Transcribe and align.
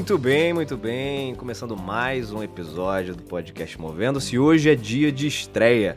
Muito 0.00 0.16
bem, 0.16 0.54
muito 0.54 0.78
bem. 0.78 1.34
Começando 1.34 1.76
mais 1.76 2.32
um 2.32 2.42
episódio 2.42 3.14
do 3.14 3.22
podcast 3.22 3.78
Movendo-se. 3.78 4.38
Hoje 4.38 4.70
é 4.70 4.74
dia 4.74 5.12
de 5.12 5.26
estreia. 5.26 5.94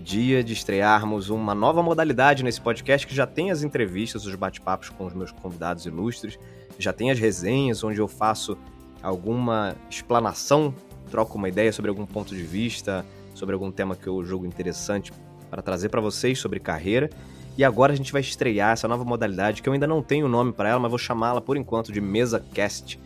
Dia 0.00 0.42
de 0.42 0.52
estrearmos 0.52 1.30
uma 1.30 1.54
nova 1.54 1.80
modalidade 1.80 2.42
nesse 2.42 2.60
podcast 2.60 3.06
que 3.06 3.14
já 3.14 3.28
tem 3.28 3.52
as 3.52 3.62
entrevistas, 3.62 4.26
os 4.26 4.34
bate-papos 4.34 4.88
com 4.88 5.06
os 5.06 5.14
meus 5.14 5.30
convidados 5.30 5.86
ilustres, 5.86 6.36
já 6.80 6.92
tem 6.92 7.12
as 7.12 7.18
resenhas 7.20 7.84
onde 7.84 8.00
eu 8.00 8.08
faço 8.08 8.58
alguma 9.00 9.76
explanação, 9.88 10.74
troco 11.08 11.38
uma 11.38 11.48
ideia 11.48 11.72
sobre 11.72 11.90
algum 11.90 12.06
ponto 12.06 12.34
de 12.34 12.42
vista, 12.42 13.06
sobre 13.36 13.54
algum 13.54 13.70
tema 13.70 13.94
que 13.94 14.08
eu 14.08 14.24
julgo 14.24 14.46
interessante 14.46 15.12
para 15.48 15.62
trazer 15.62 15.90
para 15.90 16.00
vocês 16.00 16.40
sobre 16.40 16.58
carreira. 16.58 17.08
E 17.56 17.62
agora 17.62 17.92
a 17.92 17.96
gente 17.96 18.10
vai 18.10 18.20
estrear 18.20 18.72
essa 18.72 18.88
nova 18.88 19.04
modalidade 19.04 19.62
que 19.62 19.68
eu 19.68 19.72
ainda 19.72 19.86
não 19.86 20.02
tenho 20.02 20.26
nome 20.26 20.52
para 20.52 20.70
ela, 20.70 20.80
mas 20.80 20.90
vou 20.90 20.98
chamá-la 20.98 21.40
por 21.40 21.56
enquanto 21.56 21.92
de 21.92 22.00
Mesa 22.00 22.44
Cast 22.52 22.98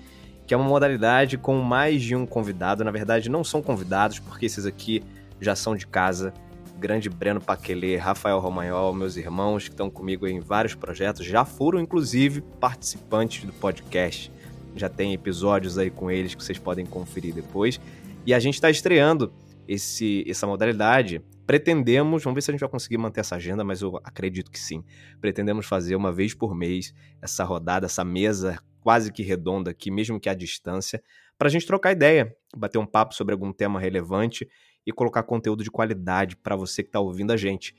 que 0.48 0.54
é 0.54 0.56
uma 0.56 0.66
modalidade 0.66 1.36
com 1.36 1.60
mais 1.60 2.02
de 2.02 2.16
um 2.16 2.24
convidado. 2.24 2.82
Na 2.82 2.90
verdade, 2.90 3.28
não 3.28 3.44
são 3.44 3.60
convidados, 3.60 4.18
porque 4.18 4.46
esses 4.46 4.64
aqui 4.64 5.04
já 5.38 5.54
são 5.54 5.76
de 5.76 5.86
casa. 5.86 6.32
Grande 6.78 7.10
Breno 7.10 7.38
Paquelê, 7.38 7.96
Rafael 7.96 8.38
Romagnol, 8.38 8.94
meus 8.94 9.18
irmãos 9.18 9.64
que 9.64 9.74
estão 9.74 9.90
comigo 9.90 10.26
em 10.26 10.40
vários 10.40 10.74
projetos, 10.74 11.26
já 11.26 11.44
foram 11.44 11.78
inclusive 11.78 12.40
participantes 12.40 13.44
do 13.44 13.52
podcast. 13.52 14.32
Já 14.74 14.88
tem 14.88 15.12
episódios 15.12 15.76
aí 15.76 15.90
com 15.90 16.10
eles 16.10 16.34
que 16.34 16.42
vocês 16.42 16.58
podem 16.58 16.86
conferir 16.86 17.34
depois. 17.34 17.78
E 18.24 18.32
a 18.32 18.38
gente 18.38 18.54
está 18.54 18.70
estreando 18.70 19.30
esse, 19.66 20.24
essa 20.26 20.46
modalidade. 20.46 21.20
Pretendemos, 21.46 22.24
vamos 22.24 22.36
ver 22.36 22.42
se 22.42 22.50
a 22.50 22.52
gente 22.52 22.60
vai 22.60 22.70
conseguir 22.70 22.96
manter 22.96 23.20
essa 23.20 23.36
agenda, 23.36 23.62
mas 23.64 23.82
eu 23.82 24.00
acredito 24.02 24.50
que 24.50 24.58
sim. 24.58 24.82
Pretendemos 25.20 25.66
fazer 25.66 25.94
uma 25.94 26.10
vez 26.10 26.32
por 26.32 26.54
mês 26.54 26.94
essa 27.20 27.44
rodada, 27.44 27.84
essa 27.84 28.02
mesa 28.02 28.58
quase 28.80 29.12
que 29.12 29.22
redonda 29.22 29.70
aqui, 29.70 29.90
mesmo 29.90 30.18
que 30.20 30.28
à 30.28 30.34
distância, 30.34 31.02
para 31.36 31.48
a 31.48 31.50
gente 31.50 31.66
trocar 31.66 31.92
ideia, 31.92 32.34
bater 32.56 32.78
um 32.78 32.86
papo 32.86 33.14
sobre 33.14 33.32
algum 33.32 33.52
tema 33.52 33.78
relevante 33.78 34.48
e 34.86 34.92
colocar 34.92 35.22
conteúdo 35.22 35.62
de 35.62 35.70
qualidade 35.70 36.36
para 36.36 36.56
você 36.56 36.82
que 36.82 36.88
está 36.88 37.00
ouvindo 37.00 37.32
a 37.32 37.36
gente. 37.36 37.74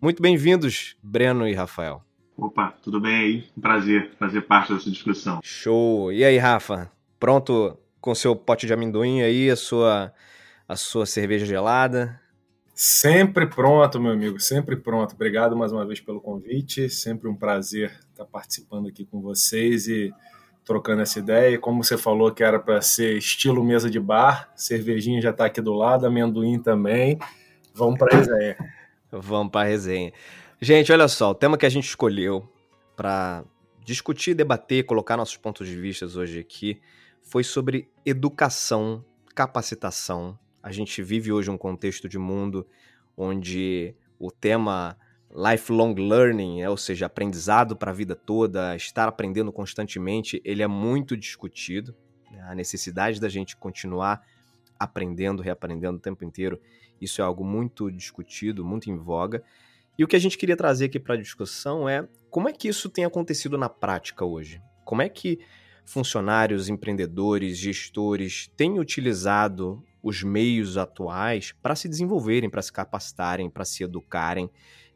Muito 0.00 0.22
bem-vindos, 0.22 0.96
Breno 1.02 1.48
e 1.48 1.54
Rafael. 1.54 2.02
Opa, 2.36 2.74
tudo 2.82 3.00
bem 3.00 3.14
aí? 3.14 3.44
Um 3.56 3.60
prazer 3.60 4.12
fazer 4.18 4.42
parte 4.42 4.72
dessa 4.72 4.90
discussão. 4.90 5.40
Show! 5.42 6.12
E 6.12 6.24
aí, 6.24 6.36
Rafa? 6.36 6.90
Pronto 7.18 7.78
com 8.00 8.14
seu 8.14 8.36
pote 8.36 8.66
de 8.66 8.72
amendoim 8.72 9.22
aí, 9.22 9.50
a 9.50 9.56
sua, 9.56 10.12
a 10.68 10.76
sua 10.76 11.06
cerveja 11.06 11.46
gelada? 11.46 12.20
Sempre 12.74 13.46
pronto, 13.46 13.98
meu 13.98 14.12
amigo, 14.12 14.38
sempre 14.38 14.76
pronto. 14.76 15.14
Obrigado 15.14 15.56
mais 15.56 15.72
uma 15.72 15.86
vez 15.86 15.98
pelo 15.98 16.20
convite. 16.20 16.90
Sempre 16.90 17.26
um 17.26 17.34
prazer 17.34 17.98
estar 18.16 18.24
participando 18.24 18.88
aqui 18.88 19.04
com 19.04 19.20
vocês 19.20 19.86
e 19.86 20.12
trocando 20.64 21.02
essa 21.02 21.18
ideia. 21.18 21.54
E 21.54 21.58
como 21.58 21.84
você 21.84 21.98
falou 21.98 22.32
que 22.32 22.42
era 22.42 22.58
para 22.58 22.80
ser 22.80 23.16
estilo 23.16 23.62
mesa 23.62 23.90
de 23.90 24.00
bar, 24.00 24.50
cervejinha 24.56 25.20
já 25.20 25.30
está 25.30 25.46
aqui 25.46 25.60
do 25.60 25.74
lado, 25.74 26.06
amendoim 26.06 26.58
também. 26.58 27.18
Vamos 27.74 27.98
para 27.98 28.16
a 28.16 28.18
resenha. 28.18 28.56
Vamos 29.10 29.52
para 29.52 29.66
a 29.66 29.70
resenha. 29.70 30.12
Gente, 30.60 30.90
olha 30.90 31.06
só, 31.06 31.30
o 31.30 31.34
tema 31.34 31.58
que 31.58 31.66
a 31.66 31.68
gente 31.68 31.84
escolheu 31.84 32.48
para 32.96 33.44
discutir, 33.84 34.34
debater, 34.34 34.84
colocar 34.84 35.16
nossos 35.16 35.36
pontos 35.36 35.68
de 35.68 35.76
vista 35.78 36.06
hoje 36.06 36.40
aqui 36.40 36.80
foi 37.22 37.44
sobre 37.44 37.88
educação, 38.04 39.04
capacitação. 39.34 40.38
A 40.62 40.72
gente 40.72 41.02
vive 41.02 41.30
hoje 41.30 41.50
um 41.50 41.58
contexto 41.58 42.08
de 42.08 42.18
mundo 42.18 42.66
onde 43.16 43.94
o 44.18 44.30
tema 44.30 44.96
lifelong 45.36 45.94
learning, 45.94 46.62
é, 46.62 46.70
ou 46.70 46.78
seja, 46.78 47.04
aprendizado 47.04 47.76
para 47.76 47.90
a 47.90 47.94
vida 47.94 48.16
toda, 48.16 48.74
estar 48.74 49.06
aprendendo 49.06 49.52
constantemente, 49.52 50.40
ele 50.42 50.62
é 50.62 50.66
muito 50.66 51.14
discutido. 51.14 51.94
Né? 52.30 52.40
A 52.48 52.54
necessidade 52.54 53.20
da 53.20 53.28
gente 53.28 53.54
continuar 53.54 54.22
aprendendo, 54.78 55.42
reaprendendo 55.42 55.98
o 55.98 56.00
tempo 56.00 56.24
inteiro, 56.24 56.58
isso 56.98 57.20
é 57.20 57.24
algo 57.24 57.44
muito 57.44 57.90
discutido, 57.90 58.64
muito 58.64 58.90
em 58.90 58.96
voga. 58.96 59.42
E 59.98 60.04
o 60.04 60.08
que 60.08 60.16
a 60.16 60.18
gente 60.18 60.38
queria 60.38 60.56
trazer 60.56 60.86
aqui 60.86 60.98
para 60.98 61.14
a 61.14 61.18
discussão 61.18 61.86
é 61.86 62.08
como 62.30 62.48
é 62.48 62.52
que 62.52 62.68
isso 62.68 62.88
tem 62.88 63.04
acontecido 63.04 63.58
na 63.58 63.68
prática 63.68 64.24
hoje? 64.24 64.60
Como 64.84 65.02
é 65.02 65.08
que 65.08 65.38
funcionários, 65.84 66.68
empreendedores, 66.68 67.58
gestores 67.58 68.50
têm 68.56 68.78
utilizado 68.78 69.82
os 70.02 70.22
meios 70.22 70.76
atuais 70.76 71.52
para 71.62 71.74
se 71.74 71.88
desenvolverem, 71.88 72.48
para 72.48 72.62
se 72.62 72.72
capacitarem, 72.72 73.50
para 73.50 73.64
se 73.64 73.84
educarem? 73.84 74.50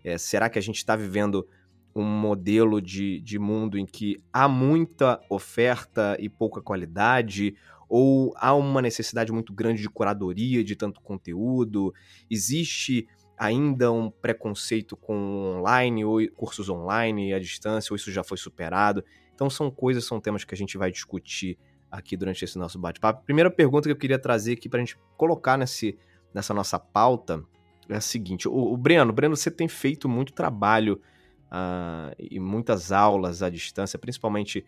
É, 0.05 0.16
será 0.19 0.49
que 0.49 0.59
a 0.59 0.62
gente 0.62 0.77
está 0.77 0.97
vivendo 0.97 1.47
um 1.94 2.05
modelo 2.05 2.81
de, 2.81 3.21
de 3.21 3.38
mundo 3.38 3.77
em 3.78 3.84
que 3.84 4.22
há 4.33 4.49
muita 4.49 5.21
oferta 5.28 6.16
e 6.19 6.28
pouca 6.28 6.61
qualidade? 6.61 7.55
Ou 7.88 8.33
há 8.37 8.55
uma 8.55 8.81
necessidade 8.81 9.33
muito 9.33 9.53
grande 9.53 9.83
de 9.83 9.91
curadoria 9.91 10.62
de 10.62 10.77
tanto 10.77 11.00
conteúdo? 11.00 11.93
Existe 12.31 13.09
ainda 13.37 13.91
um 13.91 14.11
preconceito 14.11 14.97
com 14.97 15.56
online 15.59 16.05
ou 16.05 16.21
cursos 16.37 16.69
online 16.69 17.32
à 17.32 17.38
distância, 17.38 17.93
ou 17.93 17.97
isso 17.97 18.12
já 18.12 18.22
foi 18.22 18.37
superado? 18.37 19.05
Então 19.34 19.49
são 19.49 19.71
coisas, 19.71 20.05
são 20.05 20.21
temas 20.21 20.44
que 20.44 20.55
a 20.55 20.56
gente 20.56 20.77
vai 20.77 20.91
discutir 20.91 21.59
aqui 21.91 22.17
durante 22.17 22.44
esse 22.44 22.59
nosso 22.59 22.78
bate-papo. 22.78 23.25
Primeira 23.25 23.50
pergunta 23.50 23.88
que 23.88 23.93
eu 23.93 23.97
queria 23.97 24.19
trazer 24.19 24.53
aqui 24.53 24.69
para 24.69 24.78
a 24.78 24.84
gente 24.84 24.97
colocar 25.17 25.56
nesse, 25.56 25.99
nessa 26.32 26.55
nossa 26.55 26.78
pauta 26.78 27.43
é 27.90 27.96
a 27.96 28.00
seguinte: 28.00 28.48
o, 28.48 28.72
o 28.72 28.76
Breno, 28.76 29.12
Breno, 29.12 29.36
você 29.36 29.50
tem 29.50 29.68
feito 29.68 30.08
muito 30.08 30.32
trabalho 30.32 31.00
uh, 31.46 32.14
e 32.18 32.38
muitas 32.38 32.92
aulas 32.92 33.42
à 33.42 33.50
distância, 33.50 33.98
principalmente 33.98 34.64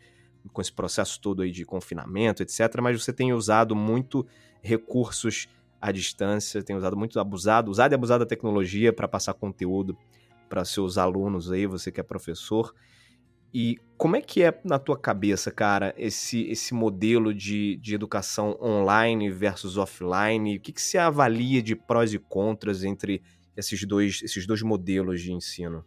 com 0.52 0.60
esse 0.60 0.72
processo 0.72 1.20
todo 1.20 1.42
aí 1.42 1.50
de 1.50 1.64
confinamento, 1.64 2.42
etc. 2.42 2.80
Mas 2.82 3.02
você 3.02 3.12
tem 3.12 3.32
usado 3.32 3.76
muito 3.76 4.26
recursos 4.60 5.48
à 5.80 5.92
distância, 5.92 6.62
tem 6.62 6.76
usado 6.76 6.96
muito 6.96 7.18
abusado, 7.18 7.70
usado 7.70 7.92
e 7.92 7.94
abusado 7.94 8.24
da 8.24 8.28
tecnologia 8.28 8.92
para 8.92 9.08
passar 9.08 9.34
conteúdo 9.34 9.96
para 10.48 10.64
seus 10.64 10.98
alunos 10.98 11.50
aí, 11.50 11.66
você 11.66 11.90
que 11.90 12.00
é 12.00 12.02
professor. 12.02 12.74
E 13.54 13.78
como 13.98 14.16
é 14.16 14.20
que 14.20 14.42
é 14.42 14.60
na 14.64 14.78
tua 14.78 14.96
cabeça, 14.96 15.50
cara, 15.50 15.94
esse, 15.96 16.42
esse 16.44 16.74
modelo 16.74 17.34
de, 17.34 17.76
de 17.76 17.94
educação 17.94 18.58
online 18.60 19.30
versus 19.30 19.76
offline? 19.76 20.56
O 20.56 20.60
que, 20.60 20.72
que 20.72 20.80
você 20.80 20.98
avalia 20.98 21.62
de 21.62 21.76
prós 21.76 22.14
e 22.14 22.18
contras 22.18 22.82
entre 22.82 23.22
esses 23.56 23.84
dois, 23.84 24.22
esses 24.22 24.46
dois 24.46 24.62
modelos 24.62 25.20
de 25.20 25.32
ensino? 25.32 25.84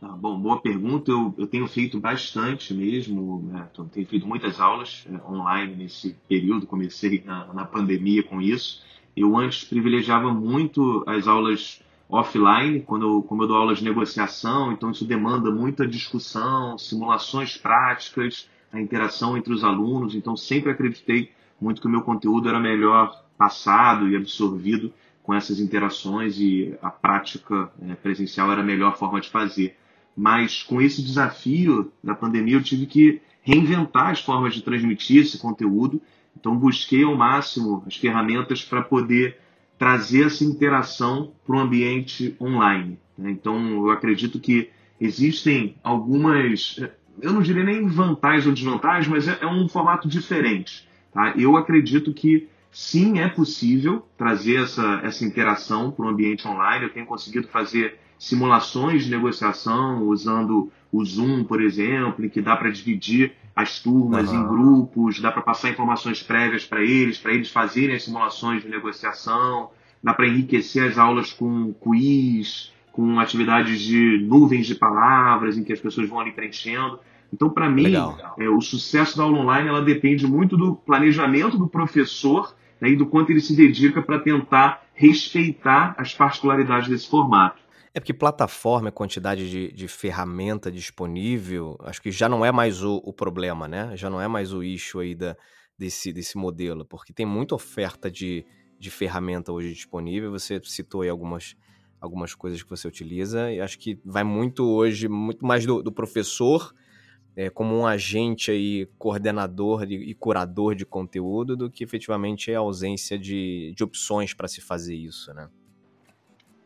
Tá, 0.00 0.08
bom, 0.08 0.40
boa 0.40 0.60
pergunta. 0.60 1.10
Eu, 1.10 1.34
eu 1.36 1.46
tenho 1.46 1.68
feito 1.68 2.00
bastante 2.00 2.72
mesmo, 2.72 3.42
né? 3.42 3.68
tenho 3.92 4.06
feito 4.06 4.26
muitas 4.26 4.58
aulas 4.58 5.06
é, 5.06 5.30
online 5.30 5.76
nesse 5.76 6.16
período, 6.26 6.66
comecei 6.66 7.22
na, 7.24 7.52
na 7.52 7.64
pandemia 7.66 8.22
com 8.22 8.40
isso. 8.40 8.82
Eu 9.14 9.36
antes 9.36 9.64
privilegiava 9.64 10.32
muito 10.32 11.04
as 11.06 11.28
aulas 11.28 11.82
offline, 12.10 12.80
quando 12.80 13.06
eu, 13.06 13.22
como 13.22 13.42
eu 13.42 13.48
dou 13.48 13.56
aulas 13.56 13.78
de 13.78 13.84
negociação, 13.84 14.72
então 14.72 14.90
isso 14.90 15.04
demanda 15.04 15.50
muita 15.50 15.86
discussão, 15.86 16.76
simulações 16.76 17.56
práticas, 17.56 18.48
a 18.72 18.80
interação 18.80 19.36
entre 19.36 19.52
os 19.52 19.64
alunos, 19.64 20.14
então 20.14 20.36
sempre 20.36 20.70
acreditei 20.70 21.30
muito 21.60 21.80
que 21.80 21.86
o 21.86 21.90
meu 21.90 22.02
conteúdo 22.02 22.48
era 22.48 22.58
melhor 22.58 23.24
passado 23.36 24.08
e 24.08 24.16
absorvido 24.16 24.92
com 25.22 25.34
essas 25.34 25.60
interações 25.60 26.38
e 26.38 26.74
a 26.82 26.90
prática 26.90 27.70
é, 27.82 27.94
presencial 27.94 28.50
era 28.50 28.62
a 28.62 28.64
melhor 28.64 28.96
forma 28.96 29.20
de 29.20 29.28
fazer. 29.28 29.76
Mas 30.16 30.62
com 30.62 30.80
esse 30.80 31.02
desafio 31.02 31.92
da 32.02 32.14
pandemia 32.14 32.56
eu 32.56 32.62
tive 32.62 32.86
que 32.86 33.20
reinventar 33.42 34.10
as 34.10 34.20
formas 34.20 34.54
de 34.54 34.62
transmitir 34.62 35.22
esse 35.22 35.38
conteúdo, 35.38 36.00
então 36.38 36.56
busquei 36.56 37.04
ao 37.04 37.16
máximo 37.16 37.82
as 37.86 37.96
ferramentas 37.96 38.64
para 38.64 38.82
poder 38.82 39.38
trazer 39.80 40.26
essa 40.26 40.44
interação 40.44 41.32
para 41.46 41.56
o 41.56 41.58
ambiente 41.58 42.36
online. 42.38 42.98
Né? 43.16 43.30
Então, 43.30 43.58
eu 43.70 43.90
acredito 43.90 44.38
que 44.38 44.68
existem 45.00 45.74
algumas, 45.82 46.78
eu 47.22 47.32
não 47.32 47.40
diria 47.40 47.64
nem 47.64 47.86
vantagens 47.86 48.46
ou 48.46 48.52
desvantagens, 48.52 49.08
mas 49.08 49.26
é, 49.26 49.38
é 49.40 49.46
um 49.46 49.66
formato 49.70 50.06
diferente. 50.06 50.86
Tá? 51.10 51.32
Eu 51.34 51.56
acredito 51.56 52.12
que 52.12 52.46
sim, 52.70 53.20
é 53.20 53.28
possível 53.30 54.06
trazer 54.18 54.64
essa, 54.64 55.00
essa 55.02 55.24
interação 55.24 55.90
para 55.90 56.04
o 56.04 56.08
ambiente 56.10 56.46
online. 56.46 56.84
Eu 56.84 56.92
tenho 56.92 57.06
conseguido 57.06 57.48
fazer 57.48 57.98
simulações 58.18 59.04
de 59.04 59.10
negociação 59.10 60.02
usando 60.08 60.70
o 60.92 61.02
Zoom, 61.02 61.42
por 61.42 61.62
exemplo, 61.62 62.22
em 62.22 62.28
que 62.28 62.42
dá 62.42 62.54
para 62.54 62.68
dividir 62.68 63.32
as 63.54 63.80
turmas 63.80 64.30
uhum. 64.30 64.36
em 64.36 64.48
grupos, 64.48 65.20
dá 65.20 65.30
para 65.30 65.42
passar 65.42 65.70
informações 65.70 66.22
prévias 66.22 66.64
para 66.64 66.82
eles, 66.82 67.18
para 67.18 67.32
eles 67.32 67.50
fazerem 67.50 67.96
as 67.96 68.04
simulações 68.04 68.62
de 68.62 68.68
negociação, 68.68 69.70
dá 70.02 70.14
para 70.14 70.26
enriquecer 70.26 70.88
as 70.88 70.98
aulas 70.98 71.32
com 71.32 71.72
quiz, 71.74 72.72
com 72.92 73.18
atividades 73.18 73.80
de 73.80 74.18
nuvens 74.26 74.66
de 74.66 74.74
palavras 74.74 75.56
em 75.56 75.64
que 75.64 75.72
as 75.72 75.80
pessoas 75.80 76.08
vão 76.08 76.20
ali 76.20 76.32
preenchendo. 76.32 76.98
Então, 77.32 77.48
para 77.48 77.70
mim, 77.70 77.92
é, 78.38 78.48
o 78.48 78.60
sucesso 78.60 79.16
da 79.16 79.22
aula 79.22 79.38
online 79.38 79.68
ela 79.68 79.82
depende 79.82 80.26
muito 80.26 80.56
do 80.56 80.74
planejamento 80.74 81.56
do 81.56 81.68
professor 81.68 82.54
né, 82.80 82.90
e 82.90 82.96
do 82.96 83.06
quanto 83.06 83.30
ele 83.30 83.40
se 83.40 83.54
dedica 83.54 84.02
para 84.02 84.18
tentar 84.18 84.82
respeitar 84.94 85.94
as 85.96 86.14
particularidades 86.14 86.88
desse 86.88 87.08
formato. 87.08 87.60
É 87.92 87.98
porque 87.98 88.14
plataforma, 88.14 88.92
quantidade 88.92 89.50
de, 89.50 89.72
de 89.72 89.88
ferramenta 89.88 90.70
disponível, 90.70 91.76
acho 91.80 92.00
que 92.00 92.12
já 92.12 92.28
não 92.28 92.44
é 92.44 92.52
mais 92.52 92.84
o, 92.84 92.96
o 93.04 93.12
problema, 93.12 93.66
né? 93.66 93.96
Já 93.96 94.08
não 94.08 94.20
é 94.20 94.28
mais 94.28 94.52
o 94.52 94.62
issue 94.62 95.02
aí 95.02 95.14
da, 95.14 95.36
desse, 95.76 96.12
desse 96.12 96.38
modelo, 96.38 96.84
porque 96.84 97.12
tem 97.12 97.26
muita 97.26 97.54
oferta 97.54 98.08
de, 98.08 98.46
de 98.78 98.90
ferramenta 98.90 99.52
hoje 99.52 99.72
disponível. 99.72 100.30
Você 100.30 100.60
citou 100.62 101.02
aí 101.02 101.08
algumas, 101.08 101.56
algumas 102.00 102.32
coisas 102.32 102.62
que 102.62 102.70
você 102.70 102.86
utiliza, 102.86 103.50
e 103.52 103.60
acho 103.60 103.76
que 103.76 104.00
vai 104.04 104.22
muito 104.22 104.64
hoje, 104.64 105.08
muito 105.08 105.44
mais 105.44 105.66
do, 105.66 105.82
do 105.82 105.90
professor 105.90 106.72
é, 107.36 107.48
como 107.48 107.74
um 107.76 107.86
agente 107.86 108.50
aí, 108.50 108.86
coordenador 108.98 109.84
e, 109.84 110.10
e 110.10 110.14
curador 110.14 110.74
de 110.74 110.84
conteúdo, 110.84 111.56
do 111.56 111.70
que 111.70 111.82
efetivamente 111.82 112.52
a 112.52 112.58
ausência 112.58 113.18
de, 113.18 113.72
de 113.74 113.82
opções 113.82 114.34
para 114.34 114.48
se 114.48 114.60
fazer 114.60 114.94
isso, 114.94 115.32
né? 115.32 115.48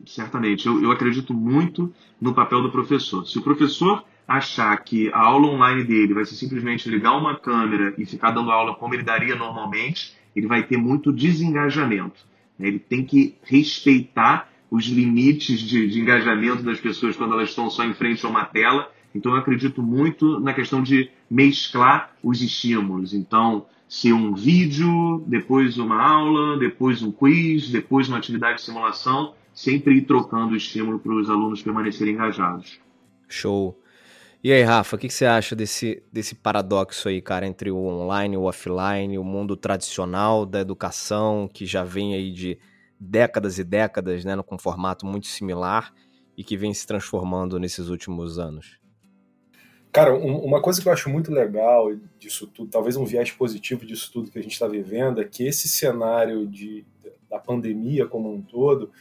Certamente. 0.05 0.67
Eu, 0.67 0.81
eu 0.81 0.91
acredito 0.91 1.33
muito 1.33 1.93
no 2.19 2.33
papel 2.33 2.61
do 2.61 2.71
professor. 2.71 3.25
Se 3.25 3.37
o 3.37 3.41
professor 3.41 4.03
achar 4.27 4.75
que 4.77 5.11
a 5.11 5.19
aula 5.19 5.47
online 5.47 5.83
dele 5.83 6.13
vai 6.13 6.25
ser 6.25 6.35
simplesmente 6.35 6.89
ligar 6.89 7.15
uma 7.17 7.35
câmera 7.35 7.93
e 7.97 8.05
ficar 8.05 8.31
dando 8.31 8.51
aula 8.51 8.75
como 8.75 8.93
ele 8.93 9.03
daria 9.03 9.35
normalmente, 9.35 10.15
ele 10.35 10.47
vai 10.47 10.63
ter 10.63 10.77
muito 10.77 11.13
desengajamento. 11.13 12.25
Ele 12.59 12.79
tem 12.79 13.05
que 13.05 13.35
respeitar 13.43 14.49
os 14.69 14.85
limites 14.85 15.59
de, 15.59 15.87
de, 15.87 15.99
engajamento 15.99 16.63
das 16.63 16.79
pessoas 16.79 17.15
quando 17.15 17.33
elas 17.33 17.49
estão 17.49 17.69
só 17.69 17.83
em 17.83 17.93
frente 17.93 18.25
a 18.25 18.29
uma 18.29 18.45
tela. 18.45 18.91
Então, 19.13 19.33
eu 19.33 19.37
acredito 19.37 19.81
muito 19.81 20.39
na 20.39 20.53
questão 20.53 20.81
de 20.81 21.09
mesclar 21.29 22.11
os 22.23 22.41
estímulos. 22.41 23.13
Então, 23.13 23.65
ser 23.87 24.13
um 24.13 24.33
vídeo, 24.33 25.23
depois 25.27 25.77
uma 25.77 26.01
aula, 26.01 26.57
depois 26.57 27.01
um 27.01 27.11
quiz, 27.11 27.69
depois 27.69 28.09
uma 28.09 28.17
atividade 28.17 28.57
de 28.57 28.63
simulação 28.63 29.33
sempre 29.55 29.95
ir 29.95 30.01
trocando 30.01 30.53
o 30.53 30.57
estímulo 30.57 30.99
para 30.99 31.13
os 31.13 31.29
alunos 31.29 31.63
permanecerem 31.63 32.13
engajados. 32.13 32.79
Show. 33.27 33.81
E 34.43 34.51
aí, 34.51 34.61
Rafa, 34.61 34.95
o 34.95 34.99
que, 34.99 35.07
que, 35.07 35.13
você 35.13 35.25
acha 35.25 35.55
desse, 35.55 36.03
desse 36.11 36.35
paradoxo 36.35 37.09
aí, 37.09 37.19
cara, 37.19 37.47
entre 37.47 37.71
o 37.71 37.77
online 37.77 38.35
e 38.35 38.37
o 38.37 38.43
offline, 38.43 39.17
o 39.17 39.23
mundo 39.23 39.55
tradicional 39.55 40.45
da 40.45 40.59
educação, 40.59 41.49
que 41.51 41.65
já 41.65 41.83
vem 41.83 42.13
aí 42.13 42.31
de 42.31 42.59
décadas 42.99 43.57
e 43.57 43.63
décadas, 43.63 44.23
né, 44.23 44.39
com 44.43 44.55
um 44.55 44.59
formato 44.59 45.05
muito 45.05 45.25
similar 45.25 45.91
e 46.37 46.43
que 46.43 46.55
vem 46.55 46.73
se 46.73 46.85
transformando 46.85 47.57
nesses 47.57 47.87
últimos 47.87 48.37
anos? 48.37 48.79
Cara, 49.91 50.13
uma 50.13 50.61
coisa 50.61 50.81
que 50.81 50.87
eu 50.89 50.91
acho 50.91 51.09
muito 51.09 51.31
legal 51.31 51.95
disso 52.19 52.45
tudo, 52.47 52.69
talvez 52.69 52.97
um 52.97 53.05
viés 53.05 53.31
positivo 53.31 53.85
disso 53.85 54.11
tudo 54.11 54.29
que 54.29 54.37
a 54.37 54.41
gente 54.41 54.51
está 54.51 54.67
vivendo, 54.67 55.21
é 55.21 55.23
que 55.23 55.47
esse 55.47 55.69
cenário 55.69 56.45
de, 56.45 56.85
da 57.29 57.39
pandemia 57.39 58.05
como 58.05 58.31
um 58.31 58.41
todo, 58.41 58.91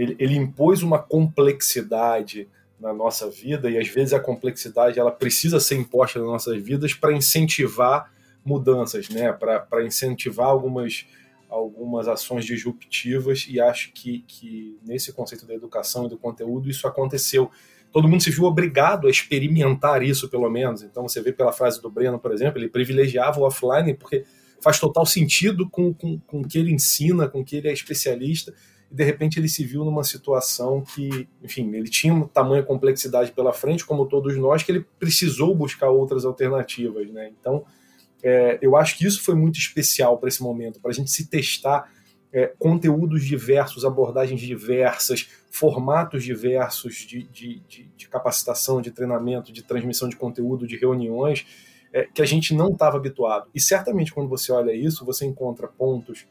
ele, 0.00 0.16
ele 0.18 0.34
impôs 0.34 0.82
uma 0.82 0.98
complexidade 0.98 2.48
na 2.80 2.90
nossa 2.90 3.28
vida 3.28 3.68
e 3.68 3.76
às 3.76 3.86
vezes 3.88 4.14
a 4.14 4.18
complexidade 4.18 4.98
ela 4.98 5.10
precisa 5.10 5.60
ser 5.60 5.74
imposta 5.74 6.18
nas 6.18 6.26
nossas 6.26 6.62
vidas 6.62 6.94
para 6.94 7.12
incentivar 7.12 8.10
mudanças, 8.42 9.10
né? 9.10 9.30
Para 9.30 9.84
incentivar 9.84 10.46
algumas 10.46 11.06
algumas 11.50 12.06
ações 12.06 12.44
disruptivas 12.44 13.44
e 13.48 13.60
acho 13.60 13.92
que, 13.92 14.24
que 14.26 14.78
nesse 14.86 15.12
conceito 15.12 15.44
da 15.44 15.52
educação 15.52 16.06
e 16.06 16.08
do 16.08 16.16
conteúdo 16.16 16.70
isso 16.70 16.86
aconteceu. 16.86 17.50
Todo 17.92 18.08
mundo 18.08 18.22
se 18.22 18.30
viu 18.30 18.44
obrigado 18.44 19.08
a 19.08 19.10
experimentar 19.10 20.00
isso, 20.00 20.28
pelo 20.28 20.48
menos. 20.48 20.82
Então 20.82 21.08
você 21.08 21.20
vê 21.20 21.32
pela 21.32 21.52
frase 21.52 21.82
do 21.82 21.90
Breno, 21.90 22.20
por 22.20 22.32
exemplo, 22.32 22.58
ele 22.58 22.68
privilegiava 22.68 23.40
o 23.40 23.42
offline 23.42 23.92
porque 23.94 24.24
faz 24.62 24.78
total 24.78 25.04
sentido 25.04 25.68
com, 25.68 25.92
com, 25.92 26.18
com 26.20 26.40
o 26.40 26.48
que 26.48 26.56
ele 26.56 26.72
ensina, 26.72 27.28
com 27.28 27.40
o 27.40 27.44
que 27.44 27.56
ele 27.56 27.68
é 27.68 27.72
especialista 27.72 28.54
e 28.90 28.94
de 28.94 29.04
repente 29.04 29.38
ele 29.38 29.48
se 29.48 29.64
viu 29.64 29.84
numa 29.84 30.02
situação 30.02 30.82
que, 30.82 31.28
enfim, 31.42 31.72
ele 31.74 31.88
tinha 31.88 32.12
uma 32.12 32.26
tamanha 32.28 32.62
complexidade 32.62 33.32
pela 33.32 33.52
frente, 33.52 33.86
como 33.86 34.06
todos 34.06 34.36
nós, 34.36 34.62
que 34.62 34.72
ele 34.72 34.86
precisou 34.98 35.54
buscar 35.54 35.90
outras 35.90 36.24
alternativas, 36.24 37.08
né? 37.10 37.30
Então, 37.40 37.64
é, 38.22 38.58
eu 38.60 38.76
acho 38.76 38.98
que 38.98 39.06
isso 39.06 39.22
foi 39.22 39.34
muito 39.34 39.58
especial 39.58 40.18
para 40.18 40.28
esse 40.28 40.42
momento, 40.42 40.80
para 40.80 40.90
a 40.90 40.94
gente 40.94 41.10
se 41.10 41.26
testar 41.28 41.90
é, 42.32 42.52
conteúdos 42.58 43.24
diversos, 43.24 43.84
abordagens 43.84 44.40
diversas, 44.40 45.28
formatos 45.50 46.22
diversos 46.22 46.96
de, 46.96 47.24
de, 47.24 47.60
de, 47.68 47.90
de, 47.96 48.08
capacitação, 48.08 48.80
de 48.80 48.90
treinamento, 48.90 49.52
de 49.52 49.62
transmissão 49.62 50.08
de 50.08 50.16
conteúdo, 50.16 50.66
de 50.66 50.76
reuniões, 50.76 51.46
é, 51.92 52.04
que 52.04 52.22
a 52.22 52.26
gente 52.26 52.54
não 52.54 52.68
estava 52.68 52.96
habituado. 52.96 53.48
E 53.54 53.60
certamente, 53.60 54.12
quando 54.12 54.28
você 54.28 54.52
olha 54.52 54.72
isso, 54.72 55.04
você 55.04 55.24
encontra 55.26 55.66
pontos 55.66 56.26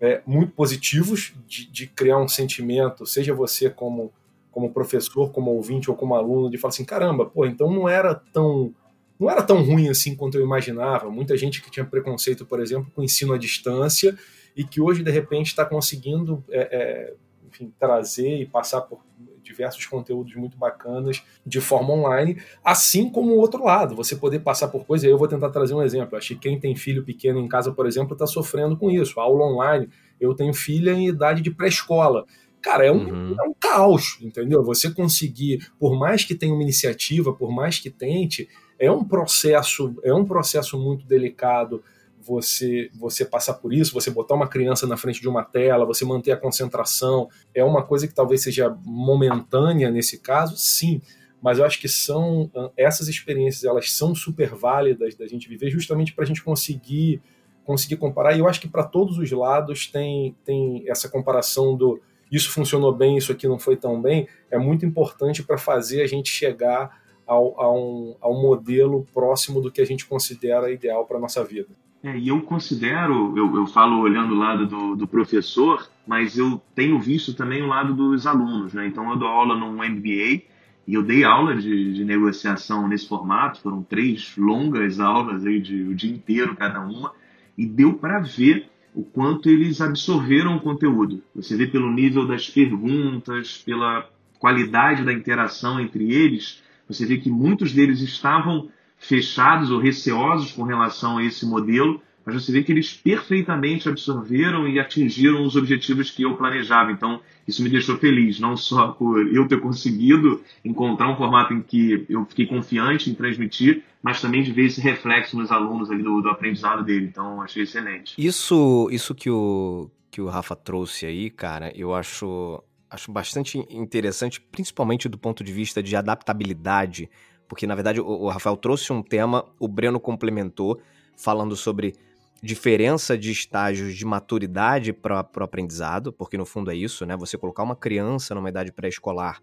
é, 0.00 0.22
muito 0.26 0.52
positivos 0.52 1.34
de, 1.46 1.66
de, 1.70 1.86
criar 1.86 2.18
um 2.18 2.28
sentimento, 2.28 3.04
seja 3.04 3.34
você 3.34 3.68
como, 3.68 4.12
como 4.50 4.72
professor, 4.72 5.30
como 5.32 5.50
ouvinte 5.50 5.90
ou 5.90 5.96
como 5.96 6.14
aluno, 6.14 6.50
de 6.50 6.58
falar 6.58 6.70
assim, 6.70 6.84
caramba, 6.84 7.26
pô, 7.26 7.44
então 7.44 7.70
não 7.72 7.88
era 7.88 8.14
tão 8.14 8.72
não 9.18 9.28
era 9.28 9.42
tão 9.42 9.64
ruim 9.64 9.88
assim 9.88 10.14
quanto 10.14 10.38
eu 10.38 10.44
imaginava. 10.44 11.10
Muita 11.10 11.36
gente 11.36 11.60
que 11.60 11.70
tinha 11.72 11.84
preconceito, 11.84 12.46
por 12.46 12.60
exemplo, 12.60 12.88
com 12.94 13.02
ensino 13.02 13.32
à 13.32 13.38
distância 13.38 14.16
e 14.56 14.62
que 14.62 14.80
hoje 14.80 15.02
de 15.02 15.10
repente 15.10 15.48
está 15.48 15.64
conseguindo 15.64 16.44
é, 16.48 16.60
é, 16.60 17.14
enfim, 17.48 17.72
trazer 17.80 18.40
e 18.40 18.46
passar 18.46 18.82
por 18.82 19.00
diversos 19.48 19.84
conteúdos 19.86 20.34
muito 20.34 20.56
bacanas 20.56 21.22
de 21.44 21.60
forma 21.60 21.94
online, 21.94 22.40
assim 22.62 23.10
como 23.10 23.32
o 23.32 23.38
outro 23.38 23.64
lado, 23.64 23.96
você 23.96 24.14
poder 24.14 24.40
passar 24.40 24.68
por 24.68 24.84
coisas. 24.84 25.08
Eu 25.08 25.18
vou 25.18 25.26
tentar 25.26 25.50
trazer 25.50 25.74
um 25.74 25.82
exemplo. 25.82 26.16
Acho 26.16 26.28
que 26.28 26.40
quem 26.40 26.60
tem 26.60 26.76
filho 26.76 27.02
pequeno 27.02 27.40
em 27.40 27.48
casa, 27.48 27.72
por 27.72 27.86
exemplo, 27.86 28.12
está 28.12 28.26
sofrendo 28.26 28.76
com 28.76 28.90
isso. 28.90 29.18
aula 29.18 29.44
online. 29.44 29.88
Eu 30.20 30.34
tenho 30.34 30.52
filha 30.52 30.92
em 30.92 31.08
idade 31.08 31.42
de 31.42 31.50
pré-escola. 31.50 32.26
Cara, 32.60 32.84
é 32.84 32.92
um, 32.92 33.08
uhum. 33.08 33.36
é 33.38 33.48
um 33.48 33.54
caos, 33.58 34.18
entendeu? 34.20 34.62
Você 34.64 34.90
conseguir, 34.90 35.70
por 35.78 35.98
mais 35.98 36.24
que 36.24 36.34
tenha 36.34 36.52
uma 36.52 36.62
iniciativa, 36.62 37.32
por 37.32 37.50
mais 37.52 37.78
que 37.78 37.88
tente, 37.88 38.48
é 38.78 38.90
um 38.90 39.04
processo, 39.04 39.94
é 40.02 40.12
um 40.12 40.24
processo 40.24 40.78
muito 40.78 41.06
delicado 41.06 41.82
você 42.28 42.90
você 42.94 43.24
passar 43.24 43.54
por 43.54 43.72
isso, 43.72 43.94
você 43.94 44.10
botar 44.10 44.34
uma 44.34 44.46
criança 44.46 44.86
na 44.86 44.96
frente 44.96 45.20
de 45.20 45.28
uma 45.28 45.42
tela, 45.42 45.86
você 45.86 46.04
manter 46.04 46.32
a 46.32 46.36
concentração, 46.36 47.28
é 47.54 47.64
uma 47.64 47.82
coisa 47.82 48.06
que 48.06 48.14
talvez 48.14 48.42
seja 48.42 48.76
momentânea 48.84 49.90
nesse 49.90 50.18
caso, 50.18 50.56
sim, 50.56 51.00
mas 51.40 51.58
eu 51.58 51.64
acho 51.64 51.80
que 51.80 51.88
são 51.88 52.50
essas 52.76 53.08
experiências, 53.08 53.64
elas 53.64 53.90
são 53.92 54.14
super 54.14 54.54
válidas 54.54 55.14
da 55.14 55.26
gente 55.26 55.48
viver 55.48 55.70
justamente 55.70 56.12
para 56.12 56.24
a 56.24 56.26
gente 56.26 56.42
conseguir 56.42 57.22
conseguir 57.64 57.96
comparar. 57.96 58.34
E 58.34 58.38
eu 58.38 58.48
acho 58.48 58.60
que 58.60 58.68
para 58.68 58.84
todos 58.84 59.18
os 59.18 59.30
lados 59.30 59.86
tem 59.86 60.36
tem 60.44 60.84
essa 60.86 61.08
comparação 61.08 61.76
do 61.76 62.00
isso 62.30 62.50
funcionou 62.50 62.94
bem, 62.94 63.16
isso 63.16 63.32
aqui 63.32 63.48
não 63.48 63.58
foi 63.58 63.76
tão 63.76 64.02
bem, 64.02 64.28
é 64.50 64.58
muito 64.58 64.84
importante 64.84 65.42
para 65.42 65.56
fazer 65.56 66.02
a 66.02 66.06
gente 66.06 66.28
chegar 66.30 67.00
ao, 67.26 67.60
a, 67.60 67.72
um, 67.72 68.16
a 68.20 68.28
um 68.28 68.40
modelo 68.40 69.06
próximo 69.12 69.60
do 69.60 69.70
que 69.70 69.82
a 69.82 69.86
gente 69.86 70.06
considera 70.06 70.72
ideal 70.72 71.06
para 71.06 71.18
nossa 71.18 71.44
vida. 71.44 71.68
É, 72.02 72.16
e 72.16 72.28
eu 72.28 72.40
considero, 72.42 73.36
eu, 73.36 73.56
eu 73.56 73.66
falo 73.66 73.98
olhando 73.98 74.34
o 74.34 74.38
lado 74.38 74.66
do, 74.66 74.94
do, 74.94 75.06
professor, 75.06 75.90
mas 76.06 76.38
eu 76.38 76.62
tenho 76.74 76.98
visto 77.00 77.34
também 77.34 77.62
o 77.62 77.66
lado 77.66 77.92
dos 77.92 78.26
alunos. 78.26 78.72
Né? 78.72 78.86
Então, 78.86 79.10
eu 79.10 79.16
dou 79.16 79.28
aula 79.28 79.56
no 79.56 79.72
MBA 79.72 80.42
e 80.86 80.94
eu 80.94 81.02
dei 81.02 81.24
aula 81.24 81.56
de, 81.56 81.92
de 81.92 82.04
negociação 82.04 82.86
nesse 82.86 83.08
formato. 83.08 83.60
Foram 83.60 83.82
três 83.82 84.36
longas 84.36 85.00
aulas 85.00 85.44
aí 85.44 85.60
de 85.60 85.82
o 85.82 85.94
dia 85.94 86.12
inteiro 86.12 86.54
cada 86.54 86.80
uma 86.80 87.12
e 87.56 87.66
deu 87.66 87.94
para 87.94 88.20
ver 88.20 88.70
o 88.94 89.02
quanto 89.02 89.48
eles 89.48 89.80
absorveram 89.80 90.56
o 90.56 90.60
conteúdo. 90.60 91.22
Você 91.34 91.56
vê 91.56 91.66
pelo 91.66 91.90
nível 91.90 92.26
das 92.26 92.48
perguntas, 92.48 93.58
pela 93.58 94.08
qualidade 94.38 95.04
da 95.04 95.12
interação 95.12 95.80
entre 95.80 96.12
eles, 96.12 96.62
você 96.86 97.04
vê 97.04 97.18
que 97.18 97.28
muitos 97.28 97.72
deles 97.72 98.00
estavam 98.00 98.68
fechados 98.98 99.70
ou 99.70 99.78
receosos 99.78 100.52
com 100.52 100.62
relação 100.62 101.18
a 101.18 101.24
esse 101.24 101.46
modelo, 101.46 102.00
mas 102.28 102.44
você 102.44 102.52
vê 102.52 102.62
que 102.62 102.70
eles 102.70 102.92
perfeitamente 102.92 103.88
absorveram 103.88 104.68
e 104.68 104.78
atingiram 104.78 105.44
os 105.44 105.56
objetivos 105.56 106.10
que 106.10 106.24
eu 106.24 106.36
planejava. 106.36 106.92
Então, 106.92 107.22
isso 107.46 107.62
me 107.62 107.70
deixou 107.70 107.96
feliz, 107.96 108.38
não 108.38 108.54
só 108.54 108.88
por 108.88 109.26
eu 109.34 109.48
ter 109.48 109.58
conseguido 109.60 110.42
encontrar 110.62 111.10
um 111.10 111.16
formato 111.16 111.54
em 111.54 111.62
que 111.62 112.04
eu 112.06 112.26
fiquei 112.26 112.44
confiante 112.44 113.08
em 113.08 113.14
transmitir, 113.14 113.82
mas 114.02 114.20
também 114.20 114.42
de 114.42 114.52
ver 114.52 114.66
esse 114.66 114.78
reflexo 114.78 115.38
nos 115.38 115.50
alunos 115.50 115.90
ali 115.90 116.02
do, 116.02 116.20
do 116.20 116.28
aprendizado 116.28 116.84
dele. 116.84 117.06
Então, 117.06 117.40
achei 117.40 117.62
excelente. 117.62 118.14
Isso, 118.18 118.88
isso 118.92 119.14
que 119.14 119.30
o, 119.30 119.90
que 120.10 120.20
o 120.20 120.28
Rafa 120.28 120.54
trouxe 120.54 121.06
aí, 121.06 121.30
cara, 121.30 121.72
eu 121.74 121.94
acho, 121.94 122.62
acho 122.90 123.10
bastante 123.10 123.56
interessante, 123.70 124.38
principalmente 124.38 125.08
do 125.08 125.16
ponto 125.16 125.42
de 125.42 125.50
vista 125.50 125.82
de 125.82 125.96
adaptabilidade, 125.96 127.08
porque 127.48 127.66
na 127.66 127.74
verdade 127.74 128.00
o, 128.00 128.06
o 128.06 128.28
Rafael 128.28 128.56
trouxe 128.56 128.92
um 128.92 129.02
tema, 129.02 129.44
o 129.58 129.66
Breno 129.66 129.98
complementou, 129.98 130.80
falando 131.16 131.56
sobre 131.56 131.94
diferença 132.42 133.18
de 133.18 133.32
estágios 133.32 133.96
de 133.96 134.04
maturidade 134.04 134.92
para 134.92 135.26
o 135.36 135.42
aprendizado, 135.42 136.12
porque 136.12 136.38
no 136.38 136.46
fundo 136.46 136.70
é 136.70 136.76
isso, 136.76 137.04
né? 137.04 137.16
Você 137.16 137.36
colocar 137.36 137.64
uma 137.64 137.74
criança 137.74 138.34
numa 138.34 138.48
idade 138.48 138.70
pré-escolar 138.70 139.40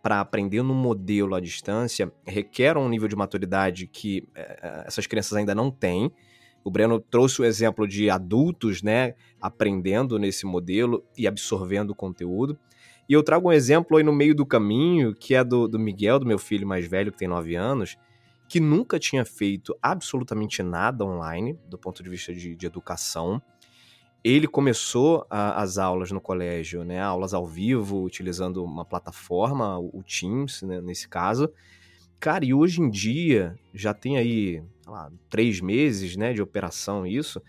para 0.00 0.20
aprender 0.20 0.62
no 0.62 0.72
modelo 0.72 1.34
à 1.34 1.40
distância 1.40 2.12
requer 2.24 2.76
um 2.76 2.88
nível 2.88 3.08
de 3.08 3.16
maturidade 3.16 3.88
que 3.88 4.28
é, 4.36 4.84
essas 4.86 5.06
crianças 5.06 5.32
ainda 5.32 5.52
não 5.52 5.68
têm. 5.68 6.12
O 6.62 6.70
Breno 6.70 7.00
trouxe 7.00 7.42
o 7.42 7.44
exemplo 7.44 7.88
de 7.88 8.08
adultos, 8.08 8.82
né, 8.82 9.14
aprendendo 9.40 10.16
nesse 10.18 10.46
modelo 10.46 11.04
e 11.18 11.26
absorvendo 11.26 11.90
o 11.90 11.94
conteúdo. 11.94 12.56
E 13.08 13.12
eu 13.12 13.22
trago 13.22 13.48
um 13.48 13.52
exemplo 13.52 13.96
aí 13.96 14.02
no 14.02 14.12
meio 14.12 14.34
do 14.34 14.44
caminho, 14.44 15.14
que 15.14 15.34
é 15.34 15.44
do, 15.44 15.68
do 15.68 15.78
Miguel, 15.78 16.18
do 16.18 16.26
meu 16.26 16.38
filho 16.38 16.66
mais 16.66 16.86
velho, 16.86 17.12
que 17.12 17.18
tem 17.18 17.28
9 17.28 17.54
anos, 17.54 17.96
que 18.48 18.58
nunca 18.58 18.98
tinha 18.98 19.24
feito 19.24 19.76
absolutamente 19.80 20.62
nada 20.62 21.04
online, 21.04 21.58
do 21.68 21.78
ponto 21.78 22.02
de 22.02 22.10
vista 22.10 22.34
de, 22.34 22.54
de 22.54 22.66
educação. 22.66 23.40
Ele 24.24 24.48
começou 24.48 25.24
a, 25.30 25.62
as 25.62 25.78
aulas 25.78 26.10
no 26.10 26.20
colégio, 26.20 26.84
né, 26.84 27.00
aulas 27.00 27.32
ao 27.32 27.46
vivo, 27.46 28.02
utilizando 28.02 28.64
uma 28.64 28.84
plataforma, 28.84 29.78
o 29.78 30.02
Teams, 30.02 30.62
né, 30.62 30.80
nesse 30.80 31.08
caso. 31.08 31.48
Cara, 32.18 32.44
e 32.44 32.52
hoje 32.52 32.80
em 32.80 32.90
dia, 32.90 33.56
já 33.72 33.94
tem 33.94 34.16
aí 34.16 34.62
lá, 34.86 35.12
três 35.28 35.60
meses 35.60 36.16
né, 36.16 36.32
de 36.32 36.42
operação 36.42 37.06
isso. 37.06 37.40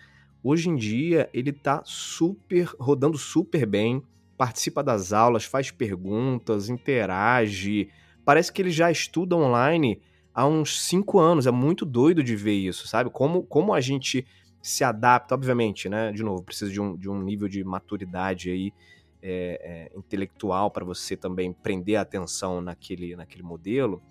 Hoje 0.44 0.70
em 0.70 0.76
dia, 0.76 1.30
ele 1.34 1.52
tá 1.52 1.82
super, 1.84 2.70
rodando 2.80 3.18
super 3.18 3.66
bem, 3.66 4.04
participa 4.38 4.84
das 4.84 5.12
aulas, 5.12 5.44
faz 5.44 5.72
perguntas, 5.72 6.70
interage. 6.70 7.89
Parece 8.24 8.51
que 8.51 8.62
ele 8.62 8.70
já 8.70 8.91
estuda 8.91 9.36
online 9.36 10.01
há 10.34 10.46
uns 10.46 10.84
cinco 10.84 11.20
anos. 11.20 11.48
É 11.48 11.51
muito 11.51 11.84
doido 11.84 12.24
de 12.24 12.36
ver 12.36 12.53
isso, 12.53 12.88
sabe? 12.88 13.10
Como, 13.10 13.44
como 13.44 13.74
a 13.74 13.82
gente 13.82 14.25
se 14.62 14.84
adapta, 14.84 15.34
obviamente, 15.34 15.89
né? 15.89 16.12
De 16.12 16.24
novo, 16.24 16.44
precisa 16.44 16.72
de 16.72 16.79
um, 16.79 16.96
de 16.96 17.10
um 17.10 17.22
nível 17.22 17.48
de 17.48 17.63
maturidade 17.63 18.51
aí 18.51 18.74
é, 19.22 19.89
é, 19.94 19.98
intelectual 19.98 20.70
para 20.70 20.86
você 20.86 21.17
também 21.17 21.51
prender 21.51 21.96
a 21.96 22.01
atenção 22.01 22.62
naquele, 22.62 23.15
naquele 23.15 23.44
modelo. 23.44 24.01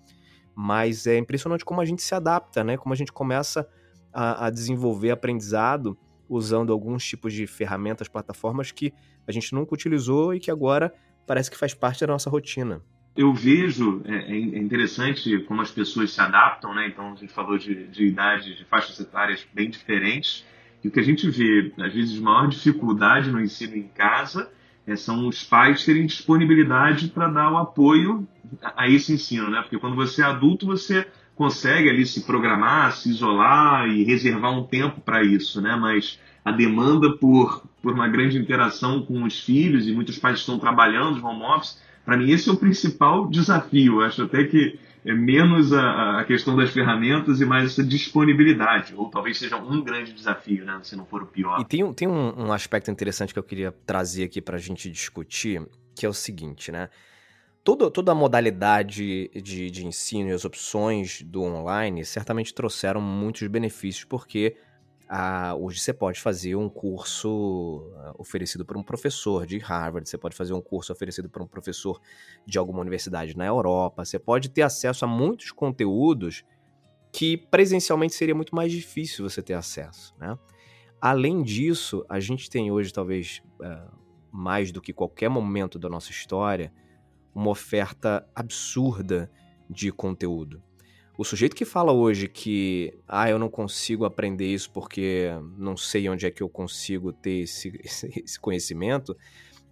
Mas 0.53 1.07
é 1.07 1.17
impressionante 1.17 1.63
como 1.63 1.79
a 1.79 1.85
gente 1.85 2.01
se 2.01 2.13
adapta, 2.13 2.63
né? 2.63 2.75
Como 2.75 2.91
a 2.91 2.97
gente 2.97 3.13
começa 3.13 3.67
a, 4.11 4.47
a 4.47 4.49
desenvolver 4.49 5.11
aprendizado 5.11 5.97
usando 6.29 6.71
alguns 6.71 7.05
tipos 7.05 7.33
de 7.33 7.47
ferramentas, 7.47 8.07
plataformas 8.07 8.71
que 8.71 8.93
a 9.27 9.31
gente 9.31 9.53
nunca 9.53 9.73
utilizou 9.73 10.33
e 10.33 10.39
que 10.39 10.51
agora 10.51 10.93
parece 11.25 11.49
que 11.49 11.57
faz 11.57 11.73
parte 11.73 12.01
da 12.01 12.13
nossa 12.13 12.29
rotina 12.29 12.81
eu 13.17 13.33
vejo, 13.33 14.03
é, 14.05 14.13
é, 14.13 14.31
é, 14.31 14.59
interessante 14.59 15.39
como 15.39 15.61
as 15.61 15.71
pessoas 15.71 16.11
se 16.11 16.21
adaptam, 16.21 16.73
né? 16.75 16.87
Então, 16.87 17.13
a 17.13 17.15
gente 17.15 17.33
falou 17.33 17.57
de, 17.57 17.87
de 17.87 18.05
idades, 18.05 18.55
de 18.55 18.63
faixas 18.65 18.99
etárias 18.99 19.45
bem 19.51 19.71
diferentes. 19.71 20.45
E 20.83 20.87
o 20.87 20.91
que 20.91 20.99
a 20.99 21.03
gente 21.03 21.27
vê, 21.27 21.73
às 21.79 21.91
vezes, 21.91 22.19
maior 22.19 22.47
dificuldade 22.47 23.31
no 23.31 23.41
ensino 23.41 23.75
em 23.75 23.87
casa 23.87 24.51
é, 24.85 24.95
são 24.95 25.27
os 25.27 25.43
pais 25.43 25.83
terem 25.83 26.05
disponibilidade 26.05 27.07
para 27.07 27.27
dar 27.27 27.51
o 27.51 27.57
apoio 27.57 28.27
a, 28.61 28.83
a, 28.83 28.87
esse 28.87 29.11
ensino, 29.11 29.49
né? 29.49 29.61
Porque 29.63 29.79
quando 29.79 29.95
você 29.95 30.21
é 30.21 30.25
adulto, 30.25 30.67
você 30.67 31.07
consegue 31.37 31.87
ali 31.89 32.05
se 32.05 32.21
programar, 32.21 32.91
se 32.93 33.09
isolar 33.09 33.87
e 33.87 34.03
reservar 34.03 34.51
um 34.51 34.63
tempo 34.63 34.99
para 34.99 35.23
isso, 35.23 35.61
né? 35.61 35.75
Mas 35.75 36.19
a 36.43 36.51
demanda 36.51 37.15
por, 37.17 37.63
por 37.81 37.93
uma 37.93 38.07
grande 38.07 38.37
interação 38.37 39.05
com 39.05 39.23
os 39.23 39.39
filhos, 39.39 39.87
e 39.87 39.91
muitos 39.93 40.17
pais 40.17 40.39
estão 40.39 40.57
trabalhando, 40.57 41.23
home 41.23 41.43
office, 41.43 41.79
para 42.03 42.17
mim, 42.17 42.31
esse 42.31 42.49
é 42.49 42.51
o 42.51 42.57
principal 42.57 43.29
desafio. 43.29 44.01
Acho 44.01 44.23
até 44.23 44.45
que 44.45 44.79
é 45.05 45.13
menos 45.13 45.71
a, 45.71 46.19
a, 46.19 46.25
questão 46.25 46.55
das 46.55 46.71
ferramentas 46.71 47.39
e 47.39 47.45
mais 47.45 47.65
essa 47.65 47.83
disponibilidade, 47.83 48.95
ou 48.95 49.09
talvez 49.09 49.37
seja 49.37 49.57
um 49.57 49.81
grande 49.81 50.13
desafio, 50.13 50.65
né, 50.65 50.79
se 50.81 50.95
não 50.95 51.05
for 51.05 51.21
o 51.21 51.27
pior. 51.27 51.59
E 51.61 51.65
tem, 51.65 51.93
tem 51.93 52.07
um, 52.07 52.47
um 52.47 52.51
aspecto 52.51 52.89
interessante 52.89 53.31
que 53.31 53.39
eu 53.39 53.43
queria 53.43 53.71
trazer 53.85 54.23
aqui 54.23 54.41
para 54.41 54.55
a 54.55 54.59
gente 54.59 54.89
discutir, 54.89 55.61
que 55.95 56.05
é 56.05 56.09
o 56.09 56.13
seguinte, 56.13 56.71
né? 56.71 56.89
Toda, 57.67 57.91
toda 57.91 58.13
a 58.13 58.15
modalidade 58.15 59.29
de, 59.43 59.69
de 59.69 59.85
ensino 59.85 60.29
e 60.29 60.31
as 60.31 60.45
opções 60.45 61.21
do 61.21 61.43
online 61.43 62.05
certamente 62.05 62.53
trouxeram 62.53 63.01
muitos 63.01 63.45
benefícios, 63.49 64.05
porque 64.05 64.55
ah, 65.09 65.53
hoje 65.53 65.81
você 65.81 65.91
pode 65.91 66.21
fazer 66.21 66.55
um 66.55 66.69
curso 66.69 67.91
ah, 67.97 68.13
oferecido 68.17 68.63
por 68.63 68.77
um 68.77 68.81
professor 68.83 69.45
de 69.45 69.57
Harvard, 69.57 70.07
você 70.07 70.17
pode 70.17 70.33
fazer 70.33 70.53
um 70.53 70.61
curso 70.61 70.93
oferecido 70.93 71.29
por 71.29 71.41
um 71.41 71.45
professor 71.45 71.99
de 72.45 72.57
alguma 72.57 72.79
universidade 72.79 73.35
na 73.35 73.45
Europa, 73.45 74.05
você 74.05 74.17
pode 74.17 74.47
ter 74.47 74.61
acesso 74.61 75.03
a 75.03 75.07
muitos 75.09 75.51
conteúdos 75.51 76.45
que 77.11 77.35
presencialmente 77.35 78.13
seria 78.13 78.33
muito 78.33 78.55
mais 78.55 78.71
difícil 78.71 79.29
você 79.29 79.41
ter 79.41 79.55
acesso, 79.55 80.15
né? 80.17 80.39
Além 81.01 81.43
disso, 81.43 82.05
a 82.07 82.17
gente 82.21 82.49
tem 82.49 82.71
hoje, 82.71 82.93
talvez 82.93 83.41
uh, 83.59 83.93
mais 84.31 84.71
do 84.71 84.79
que 84.79 84.93
qualquer 84.93 85.27
momento 85.27 85.77
da 85.77 85.89
nossa 85.89 86.11
história, 86.11 86.71
uma 87.33 87.49
oferta 87.49 88.27
absurda 88.35 89.31
de 89.69 89.91
conteúdo. 89.91 90.61
O 91.17 91.23
sujeito 91.23 91.55
que 91.55 91.65
fala 91.65 91.91
hoje 91.91 92.27
que, 92.27 92.93
ah, 93.07 93.27
eu 93.27 93.39
não 93.39 93.49
consigo 93.49 94.05
aprender 94.05 94.45
isso 94.45 94.69
porque 94.71 95.29
não 95.57 95.75
sei 95.75 96.07
onde 96.07 96.27
é 96.27 96.31
que 96.31 96.43
eu 96.43 96.49
consigo 96.49 97.11
ter 97.11 97.41
esse, 97.41 97.71
esse 97.83 98.39
conhecimento, 98.39 99.17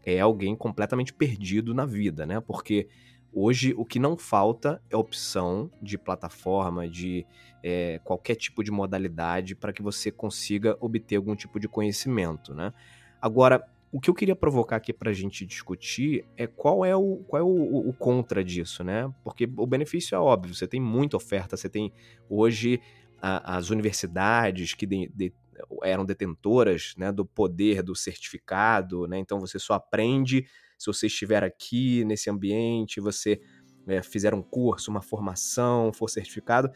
é 0.03 0.19
alguém 0.19 0.55
completamente 0.55 1.13
perdido 1.13 1.74
na 1.74 1.85
vida, 1.85 2.25
né? 2.25 2.39
Porque 2.39 2.88
hoje 3.31 3.74
o 3.77 3.85
que 3.85 4.00
não 4.00 4.17
falta 4.17 4.81
é 4.89 4.97
opção 4.97 5.69
de 5.81 5.97
plataforma, 5.97 6.88
de 6.88 7.25
é, 7.62 8.00
qualquer 8.03 8.35
tipo 8.35 8.63
de 8.63 8.71
modalidade 8.71 9.55
para 9.55 9.74
que 9.74 9.81
você 9.83 10.12
consiga 10.12 10.77
obter 10.79 11.15
algum 11.15 11.35
tipo 11.35 11.59
de 11.59 11.67
conhecimento, 11.67 12.53
né? 12.53 12.74
Agora, 13.21 13.67
o 13.95 13.99
que 14.01 14.09
eu 14.09 14.13
queria 14.13 14.35
provocar 14.35 14.75
aqui 14.75 14.91
para 14.91 15.09
a 15.09 15.13
gente 15.13 15.45
discutir 15.45 16.25
é 16.35 16.45
qual 16.45 16.83
é, 16.83 16.93
o, 16.93 17.23
qual 17.25 17.39
é 17.39 17.43
o, 17.45 17.87
o, 17.87 17.93
contra 17.93 18.43
disso, 18.43 18.83
né? 18.83 19.09
Porque 19.23 19.49
o 19.55 19.65
benefício 19.65 20.13
é 20.13 20.19
óbvio, 20.19 20.53
você 20.53 20.67
tem 20.67 20.81
muita 20.81 21.15
oferta, 21.15 21.55
você 21.55 21.69
tem 21.69 21.93
hoje 22.29 22.81
a, 23.21 23.55
as 23.55 23.69
universidades 23.69 24.73
que 24.73 24.85
de, 24.85 25.09
de, 25.15 25.33
eram 25.81 26.03
detentoras 26.03 26.93
né, 26.97 27.09
do 27.09 27.25
poder 27.25 27.81
do 27.81 27.95
certificado, 27.95 29.07
né? 29.07 29.17
Então 29.17 29.39
você 29.39 29.57
só 29.57 29.75
aprende 29.75 30.45
se 30.77 30.87
você 30.87 31.07
estiver 31.07 31.41
aqui 31.41 32.03
nesse 32.03 32.29
ambiente, 32.29 32.99
você 32.99 33.39
é, 33.87 34.03
fizer 34.03 34.33
um 34.33 34.41
curso, 34.41 34.91
uma 34.91 35.01
formação, 35.01 35.93
for 35.93 36.09
certificado. 36.09 36.69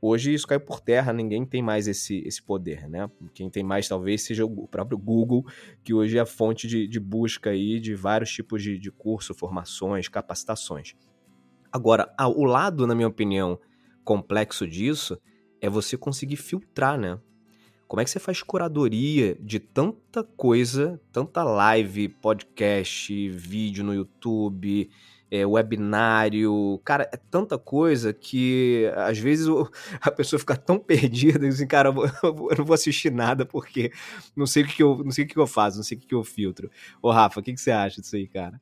Hoje 0.00 0.32
isso 0.34 0.46
caiu 0.46 0.60
por 0.60 0.80
terra, 0.80 1.12
ninguém 1.12 1.44
tem 1.44 1.62
mais 1.62 1.88
esse, 1.88 2.18
esse 2.26 2.42
poder, 2.42 2.88
né? 2.88 3.10
Quem 3.34 3.48
tem 3.48 3.64
mais 3.64 3.88
talvez 3.88 4.22
seja 4.22 4.44
o 4.44 4.68
próprio 4.68 4.98
Google, 4.98 5.44
que 5.82 5.94
hoje 5.94 6.18
é 6.18 6.20
a 6.20 6.26
fonte 6.26 6.68
de, 6.68 6.86
de 6.86 7.00
busca 7.00 7.50
aí 7.50 7.80
de 7.80 7.94
vários 7.94 8.30
tipos 8.30 8.62
de, 8.62 8.78
de 8.78 8.90
curso, 8.90 9.34
formações, 9.34 10.08
capacitações. 10.08 10.94
Agora, 11.72 12.14
o 12.36 12.44
lado, 12.44 12.86
na 12.86 12.94
minha 12.94 13.08
opinião, 13.08 13.58
complexo 14.04 14.66
disso 14.66 15.18
é 15.60 15.68
você 15.68 15.96
conseguir 15.96 16.36
filtrar, 16.36 16.98
né? 16.98 17.18
Como 17.88 18.00
é 18.00 18.04
que 18.04 18.10
você 18.10 18.18
faz 18.18 18.42
curadoria 18.42 19.36
de 19.40 19.60
tanta 19.60 20.24
coisa, 20.24 21.00
tanta 21.12 21.44
live, 21.44 22.08
podcast, 22.08 23.28
vídeo 23.28 23.84
no 23.84 23.94
YouTube, 23.94 24.90
é, 25.30 25.44
webinário, 25.44 26.80
cara, 26.84 27.08
é 27.12 27.16
tanta 27.16 27.58
coisa 27.58 28.12
que 28.12 28.90
às 28.94 29.18
vezes 29.18 29.46
a 30.00 30.10
pessoa 30.10 30.38
fica 30.38 30.56
tão 30.56 30.78
perdida, 30.78 31.46
assim, 31.46 31.66
cara, 31.66 31.88
eu 32.22 32.56
não 32.58 32.64
vou 32.64 32.74
assistir 32.74 33.10
nada 33.10 33.44
porque 33.44 33.92
não 34.36 34.46
sei 34.46 34.62
o 34.62 34.66
que, 34.66 34.82
eu, 34.82 35.02
não 35.04 35.10
sei 35.10 35.24
o 35.24 35.28
que 35.28 35.36
eu 35.36 35.46
faço, 35.46 35.76
não 35.76 35.84
sei 35.84 35.98
o 35.98 36.00
que 36.00 36.14
eu 36.14 36.22
filtro. 36.22 36.70
Ô, 37.02 37.10
Rafa, 37.10 37.40
o 37.40 37.42
que, 37.42 37.52
que 37.52 37.60
você 37.60 37.70
acha 37.70 38.00
disso 38.00 38.16
aí, 38.16 38.28
cara? 38.28 38.60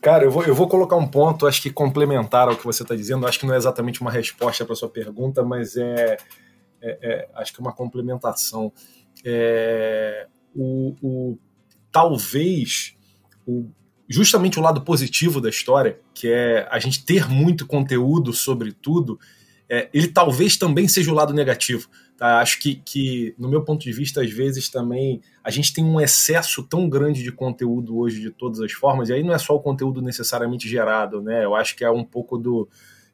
Cara, 0.00 0.24
eu 0.24 0.30
vou, 0.30 0.44
eu 0.44 0.54
vou 0.54 0.68
colocar 0.68 0.96
um 0.96 1.08
ponto, 1.08 1.46
acho 1.46 1.60
que 1.60 1.70
complementar 1.70 2.48
ao 2.48 2.56
que 2.56 2.64
você 2.64 2.82
está 2.82 2.94
dizendo, 2.94 3.26
acho 3.26 3.38
que 3.38 3.46
não 3.46 3.54
é 3.54 3.56
exatamente 3.56 4.00
uma 4.00 4.10
resposta 4.10 4.64
para 4.64 4.76
sua 4.76 4.88
pergunta, 4.88 5.42
mas 5.42 5.76
é, 5.76 6.16
é, 6.80 6.98
é, 7.02 7.28
acho 7.34 7.52
que 7.52 7.60
é 7.60 7.62
uma 7.62 7.72
complementação. 7.72 8.72
É, 9.24 10.28
o, 10.54 10.94
o, 11.02 11.38
talvez 11.90 12.96
o, 13.44 13.68
justamente 14.08 14.58
o 14.58 14.62
lado 14.62 14.80
positivo 14.80 15.40
da 15.40 15.50
história, 15.50 16.00
que 16.14 16.28
é 16.28 16.66
a 16.70 16.78
gente 16.78 17.04
ter 17.04 17.28
muito 17.28 17.66
conteúdo 17.66 18.32
sobre 18.32 18.72
tudo, 18.72 19.18
é, 19.68 19.88
ele 19.92 20.08
talvez 20.08 20.56
também 20.56 20.88
seja 20.88 21.10
o 21.10 21.14
lado 21.14 21.34
negativo. 21.34 21.88
Tá? 22.16 22.40
Acho 22.40 22.58
que, 22.58 22.76
que, 22.76 23.34
no 23.38 23.48
meu 23.48 23.62
ponto 23.62 23.84
de 23.84 23.92
vista, 23.92 24.22
às 24.22 24.30
vezes 24.30 24.70
também 24.70 25.20
a 25.44 25.50
gente 25.50 25.72
tem 25.72 25.84
um 25.84 26.00
excesso 26.00 26.62
tão 26.62 26.88
grande 26.88 27.22
de 27.22 27.30
conteúdo 27.30 27.98
hoje 27.98 28.20
de 28.20 28.30
todas 28.30 28.60
as 28.60 28.72
formas, 28.72 29.08
e 29.08 29.12
aí 29.12 29.22
não 29.22 29.34
é 29.34 29.38
só 29.38 29.54
o 29.54 29.60
conteúdo 29.60 30.00
necessariamente 30.00 30.66
gerado, 30.66 31.20
né? 31.20 31.44
Eu 31.44 31.54
acho 31.54 31.76
que 31.76 31.84
é 31.84 31.90
um 31.90 32.04
pouco 32.04 32.38
do, 32.38 32.68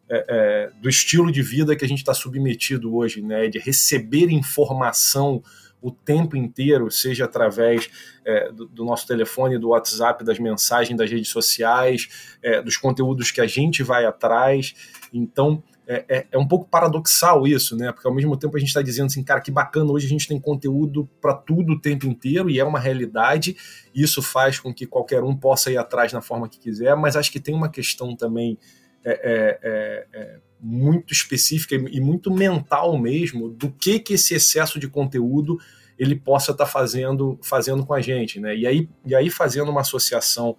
é, 0.08 0.24
é, 0.28 0.72
do 0.80 0.88
estilo 0.88 1.30
de 1.30 1.42
vida 1.42 1.74
que 1.74 1.84
a 1.84 1.88
gente 1.88 1.98
está 1.98 2.14
submetido 2.14 2.94
hoje, 2.94 3.20
né? 3.20 3.48
De 3.48 3.58
receber 3.58 4.30
informação 4.30 5.42
o 5.84 5.90
tempo 5.90 6.34
inteiro, 6.34 6.90
seja 6.90 7.26
através 7.26 7.90
é, 8.24 8.50
do, 8.50 8.66
do, 8.66 8.86
nosso 8.86 9.06
telefone, 9.06 9.58
do 9.58 9.68
WhatsApp, 9.68 10.24
das 10.24 10.38
mensagens 10.38 10.96
das 10.96 11.10
redes 11.10 11.28
sociais, 11.28 12.34
é, 12.42 12.62
dos 12.62 12.78
conteúdos 12.78 13.30
que 13.30 13.38
a 13.38 13.46
gente 13.46 13.82
vai 13.82 14.06
atrás. 14.06 14.74
Então, 15.12 15.62
é, 15.86 16.04
é, 16.08 16.26
é, 16.32 16.38
um 16.38 16.48
pouco 16.48 16.66
paradoxal 16.66 17.46
isso, 17.46 17.76
né? 17.76 17.92
Porque 17.92 18.08
ao 18.08 18.14
mesmo 18.14 18.34
tempo 18.34 18.56
a 18.56 18.58
gente 18.58 18.68
está 18.68 18.80
dizendo 18.80 19.06
assim, 19.06 19.22
cara, 19.22 19.42
que 19.42 19.50
bacana, 19.50 19.92
hoje 19.92 20.06
a 20.06 20.08
gente 20.08 20.26
tem 20.26 20.40
conteúdo 20.40 21.06
para 21.20 21.34
tudo 21.34 21.74
o 21.74 21.78
tempo 21.78 22.06
inteiro 22.06 22.48
e 22.48 22.58
é 22.58 22.64
uma 22.64 22.80
realidade. 22.80 23.54
Isso 23.94 24.22
faz 24.22 24.58
com 24.58 24.72
que 24.72 24.86
qualquer 24.86 25.22
um 25.22 25.36
possa 25.36 25.70
ir 25.70 25.76
atrás 25.76 26.14
na 26.14 26.22
forma 26.22 26.48
que 26.48 26.58
quiser, 26.58 26.96
mas 26.96 27.14
acho 27.14 27.30
que 27.30 27.38
tem 27.38 27.54
uma 27.54 27.68
questão 27.68 28.16
também 28.16 28.58
é, 29.04 29.10
é, 29.12 29.58
é, 29.62 30.06
é 30.12 30.36
muito 30.60 31.12
específica 31.12 31.74
e 31.74 32.00
muito 32.00 32.32
mental 32.32 32.98
mesmo 32.98 33.48
do 33.50 33.70
que 33.70 33.98
que 33.98 34.14
esse 34.14 34.34
excesso 34.34 34.78
de 34.78 34.88
conteúdo 34.88 35.58
ele 35.98 36.16
possa 36.16 36.52
estar 36.52 36.64
tá 36.64 36.70
fazendo, 36.70 37.38
fazendo 37.42 37.84
com 37.84 37.94
a 37.94 38.00
gente, 38.00 38.40
né? 38.40 38.56
E 38.56 38.66
aí, 38.66 38.88
e 39.06 39.14
aí 39.14 39.30
fazendo 39.30 39.70
uma 39.70 39.82
associação 39.82 40.56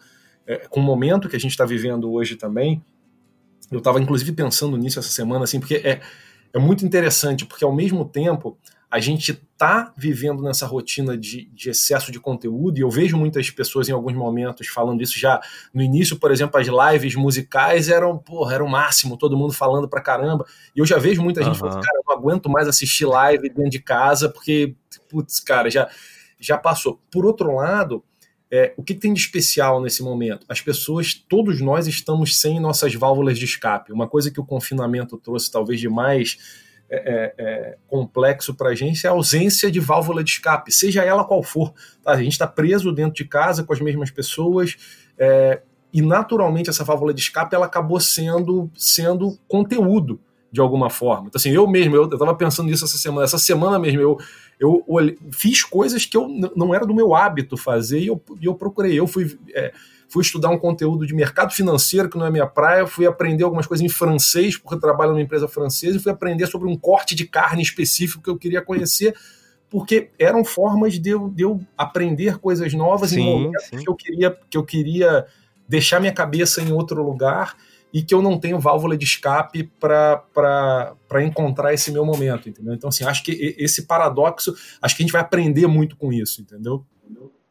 com 0.69 0.79
o 0.79 0.83
momento 0.83 1.27
que 1.27 1.35
a 1.35 1.39
gente 1.39 1.51
está 1.51 1.65
vivendo 1.65 2.11
hoje 2.11 2.35
também 2.35 2.83
eu 3.71 3.79
estava 3.79 3.99
inclusive 3.99 4.31
pensando 4.31 4.77
nisso 4.77 4.99
essa 4.99 5.09
semana, 5.09 5.43
assim, 5.43 5.59
porque 5.59 5.75
é, 5.75 6.01
é 6.53 6.59
muito 6.59 6.85
interessante, 6.85 7.45
porque 7.45 7.63
ao 7.63 7.73
mesmo 7.73 8.05
tempo 8.05 8.57
a 8.95 8.99
gente 9.01 9.31
está 9.31 9.91
vivendo 9.97 10.41
nessa 10.41 10.65
rotina 10.65 11.17
de, 11.17 11.49
de, 11.53 11.69
excesso 11.69 12.13
de 12.13 12.17
conteúdo, 12.17 12.77
e 12.77 12.81
eu 12.81 12.89
vejo 12.89 13.17
muitas 13.17 13.49
pessoas 13.49 13.89
em 13.89 13.91
alguns 13.91 14.13
momentos 14.13 14.67
falando 14.67 15.01
isso 15.01 15.19
já 15.19 15.41
no 15.73 15.81
início, 15.81 16.17
por 16.17 16.31
exemplo, 16.31 16.57
as 16.57 16.67
lives 16.67 17.13
musicais 17.13 17.89
eram, 17.89 18.17
porra, 18.17 18.53
era 18.53 18.63
o 18.63 18.69
máximo, 18.69 19.17
todo 19.17 19.35
mundo 19.35 19.51
falando 19.51 19.89
pra 19.89 19.99
caramba, 19.99 20.45
e 20.73 20.79
eu 20.79 20.85
já 20.85 20.97
vejo 20.97 21.21
muita 21.21 21.43
gente 21.43 21.59
falando, 21.59 21.81
cara, 21.81 21.97
eu 21.97 22.03
não 22.07 22.15
aguento 22.15 22.49
mais 22.49 22.69
assistir 22.69 23.03
live 23.03 23.49
dentro 23.49 23.69
de 23.69 23.79
casa, 23.79 24.29
porque, 24.29 24.73
putz, 25.09 25.41
cara, 25.41 25.69
já, 25.69 25.89
já 26.39 26.57
passou. 26.57 27.01
Por 27.11 27.25
outro 27.25 27.53
lado, 27.53 28.01
é, 28.49 28.73
o 28.77 28.83
que 28.83 28.93
tem 28.93 29.13
de 29.13 29.19
especial 29.19 29.81
nesse 29.81 30.01
momento? 30.03 30.45
As 30.47 30.61
pessoas, 30.61 31.13
todos 31.13 31.59
nós 31.59 31.85
estamos 31.85 32.39
sem 32.39 32.61
nossas 32.61 32.95
válvulas 32.95 33.37
de 33.37 33.43
escape. 33.43 33.91
Uma 33.91 34.07
coisa 34.07 34.31
que 34.31 34.39
o 34.39 34.45
confinamento 34.45 35.17
trouxe, 35.17 35.51
talvez 35.51 35.81
de 35.81 35.89
mais 35.89 36.37
é, 36.89 36.97
é, 36.97 37.33
é 37.37 37.77
complexo 37.87 38.53
para 38.53 38.69
a 38.69 38.75
gente, 38.75 39.05
é 39.05 39.09
a 39.09 39.13
ausência 39.13 39.71
de 39.71 39.79
válvula 39.79 40.23
de 40.23 40.31
escape, 40.31 40.71
seja 40.71 41.03
ela 41.03 41.23
qual 41.23 41.41
for. 41.43 41.73
Tá? 42.03 42.11
A 42.11 42.17
gente 42.21 42.33
está 42.33 42.47
preso 42.47 42.91
dentro 42.91 43.15
de 43.15 43.25
casa 43.25 43.63
com 43.63 43.73
as 43.73 43.81
mesmas 43.81 44.11
pessoas. 44.11 44.75
É, 45.17 45.61
e 45.93 46.01
naturalmente 46.01 46.69
essa 46.69 46.83
válvula 46.83 47.13
de 47.13 47.21
escape 47.21 47.55
ela 47.55 47.65
acabou 47.65 47.99
sendo, 47.99 48.69
sendo 48.75 49.39
conteúdo 49.47 50.19
de 50.51 50.61
alguma 50.61 50.89
forma. 50.89 51.27
Então, 51.27 51.39
assim, 51.39 51.51
eu 51.51 51.67
mesmo, 51.67 51.95
eu 51.95 52.05
estava 52.05 52.33
pensando 52.35 52.67
nisso 52.67 52.85
essa 52.85 52.97
semana. 52.97 53.25
Essa 53.25 53.37
semana 53.37 53.79
mesmo, 53.79 53.99
eu, 53.99 54.17
eu 54.59 54.85
fiz 55.31 55.63
coisas 55.63 56.05
que 56.05 56.15
eu 56.15 56.27
não 56.55 56.73
era 56.73 56.85
do 56.85 56.93
meu 56.93 57.13
hábito 57.13 57.57
fazer 57.57 57.99
e 57.99 58.07
eu, 58.07 58.21
eu 58.41 58.55
procurei. 58.55 58.97
Eu 58.97 59.05
fui, 59.05 59.37
é, 59.53 59.73
fui 60.15 60.21
estudar 60.21 60.49
um 60.49 60.57
conteúdo 60.57 61.05
de 61.05 61.13
mercado 61.13 61.53
financeiro, 61.53 62.09
que 62.09 62.17
não 62.17 62.25
é 62.25 62.31
minha 62.31 62.47
praia, 62.47 62.87
fui 62.87 63.05
aprender 63.05 63.43
algumas 63.43 63.67
coisas 63.67 63.85
em 63.85 63.89
francês, 63.89 64.57
porque 64.57 64.75
eu 64.75 64.79
trabalho 64.79 65.11
numa 65.11 65.21
empresa 65.21 65.45
francesa, 65.45 65.97
e 65.97 65.99
fui 65.99 66.09
aprender 66.09 66.47
sobre 66.47 66.69
um 66.69 66.77
corte 66.77 67.13
de 67.13 67.27
carne 67.27 67.61
específico 67.61 68.23
que 68.23 68.29
eu 68.29 68.37
queria 68.37 68.61
conhecer, 68.61 69.13
porque 69.69 70.11
eram 70.17 70.45
formas 70.45 70.97
de 70.97 71.09
eu, 71.09 71.27
de 71.27 71.43
eu 71.43 71.59
aprender 71.77 72.37
coisas 72.37 72.73
novas 72.73 73.09
sim, 73.09 73.19
em 73.19 73.25
momentos 73.25 73.65
sim. 73.65 73.75
que 73.75 73.89
eu 73.89 73.93
queria 73.93 74.39
que 74.49 74.57
eu 74.57 74.63
queria 74.63 75.25
deixar 75.67 75.99
minha 75.99 76.13
cabeça 76.13 76.61
em 76.61 76.71
outro 76.71 77.03
lugar 77.03 77.57
e 77.93 78.01
que 78.01 78.15
eu 78.15 78.21
não 78.21 78.39
tenho 78.39 78.57
válvula 78.57 78.95
de 78.95 79.03
escape 79.03 79.69
para 79.81 80.95
encontrar 81.21 81.73
esse 81.73 81.91
meu 81.91 82.05
momento, 82.05 82.47
entendeu? 82.47 82.73
Então, 82.73 82.87
assim, 82.87 83.03
acho 83.03 83.21
que 83.21 83.53
esse 83.57 83.85
paradoxo, 83.85 84.55
acho 84.81 84.95
que 84.95 85.03
a 85.03 85.05
gente 85.05 85.11
vai 85.11 85.21
aprender 85.21 85.67
muito 85.67 85.97
com 85.97 86.13
isso, 86.13 86.41
entendeu? 86.41 86.85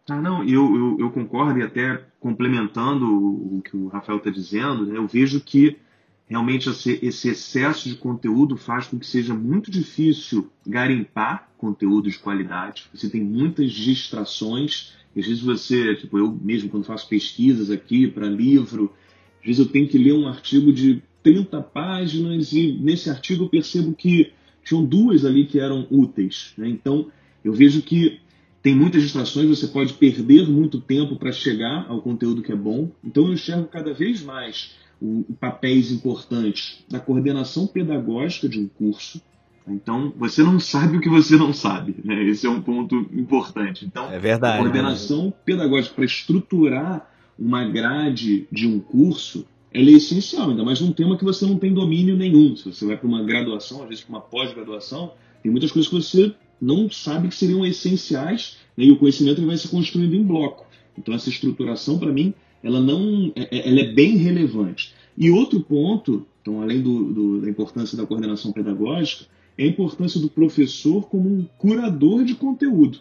Ah, 0.08 0.20
não, 0.20 0.44
eu, 0.44 0.76
eu, 0.76 0.96
eu 1.00 1.10
concordo 1.10 1.58
e 1.58 1.62
até 1.62 2.04
complementando 2.20 3.06
o, 3.06 3.62
que 3.62 3.74
o 3.74 3.88
Rafael 3.88 4.18
está 4.18 4.30
dizendo, 4.30 4.84
né, 4.86 4.98
eu 4.98 5.06
vejo 5.06 5.40
que 5.40 5.78
realmente 6.26 6.68
esse, 6.68 6.98
esse 7.02 7.28
excesso 7.28 7.88
de 7.88 7.94
conteúdo 7.96 8.56
faz 8.56 8.86
com 8.86 8.98
que 8.98 9.06
seja 9.06 9.34
muito 9.34 9.70
difícil 9.70 10.50
garimpar 10.66 11.48
conteúdo 11.56 12.10
de 12.10 12.18
qualidade. 12.18 12.84
Você 12.92 13.08
tem 13.08 13.22
muitas 13.22 13.72
distrações. 13.72 14.92
Às 15.16 15.26
vezes 15.26 15.42
você, 15.42 15.94
tipo, 15.94 16.18
eu 16.18 16.38
mesmo 16.42 16.68
quando 16.68 16.84
faço 16.84 17.08
pesquisas 17.08 17.70
aqui 17.70 18.06
para 18.06 18.26
livro, 18.26 18.92
às 19.40 19.46
vezes 19.46 19.60
eu 19.60 19.72
tenho 19.72 19.88
que 19.88 19.96
ler 19.96 20.12
um 20.12 20.28
artigo 20.28 20.72
de 20.72 21.02
30 21.22 21.62
páginas 21.62 22.52
e 22.52 22.72
nesse 22.72 23.08
artigo 23.08 23.44
eu 23.44 23.48
percebo 23.48 23.94
que 23.94 24.32
tinham 24.62 24.84
duas 24.84 25.24
ali 25.24 25.46
que 25.46 25.60
eram 25.60 25.86
úteis. 25.90 26.52
Né? 26.58 26.68
Então 26.68 27.10
eu 27.44 27.52
vejo 27.52 27.80
que 27.82 28.20
tem 28.64 28.74
muitas 28.74 29.02
distrações, 29.02 29.46
você 29.46 29.66
pode 29.66 29.92
perder 29.92 30.48
muito 30.48 30.80
tempo 30.80 31.16
para 31.16 31.30
chegar 31.30 31.84
ao 31.86 32.00
conteúdo 32.00 32.40
que 32.40 32.50
é 32.50 32.56
bom. 32.56 32.90
Então 33.04 33.26
eu 33.26 33.34
enxergo 33.34 33.66
cada 33.66 33.92
vez 33.92 34.22
mais 34.22 34.74
o, 34.98 35.20
o 35.28 35.34
papéis 35.34 35.92
importantes 35.92 36.82
da 36.88 36.98
coordenação 36.98 37.66
pedagógica 37.66 38.48
de 38.48 38.58
um 38.58 38.66
curso. 38.66 39.20
Então, 39.68 40.14
você 40.16 40.42
não 40.42 40.58
sabe 40.58 40.96
o 40.96 41.00
que 41.00 41.10
você 41.10 41.36
não 41.36 41.52
sabe. 41.52 41.94
Né? 42.02 42.24
Esse 42.24 42.46
é 42.46 42.50
um 42.50 42.62
ponto 42.62 42.96
importante. 43.12 43.84
Então, 43.84 44.10
é 44.10 44.18
verdade, 44.18 44.56
a 44.56 44.62
coordenação 44.62 45.26
né? 45.26 45.32
pedagógica 45.44 45.94
para 45.94 46.04
estruturar 46.06 47.10
uma 47.38 47.68
grade 47.68 48.46
de 48.50 48.66
um 48.66 48.80
curso, 48.80 49.46
ela 49.74 49.90
é 49.90 49.92
essencial, 49.92 50.48
ainda 50.48 50.64
mais 50.64 50.80
num 50.80 50.92
tema 50.92 51.18
que 51.18 51.24
você 51.24 51.44
não 51.44 51.58
tem 51.58 51.74
domínio 51.74 52.16
nenhum. 52.16 52.56
Se 52.56 52.64
você 52.64 52.86
vai 52.86 52.96
para 52.96 53.08
uma 53.08 53.22
graduação, 53.22 53.82
às 53.82 53.88
vezes 53.90 54.04
para 54.04 54.16
uma 54.16 54.22
pós-graduação, 54.22 55.12
tem 55.42 55.52
muitas 55.52 55.70
coisas 55.70 55.90
que 55.90 55.96
você 55.96 56.34
não 56.64 56.90
sabe 56.90 57.28
que 57.28 57.34
seriam 57.34 57.64
essenciais 57.64 58.56
né, 58.76 58.84
e 58.84 58.90
o 58.90 58.96
conhecimento 58.96 59.38
ele 59.38 59.46
vai 59.46 59.56
se 59.56 59.68
construindo 59.68 60.14
em 60.14 60.22
bloco. 60.22 60.66
Então 60.98 61.14
essa 61.14 61.28
estruturação, 61.28 61.98
para 61.98 62.12
mim, 62.12 62.32
ela 62.62 62.80
não, 62.80 63.30
é, 63.36 63.58
é, 63.58 63.68
ela 63.68 63.80
é 63.80 63.92
bem 63.92 64.16
relevante. 64.16 64.94
E 65.16 65.30
outro 65.30 65.60
ponto, 65.60 66.26
então 66.40 66.62
além 66.62 66.80
do, 66.80 67.12
do, 67.12 67.40
da 67.42 67.50
importância 67.50 67.96
da 67.96 68.06
coordenação 68.06 68.52
pedagógica, 68.52 69.26
é 69.56 69.64
a 69.64 69.68
importância 69.68 70.18
do 70.18 70.28
professor 70.28 71.08
como 71.08 71.28
um 71.28 71.46
curador 71.58 72.24
de 72.24 72.34
conteúdo. 72.34 72.98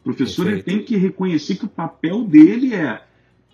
O 0.00 0.04
professor 0.04 0.50
ele 0.50 0.62
tem 0.62 0.82
que 0.82 0.96
reconhecer 0.96 1.54
que 1.54 1.64
o 1.64 1.68
papel 1.68 2.24
dele 2.24 2.74
é 2.74 3.02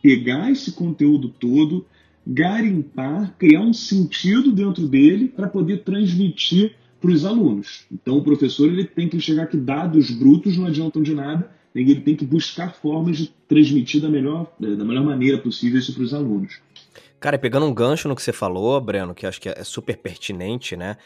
pegar 0.03 0.51
esse 0.51 0.73
conteúdo 0.73 1.29
todo, 1.29 1.87
garimpar, 2.27 3.37
criar 3.39 3.61
um 3.61 3.73
sentido 3.73 4.51
dentro 4.51 4.89
dele 4.89 5.29
para 5.29 5.47
poder 5.47 5.85
transmitir 5.85 6.75
para 7.01 7.11
os 7.11 7.25
alunos. 7.25 7.87
Então 7.91 8.19
o 8.19 8.23
professor 8.23 8.69
ele 8.69 8.85
tem 8.85 9.09
que 9.09 9.17
enxergar 9.17 9.47
que 9.47 9.57
dados 9.57 10.11
brutos 10.11 10.57
não 10.57 10.67
adiantam 10.67 11.03
de 11.03 11.15
nada, 11.15 11.51
ele 11.75 11.97
tem 11.97 12.17
que 12.17 12.25
buscar 12.25 12.75
formas 12.75 13.17
de 13.17 13.29
transmitir 13.49 14.01
da 14.01 14.09
melhor, 14.09 14.53
da 14.59 14.85
melhor 14.85 15.05
maneira 15.05 15.39
possível 15.39 15.79
isso 15.79 15.95
para 15.95 16.03
os 16.03 16.13
alunos. 16.13 16.61
Cara, 17.19 17.39
pegando 17.39 17.67
um 17.67 17.75
gancho 17.75 18.09
no 18.09 18.17
que 18.17 18.23
você 18.23 18.33
falou, 18.33 18.81
Breno, 18.81 19.15
que 19.15 19.27
acho 19.27 19.41
que 19.41 19.49
é 19.49 19.63
super 19.63 19.97
pertinente, 19.97 20.77
né? 20.77 20.97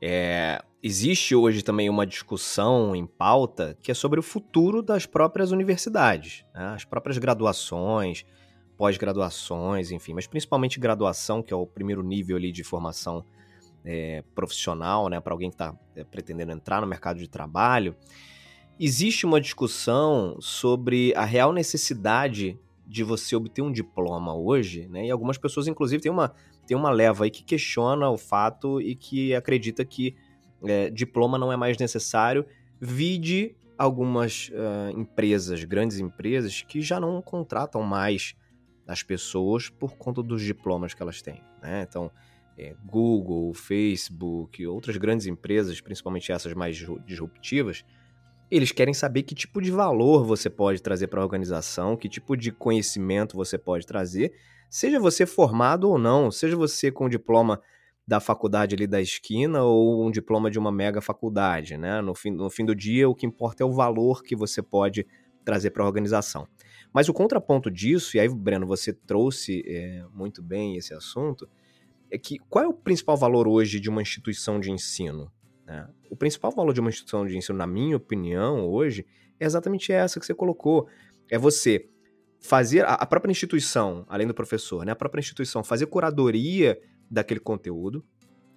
É, 0.00 0.62
existe 0.82 1.34
hoje 1.34 1.62
também 1.62 1.88
uma 1.88 2.06
discussão 2.06 2.94
em 2.94 3.06
pauta 3.06 3.76
que 3.82 3.90
é 3.90 3.94
sobre 3.94 4.20
o 4.20 4.22
futuro 4.22 4.82
das 4.82 5.06
próprias 5.06 5.50
universidades, 5.50 6.44
né? 6.54 6.74
as 6.74 6.84
próprias 6.84 7.16
graduações, 7.16 8.24
pós-graduações, 8.76 9.90
enfim, 9.90 10.12
mas 10.12 10.26
principalmente 10.26 10.78
graduação, 10.78 11.42
que 11.42 11.54
é 11.54 11.56
o 11.56 11.66
primeiro 11.66 12.02
nível 12.02 12.36
ali 12.36 12.52
de 12.52 12.62
formação 12.62 13.24
é, 13.84 14.22
profissional, 14.34 15.08
né, 15.08 15.20
para 15.20 15.32
alguém 15.32 15.50
que 15.50 15.54
está 15.54 15.74
é, 15.94 16.02
pretendendo 16.04 16.52
entrar 16.52 16.80
no 16.80 16.86
mercado 16.86 17.18
de 17.18 17.28
trabalho, 17.28 17.94
existe 18.78 19.26
uma 19.26 19.40
discussão 19.40 20.36
sobre 20.40 21.12
a 21.14 21.24
real 21.24 21.52
necessidade 21.52 22.58
de 22.86 23.02
você 23.02 23.34
obter 23.36 23.62
um 23.62 23.72
diploma 23.72 24.34
hoje, 24.34 24.86
né? 24.88 25.06
E 25.06 25.10
algumas 25.10 25.38
pessoas, 25.38 25.66
inclusive, 25.66 26.02
tem 26.02 26.12
uma, 26.12 26.34
tem 26.66 26.76
uma 26.76 26.90
leva 26.90 27.24
aí 27.24 27.30
que 27.30 27.42
questiona 27.42 28.10
o 28.10 28.18
fato 28.18 28.80
e 28.80 28.94
que 28.94 29.34
acredita 29.34 29.84
que 29.84 30.14
é, 30.62 30.90
diploma 30.90 31.38
não 31.38 31.50
é 31.52 31.56
mais 31.56 31.78
necessário, 31.78 32.44
vide 32.80 33.56
algumas 33.76 34.50
uh, 34.50 34.98
empresas, 34.98 35.64
grandes 35.64 35.98
empresas, 35.98 36.62
que 36.62 36.80
já 36.80 37.00
não 37.00 37.20
contratam 37.20 37.82
mais 37.82 38.36
as 38.86 39.02
pessoas 39.02 39.68
por 39.68 39.96
conta 39.96 40.22
dos 40.22 40.42
diplomas 40.42 40.94
que 40.94 41.02
elas 41.02 41.20
têm. 41.20 41.42
Né? 41.62 41.86
Então, 41.88 42.10
é, 42.58 42.74
Google, 42.84 43.52
Facebook, 43.54 44.66
outras 44.66 44.96
grandes 44.96 45.26
empresas, 45.26 45.80
principalmente 45.80 46.30
essas 46.30 46.54
mais 46.54 46.76
disruptivas, 47.06 47.84
eles 48.50 48.70
querem 48.70 48.94
saber 48.94 49.22
que 49.22 49.34
tipo 49.34 49.60
de 49.60 49.70
valor 49.70 50.24
você 50.24 50.48
pode 50.48 50.82
trazer 50.82 51.08
para 51.08 51.20
a 51.20 51.24
organização, 51.24 51.96
que 51.96 52.08
tipo 52.08 52.36
de 52.36 52.52
conhecimento 52.52 53.36
você 53.36 53.58
pode 53.58 53.86
trazer, 53.86 54.32
seja 54.70 55.00
você 55.00 55.26
formado 55.26 55.88
ou 55.88 55.98
não, 55.98 56.30
seja 56.30 56.56
você 56.56 56.90
com 56.90 57.08
diploma 57.08 57.60
da 58.06 58.20
faculdade 58.20 58.74
ali 58.74 58.86
da 58.86 59.00
esquina 59.00 59.62
ou 59.62 60.06
um 60.06 60.10
diploma 60.10 60.50
de 60.50 60.58
uma 60.58 60.70
mega 60.70 61.00
faculdade, 61.00 61.76
né? 61.76 62.02
No 62.02 62.14
fim, 62.14 62.30
no 62.30 62.50
fim 62.50 62.64
do 62.64 62.74
dia, 62.74 63.08
o 63.08 63.14
que 63.14 63.26
importa 63.26 63.62
é 63.62 63.66
o 63.66 63.72
valor 63.72 64.22
que 64.22 64.36
você 64.36 64.62
pode 64.62 65.06
trazer 65.44 65.70
para 65.70 65.82
a 65.82 65.86
organização. 65.86 66.46
Mas 66.92 67.08
o 67.08 67.14
contraponto 67.14 67.70
disso, 67.70 68.16
e 68.16 68.20
aí, 68.20 68.28
Breno, 68.28 68.66
você 68.66 68.92
trouxe 68.92 69.64
é, 69.66 70.04
muito 70.12 70.42
bem 70.42 70.76
esse 70.76 70.94
assunto, 70.94 71.48
é 72.14 72.18
que 72.18 72.38
qual 72.48 72.64
é 72.64 72.68
o 72.68 72.72
principal 72.72 73.16
valor 73.16 73.48
hoje 73.48 73.80
de 73.80 73.90
uma 73.90 74.00
instituição 74.00 74.60
de 74.60 74.70
ensino? 74.70 75.32
Né? 75.66 75.88
O 76.08 76.14
principal 76.14 76.52
valor 76.52 76.72
de 76.72 76.80
uma 76.80 76.88
instituição 76.88 77.26
de 77.26 77.36
ensino, 77.36 77.58
na 77.58 77.66
minha 77.66 77.96
opinião, 77.96 78.68
hoje, 78.68 79.04
é 79.40 79.44
exatamente 79.44 79.92
essa 79.92 80.20
que 80.20 80.24
você 80.24 80.32
colocou. 80.32 80.86
É 81.28 81.36
você 81.36 81.88
fazer 82.40 82.84
a 82.86 83.04
própria 83.04 83.32
instituição, 83.32 84.04
além 84.08 84.28
do 84.28 84.34
professor, 84.34 84.84
né? 84.84 84.92
A 84.92 84.96
própria 84.96 85.20
instituição 85.20 85.64
fazer 85.64 85.86
curadoria 85.86 86.80
daquele 87.10 87.40
conteúdo. 87.40 88.04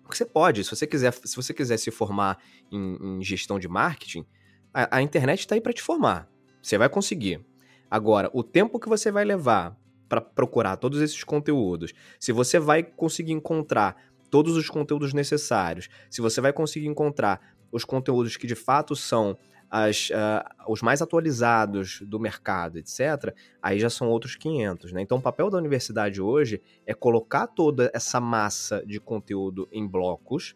Porque 0.03 0.15
você 0.15 0.25
pode, 0.25 0.63
se 0.63 0.69
você 0.69 0.85
quiser, 0.85 1.11
se 1.13 1.35
você 1.35 1.51
quiser 1.51 1.77
se 1.77 1.89
formar 1.89 2.37
em, 2.71 2.97
em 3.01 3.23
gestão 3.23 3.57
de 3.57 3.67
marketing, 3.67 4.23
a, 4.71 4.97
a 4.97 5.01
internet 5.01 5.39
está 5.39 5.55
aí 5.55 5.61
para 5.61 5.73
te 5.73 5.81
formar. 5.81 6.29
Você 6.61 6.77
vai 6.77 6.89
conseguir. 6.89 7.43
Agora, 7.89 8.29
o 8.33 8.43
tempo 8.43 8.79
que 8.79 8.87
você 8.87 9.09
vai 9.09 9.25
levar 9.25 9.75
para 10.07 10.21
procurar 10.21 10.77
todos 10.77 11.01
esses 11.01 11.23
conteúdos, 11.23 11.93
se 12.19 12.31
você 12.31 12.59
vai 12.59 12.83
conseguir 12.83 13.33
encontrar 13.33 13.95
todos 14.29 14.55
os 14.55 14.69
conteúdos 14.69 15.13
necessários, 15.13 15.89
se 16.09 16.21
você 16.21 16.41
vai 16.41 16.53
conseguir 16.53 16.87
encontrar 16.87 17.55
os 17.71 17.83
conteúdos 17.83 18.37
que 18.37 18.47
de 18.47 18.55
fato 18.55 18.95
são 18.95 19.37
as, 19.69 20.09
uh, 20.09 20.71
os 20.71 20.81
mais 20.81 21.01
atualizados 21.01 22.01
do 22.01 22.19
mercado, 22.19 22.77
etc., 22.77 23.33
aí 23.61 23.79
já 23.79 23.89
são 23.89 24.09
outros 24.09 24.35
500. 24.35 24.93
Né? 24.93 25.01
Então, 25.01 25.17
o 25.17 25.21
papel 25.21 25.49
da 25.49 25.57
universidade 25.57 26.21
hoje 26.21 26.61
é 26.85 26.93
colocar 26.93 27.47
toda 27.47 27.91
essa 27.93 28.19
massa 28.19 28.83
de 28.85 28.99
conteúdo 28.99 29.67
em 29.71 29.85
blocos, 29.85 30.55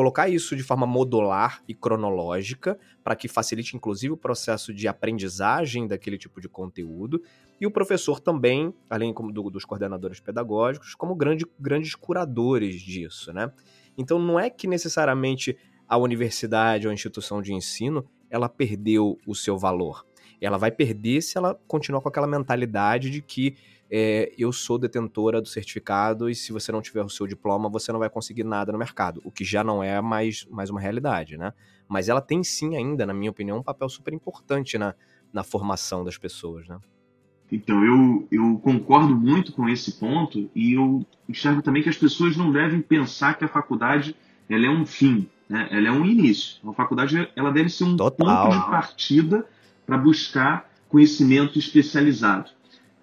colocar 0.00 0.30
isso 0.30 0.56
de 0.56 0.62
forma 0.62 0.86
modular 0.86 1.62
e 1.68 1.74
cronológica, 1.74 2.78
para 3.04 3.14
que 3.14 3.28
facilite 3.28 3.76
inclusive 3.76 4.14
o 4.14 4.16
processo 4.16 4.72
de 4.72 4.88
aprendizagem 4.88 5.86
daquele 5.86 6.16
tipo 6.16 6.40
de 6.40 6.48
conteúdo, 6.48 7.22
e 7.60 7.66
o 7.66 7.70
professor 7.70 8.18
também, 8.18 8.72
além 8.88 9.12
do, 9.12 9.50
dos 9.50 9.66
coordenadores 9.66 10.18
pedagógicos, 10.18 10.94
como 10.94 11.14
grande, 11.14 11.44
grandes 11.58 11.94
curadores 11.94 12.80
disso. 12.80 13.30
Né? 13.34 13.52
Então, 13.98 14.18
não 14.18 14.40
é 14.40 14.48
que 14.48 14.66
necessariamente 14.66 15.54
a 15.86 15.98
universidade 15.98 16.86
ou 16.86 16.90
a 16.90 16.94
instituição 16.94 17.42
de 17.42 17.52
ensino 17.52 18.08
ela 18.30 18.48
perdeu 18.48 19.18
o 19.26 19.34
seu 19.34 19.58
valor. 19.58 20.06
Ela 20.40 20.56
vai 20.56 20.70
perder 20.70 21.20
se 21.20 21.36
ela 21.36 21.60
continuar 21.68 22.00
com 22.00 22.08
aquela 22.08 22.26
mentalidade 22.26 23.10
de 23.10 23.20
que 23.20 23.54
é, 23.90 24.32
eu 24.38 24.52
sou 24.52 24.78
detentora 24.78 25.40
do 25.40 25.48
certificado 25.48 26.30
e 26.30 26.34
se 26.34 26.52
você 26.52 26.70
não 26.70 26.80
tiver 26.80 27.02
o 27.02 27.08
seu 27.08 27.26
diploma, 27.26 27.68
você 27.68 27.90
não 27.90 27.98
vai 27.98 28.08
conseguir 28.08 28.44
nada 28.44 28.70
no 28.70 28.78
mercado, 28.78 29.20
o 29.24 29.30
que 29.30 29.44
já 29.44 29.64
não 29.64 29.82
é 29.82 30.00
mais, 30.00 30.46
mais 30.48 30.70
uma 30.70 30.80
realidade, 30.80 31.36
né? 31.36 31.52
Mas 31.88 32.08
ela 32.08 32.20
tem 32.20 32.44
sim 32.44 32.76
ainda, 32.76 33.04
na 33.04 33.12
minha 33.12 33.32
opinião, 33.32 33.58
um 33.58 33.62
papel 33.62 33.88
super 33.88 34.14
importante 34.14 34.78
na, 34.78 34.94
na 35.32 35.42
formação 35.42 36.04
das 36.04 36.16
pessoas, 36.16 36.68
né? 36.68 36.78
Então, 37.50 37.84
eu, 37.84 38.28
eu 38.30 38.58
concordo 38.62 39.16
muito 39.16 39.52
com 39.52 39.68
esse 39.68 39.98
ponto 39.98 40.48
e 40.54 40.74
eu 40.74 41.04
enxergo 41.28 41.60
também 41.60 41.82
que 41.82 41.88
as 41.88 41.96
pessoas 41.96 42.36
não 42.36 42.52
devem 42.52 42.80
pensar 42.80 43.34
que 43.36 43.44
a 43.44 43.48
faculdade 43.48 44.14
ela 44.48 44.66
é 44.66 44.70
um 44.70 44.86
fim, 44.86 45.28
né? 45.48 45.66
Ela 45.72 45.88
é 45.88 45.90
um 45.90 46.06
início. 46.06 46.58
Uma 46.62 46.72
faculdade 46.72 47.28
ela 47.34 47.50
deve 47.50 47.68
ser 47.68 47.82
um 47.82 47.96
Total. 47.96 48.44
ponto 48.44 48.56
de 48.56 48.70
partida 48.70 49.44
para 49.84 49.98
buscar 49.98 50.70
conhecimento 50.88 51.58
especializado. 51.58 52.50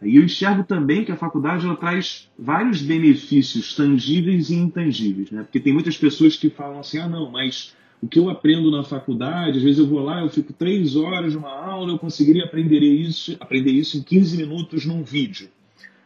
E 0.01 0.15
eu 0.15 0.23
enxergo 0.23 0.63
também 0.63 1.03
que 1.03 1.11
a 1.11 1.17
faculdade 1.17 1.65
ela 1.65 1.75
traz 1.75 2.29
vários 2.37 2.81
benefícios 2.81 3.75
tangíveis 3.75 4.49
e 4.49 4.55
intangíveis, 4.55 5.31
né? 5.31 5.41
Porque 5.43 5.59
tem 5.59 5.73
muitas 5.73 5.97
pessoas 5.97 6.35
que 6.35 6.49
falam 6.49 6.79
assim, 6.79 6.99
ah 6.99 7.09
não, 7.09 7.31
mas 7.31 7.75
o 8.01 8.07
que 8.07 8.19
eu 8.19 8.29
aprendo 8.29 8.69
na 8.69 8.83
faculdade, 8.83 9.57
às 9.57 9.63
vezes 9.63 9.79
eu 9.79 9.87
vou 9.87 10.01
lá, 10.01 10.21
eu 10.21 10.29
fico 10.29 10.53
três 10.53 10.95
horas 10.95 11.33
numa 11.33 11.49
aula, 11.49 11.91
eu 11.91 11.99
conseguiria 11.99 12.45
aprender 12.45 12.79
isso, 12.79 13.35
aprender 13.39 13.71
isso 13.71 13.97
em 13.97 14.03
15 14.03 14.37
minutos 14.37 14.85
num 14.85 15.03
vídeo. 15.03 15.49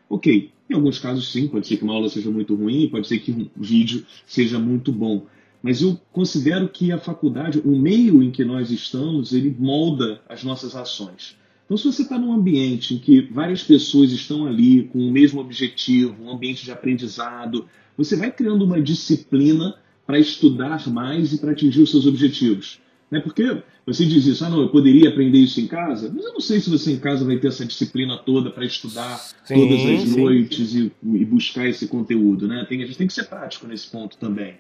Ok, 0.10 0.52
em 0.70 0.74
alguns 0.74 0.98
casos 0.98 1.32
sim, 1.32 1.48
pode 1.48 1.68
ser 1.68 1.78
que 1.78 1.84
uma 1.84 1.94
aula 1.94 2.08
seja 2.08 2.32
muito 2.32 2.56
ruim, 2.56 2.88
pode 2.90 3.08
ser 3.08 3.20
que 3.20 3.32
um 3.32 3.50
vídeo 3.58 4.06
seja 4.26 4.58
muito 4.58 4.92
bom. 4.92 5.26
Mas 5.62 5.82
eu 5.82 6.00
considero 6.12 6.70
que 6.70 6.92
a 6.92 6.98
faculdade, 6.98 7.62
o 7.64 7.78
meio 7.78 8.24
em 8.24 8.32
que 8.32 8.44
nós 8.44 8.72
estamos, 8.72 9.34
ele 9.34 9.56
molda 9.60 10.22
as 10.28 10.44
nossas 10.44 10.76
ações. 10.76 11.38
Então, 11.72 11.78
se 11.78 11.86
você 11.86 12.02
está 12.02 12.20
num 12.20 12.34
ambiente 12.34 12.96
em 12.96 12.98
que 12.98 13.22
várias 13.32 13.64
pessoas 13.64 14.12
estão 14.12 14.46
ali 14.46 14.90
com 14.92 15.00
o 15.00 15.10
mesmo 15.10 15.40
objetivo, 15.40 16.22
um 16.22 16.30
ambiente 16.30 16.66
de 16.66 16.72
aprendizado, 16.72 17.66
você 17.96 18.18
vai 18.18 18.30
criando 18.30 18.66
uma 18.66 18.82
disciplina 18.82 19.78
para 20.06 20.20
estudar 20.20 20.86
mais 20.90 21.32
e 21.32 21.38
para 21.38 21.52
atingir 21.52 21.82
os 21.82 21.90
seus 21.90 22.06
objetivos. 22.06 22.82
Né? 23.10 23.22
Porque 23.22 23.64
você 23.86 24.06
diz 24.06 24.26
isso, 24.26 24.44
ah, 24.44 24.50
não, 24.50 24.60
eu 24.60 24.68
poderia 24.68 25.08
aprender 25.08 25.38
isso 25.38 25.62
em 25.62 25.68
casa, 25.68 26.12
mas 26.14 26.26
eu 26.26 26.34
não 26.34 26.42
sei 26.42 26.60
se 26.60 26.70
você 26.70 26.92
em 26.92 27.00
casa 27.00 27.24
vai 27.24 27.38
ter 27.38 27.48
essa 27.48 27.66
disciplina 27.66 28.18
toda 28.18 28.52
para 28.52 28.66
estudar 28.66 29.20
sim, 29.46 29.56
todas 29.56 29.80
as 29.80 30.10
sim. 30.10 30.22
noites 30.22 30.76
e, 30.76 30.92
e, 31.02 31.24
buscar 31.24 31.70
esse 31.70 31.88
conteúdo. 31.88 32.50
Né? 32.50 32.66
Tem, 32.68 32.84
a 32.84 32.86
gente 32.86 32.98
tem 32.98 33.08
que 33.08 33.14
ser 33.14 33.30
prático 33.30 33.66
nesse 33.66 33.90
ponto 33.90 34.18
também. 34.18 34.56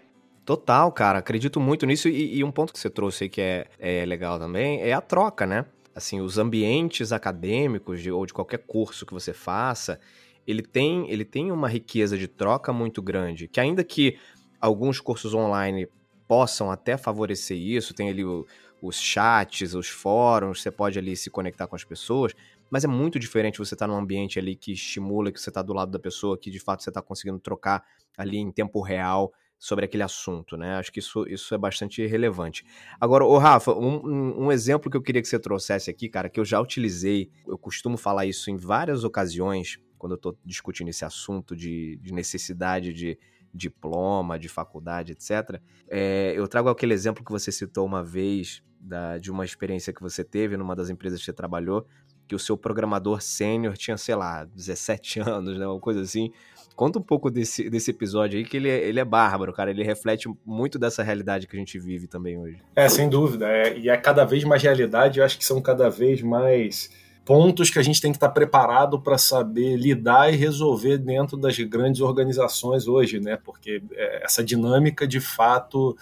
Total, 0.45 0.89
cara. 0.93 1.19
Acredito 1.19 1.59
muito 1.59 1.85
nisso. 1.85 2.07
E, 2.07 2.37
e, 2.37 2.41
um 2.41 2.51
ponto 2.51 2.71
que 2.71 2.79
você 2.79 2.89
trouxe 2.89 3.25
aí 3.25 3.29
que 3.29 3.41
é, 3.41 3.67
é 3.77 4.05
legal 4.05 4.39
também 4.39 4.79
é 4.79 4.93
a 4.93 5.01
troca, 5.01 5.45
né? 5.45 5.65
Assim, 5.95 6.21
os 6.21 6.37
ambientes 6.37 7.11
acadêmicos 7.11 8.01
de, 8.01 8.11
ou 8.11 8.25
de 8.25 8.33
qualquer 8.33 8.59
curso 8.59 9.05
que 9.05 9.13
você 9.13 9.33
faça, 9.33 9.99
ele 10.47 10.61
tem, 10.61 11.09
ele 11.09 11.25
tem 11.25 11.51
uma 11.51 11.67
riqueza 11.67 12.17
de 12.17 12.27
troca 12.27 12.71
muito 12.71 13.01
grande. 13.01 13.47
Que 13.47 13.59
ainda 13.59 13.83
que 13.83 14.17
alguns 14.59 14.99
cursos 14.99 15.33
online 15.33 15.87
possam 16.27 16.71
até 16.71 16.97
favorecer 16.97 17.57
isso, 17.57 17.93
tem 17.93 18.09
ali 18.09 18.23
o, 18.23 18.45
os 18.81 18.99
chats, 18.99 19.73
os 19.73 19.89
fóruns, 19.89 20.61
você 20.61 20.71
pode 20.71 20.97
ali 20.97 21.15
se 21.15 21.29
conectar 21.29 21.67
com 21.67 21.75
as 21.75 21.83
pessoas, 21.83 22.33
mas 22.69 22.85
é 22.85 22.87
muito 22.87 23.19
diferente 23.19 23.59
você 23.59 23.75
estar 23.75 23.85
tá 23.85 23.91
num 23.91 23.99
ambiente 23.99 24.39
ali 24.39 24.55
que 24.55 24.71
estimula, 24.71 25.31
que 25.31 25.39
você 25.39 25.49
está 25.49 25.61
do 25.61 25.73
lado 25.73 25.91
da 25.91 25.99
pessoa, 25.99 26.37
que 26.37 26.49
de 26.49 26.59
fato 26.59 26.83
você 26.83 26.89
está 26.89 27.01
conseguindo 27.01 27.37
trocar 27.37 27.83
ali 28.17 28.37
em 28.37 28.49
tempo 28.49 28.79
real 28.81 29.33
sobre 29.61 29.85
aquele 29.85 30.01
assunto, 30.01 30.57
né? 30.57 30.73
Acho 30.73 30.91
que 30.91 30.97
isso, 30.97 31.23
isso 31.27 31.53
é 31.53 31.57
bastante 31.57 32.03
relevante. 32.07 32.65
Agora, 32.99 33.23
o 33.23 33.37
Rafa, 33.37 33.71
um, 33.71 34.45
um, 34.45 34.51
exemplo 34.51 34.89
que 34.89 34.97
eu 34.97 35.03
queria 35.03 35.21
que 35.21 35.27
você 35.27 35.37
trouxesse 35.37 35.87
aqui, 35.87 36.09
cara, 36.09 36.27
que 36.29 36.39
eu 36.39 36.43
já 36.43 36.59
utilizei, 36.59 37.29
eu 37.47 37.59
costumo 37.59 37.95
falar 37.95 38.25
isso 38.25 38.49
em 38.49 38.57
várias 38.57 39.03
ocasiões, 39.03 39.77
quando 39.99 40.13
eu 40.13 40.15
estou 40.15 40.35
discutindo 40.43 40.87
esse 40.87 41.05
assunto 41.05 41.55
de, 41.55 41.99
de 42.01 42.11
necessidade 42.11 42.91
de 42.91 43.19
diploma, 43.53 44.39
de 44.39 44.49
faculdade, 44.49 45.11
etc. 45.11 45.61
É, 45.87 46.33
eu 46.35 46.47
trago 46.47 46.67
aquele 46.67 46.95
exemplo 46.95 47.23
que 47.23 47.31
você 47.31 47.51
citou 47.51 47.85
uma 47.85 48.03
vez 48.03 48.63
da, 48.79 49.19
de 49.19 49.29
uma 49.29 49.45
experiência 49.45 49.93
que 49.93 50.01
você 50.01 50.23
teve 50.23 50.57
numa 50.57 50.75
das 50.75 50.89
empresas 50.89 51.19
que 51.19 51.25
você 51.25 51.33
trabalhou, 51.33 51.85
que 52.27 52.33
o 52.33 52.39
seu 52.39 52.57
programador 52.57 53.21
sênior 53.21 53.77
tinha, 53.77 53.97
sei 53.97 54.15
lá, 54.15 54.45
17 54.45 55.19
anos, 55.27 55.59
né, 55.59 55.67
uma 55.67 55.79
coisa 55.79 56.01
assim, 56.01 56.31
Conta 56.75 56.99
um 56.99 57.01
pouco 57.01 57.29
desse, 57.29 57.69
desse 57.69 57.91
episódio 57.91 58.37
aí, 58.37 58.45
que 58.45 58.57
ele 58.57 58.69
é, 58.69 58.87
ele 58.87 58.99
é 58.99 59.05
bárbaro, 59.05 59.53
cara. 59.53 59.69
Ele 59.69 59.83
reflete 59.83 60.29
muito 60.45 60.79
dessa 60.79 61.03
realidade 61.03 61.47
que 61.47 61.55
a 61.55 61.59
gente 61.59 61.79
vive 61.79 62.07
também 62.07 62.37
hoje. 62.37 62.57
É, 62.75 62.87
sem 62.89 63.09
dúvida. 63.09 63.47
É, 63.47 63.77
e 63.77 63.89
é 63.89 63.97
cada 63.97 64.25
vez 64.25 64.43
mais 64.43 64.63
realidade, 64.63 65.19
eu 65.19 65.25
acho 65.25 65.37
que 65.37 65.45
são 65.45 65.61
cada 65.61 65.89
vez 65.89 66.21
mais 66.21 66.89
pontos 67.23 67.69
que 67.69 67.79
a 67.79 67.83
gente 67.83 68.01
tem 68.01 68.11
que 68.11 68.17
estar 68.17 68.29
preparado 68.29 68.99
para 68.99 69.17
saber 69.17 69.77
lidar 69.77 70.33
e 70.33 70.35
resolver 70.35 70.97
dentro 70.97 71.37
das 71.37 71.57
grandes 71.59 72.01
organizações 72.01 72.87
hoje, 72.87 73.19
né? 73.19 73.37
Porque 73.37 73.81
é, 73.93 74.23
essa 74.25 74.43
dinâmica 74.43 75.07
de 75.07 75.19
fato 75.19 75.95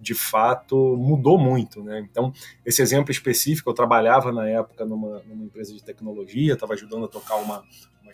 de 0.00 0.14
fato 0.14 0.96
mudou 0.96 1.38
muito, 1.38 1.80
né? 1.80 2.00
Então, 2.00 2.32
esse 2.66 2.82
exemplo 2.82 3.12
específico, 3.12 3.70
eu 3.70 3.74
trabalhava 3.74 4.32
na 4.32 4.48
época 4.48 4.84
numa, 4.84 5.20
numa 5.20 5.44
empresa 5.44 5.72
de 5.72 5.82
tecnologia, 5.82 6.54
estava 6.54 6.74
ajudando 6.74 7.04
a 7.04 7.08
tocar 7.08 7.36
uma, 7.36 7.62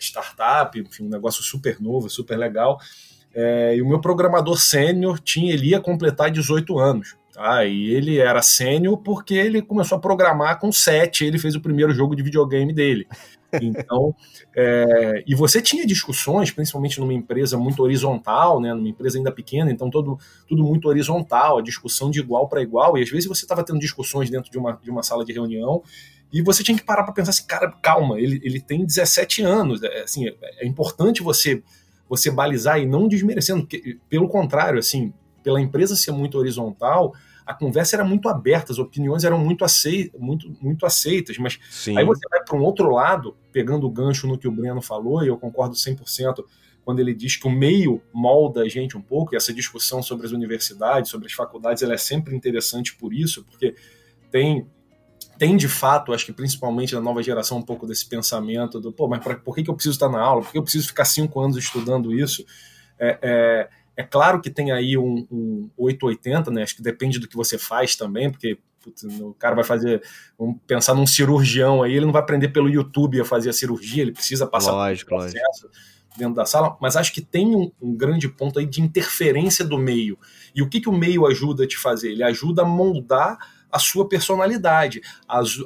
startup, 0.05 0.79
enfim, 0.79 1.05
um 1.05 1.09
negócio 1.09 1.43
super 1.43 1.79
novo, 1.81 2.09
super 2.09 2.37
legal. 2.37 2.79
É, 3.33 3.75
e 3.75 3.81
o 3.81 3.87
meu 3.87 4.01
programador 4.01 4.57
sênior 4.59 5.19
tinha, 5.19 5.53
ele 5.53 5.69
ia 5.69 5.79
completar 5.79 6.31
18 6.31 6.79
anos. 6.79 7.15
Tá? 7.33 7.63
E 7.65 7.91
ele 7.91 8.17
era 8.17 8.41
sênior 8.41 8.97
porque 8.97 9.33
ele 9.33 9.61
começou 9.61 9.97
a 9.97 10.01
programar 10.01 10.59
com 10.59 10.71
7, 10.71 11.23
ele 11.25 11.39
fez 11.39 11.55
o 11.55 11.61
primeiro 11.61 11.93
jogo 11.93 12.15
de 12.15 12.23
videogame 12.23 12.73
dele. 12.73 13.07
Então, 13.61 14.13
é, 14.55 15.23
e 15.25 15.33
você 15.33 15.61
tinha 15.61 15.85
discussões, 15.85 16.51
principalmente 16.51 16.99
numa 16.99 17.13
empresa 17.13 17.57
muito 17.57 17.81
horizontal, 17.81 18.61
né, 18.61 18.73
numa 18.73 18.89
empresa 18.89 19.17
ainda 19.17 19.31
pequena, 19.31 19.71
então 19.71 19.89
todo, 19.89 20.19
tudo 20.47 20.63
muito 20.63 20.87
horizontal, 20.87 21.57
a 21.57 21.61
discussão 21.61 22.11
de 22.11 22.19
igual 22.19 22.47
para 22.47 22.61
igual, 22.61 22.97
e 22.97 23.01
às 23.01 23.09
vezes 23.09 23.27
você 23.27 23.45
estava 23.45 23.63
tendo 23.63 23.79
discussões 23.79 24.29
dentro 24.29 24.51
de 24.51 24.57
uma, 24.57 24.73
de 24.73 24.91
uma 24.91 25.01
sala 25.01 25.25
de 25.25 25.33
reunião 25.33 25.81
e 26.31 26.41
você 26.41 26.63
tinha 26.63 26.77
que 26.77 26.83
parar 26.83 27.03
para 27.03 27.13
pensar 27.13 27.31
assim, 27.31 27.45
cara, 27.45 27.71
calma, 27.81 28.19
ele, 28.19 28.39
ele 28.43 28.61
tem 28.61 28.85
17 28.85 29.41
anos. 29.41 29.81
É, 29.81 30.03
assim, 30.03 30.27
é 30.27 30.65
importante 30.65 31.23
você 31.23 31.63
você 32.09 32.31
balizar 32.31 32.79
e 32.79 32.87
não 32.87 33.07
desmerecendo, 33.07 33.61
porque, 33.61 33.99
pelo 34.09 34.27
contrário, 34.27 34.79
assim, 34.79 35.13
pela 35.43 35.61
empresa 35.61 35.95
ser 35.95 36.11
muito 36.11 36.39
horizontal, 36.39 37.13
a 37.45 37.53
conversa 37.53 37.95
era 37.95 38.03
muito 38.03 38.27
aberta, 38.27 38.71
as 38.71 38.79
opiniões 38.79 39.23
eram 39.23 39.37
muito, 39.37 39.63
aceitas, 39.63 40.19
muito, 40.19 40.51
muito 40.59 40.85
aceitas, 40.87 41.37
mas 41.37 41.59
Sim. 41.69 41.95
aí 41.97 42.03
você 42.03 42.27
vai 42.29 42.43
para 42.43 42.57
um 42.57 42.63
outro 42.63 42.89
lado, 42.91 43.37
pegando 43.51 43.85
o 43.85 43.91
gancho 43.91 44.27
no 44.27 44.39
que 44.39 44.47
o 44.47 44.51
Breno 44.51 44.81
falou, 44.81 45.23
e 45.23 45.27
eu 45.27 45.37
concordo 45.37 45.75
100% 45.75 46.43
quando 46.83 46.99
ele 46.99 47.13
diz 47.13 47.35
que 47.35 47.47
o 47.47 47.51
meio 47.51 48.01
molda 48.11 48.61
a 48.61 48.67
gente 48.67 48.97
um 48.97 49.01
pouco, 49.01 49.35
e 49.35 49.37
essa 49.37 49.53
discussão 49.53 50.01
sobre 50.01 50.25
as 50.25 50.31
universidades, 50.31 51.11
sobre 51.11 51.27
as 51.27 51.33
faculdades, 51.33 51.83
ela 51.83 51.93
é 51.93 51.97
sempre 51.97 52.35
interessante 52.35 52.95
por 52.95 53.13
isso, 53.13 53.43
porque 53.43 53.75
tem 54.31 54.65
tem 55.39 55.55
de 55.55 55.69
fato, 55.69 56.11
acho 56.11 56.25
que 56.25 56.33
principalmente 56.33 56.93
na 56.93 56.99
nova 56.99 57.23
geração, 57.23 57.59
um 57.59 57.63
pouco 57.63 57.87
desse 57.87 58.05
pensamento 58.05 58.77
do, 58.77 58.91
pô, 58.91 59.07
mas 59.07 59.23
pra, 59.23 59.37
por 59.37 59.55
que, 59.55 59.63
que 59.63 59.69
eu 59.69 59.73
preciso 59.73 59.95
estar 59.95 60.09
na 60.09 60.19
aula? 60.19 60.41
Por 60.41 60.51
que 60.51 60.57
eu 60.57 60.63
preciso 60.63 60.87
ficar 60.87 61.05
cinco 61.05 61.39
anos 61.39 61.55
estudando 61.55 62.13
isso? 62.13 62.45
É, 62.99 63.17
é, 63.21 63.69
é 63.95 64.03
claro 64.03 64.41
que 64.41 64.49
tem 64.49 64.73
aí 64.73 64.97
um, 64.97 65.25
um 65.31 65.69
880, 65.77 66.51
né? 66.51 66.63
Acho 66.63 66.75
que 66.75 66.83
depende 66.83 67.19
do 67.19 67.27
que 67.27 67.37
você 67.37 67.57
faz 67.57 67.95
também, 67.95 68.29
porque 68.29 68.59
putz, 68.83 69.03
o 69.03 69.33
cara 69.39 69.55
vai 69.55 69.63
fazer, 69.63 70.03
vamos 70.37 70.57
pensar 70.67 70.93
num 70.93 71.07
cirurgião 71.07 71.81
aí, 71.81 71.95
ele 71.95 72.05
não 72.05 72.11
vai 72.11 72.21
aprender 72.21 72.49
pelo 72.49 72.69
YouTube 72.69 73.21
a 73.21 73.25
fazer 73.25 73.49
a 73.49 73.53
cirurgia, 73.53 74.01
ele 74.01 74.11
precisa 74.11 74.45
passar 74.45 74.73
lógico, 74.73 75.09
por 75.09 75.15
um 75.15 75.19
processo 75.19 75.67
lógico. 75.67 76.17
dentro 76.17 76.35
da 76.35 76.45
sala, 76.45 76.77
mas 76.81 76.97
acho 76.97 77.13
que 77.13 77.21
tem 77.21 77.55
um, 77.55 77.71
um, 77.81 77.95
grande 77.95 78.27
ponto 78.27 78.59
aí 78.59 78.65
de 78.65 78.81
interferência 78.81 79.63
do 79.63 79.77
meio. 79.77 80.19
E 80.53 80.61
o 80.61 80.67
que, 80.67 80.81
que 80.81 80.89
o 80.89 80.93
meio 80.93 81.25
ajuda 81.25 81.63
a 81.63 81.67
te 81.67 81.77
fazer? 81.77 82.11
Ele 82.11 82.23
ajuda 82.23 82.63
a 82.63 82.65
moldar 82.65 83.37
a 83.71 83.79
sua 83.79 84.07
personalidade, 84.07 85.01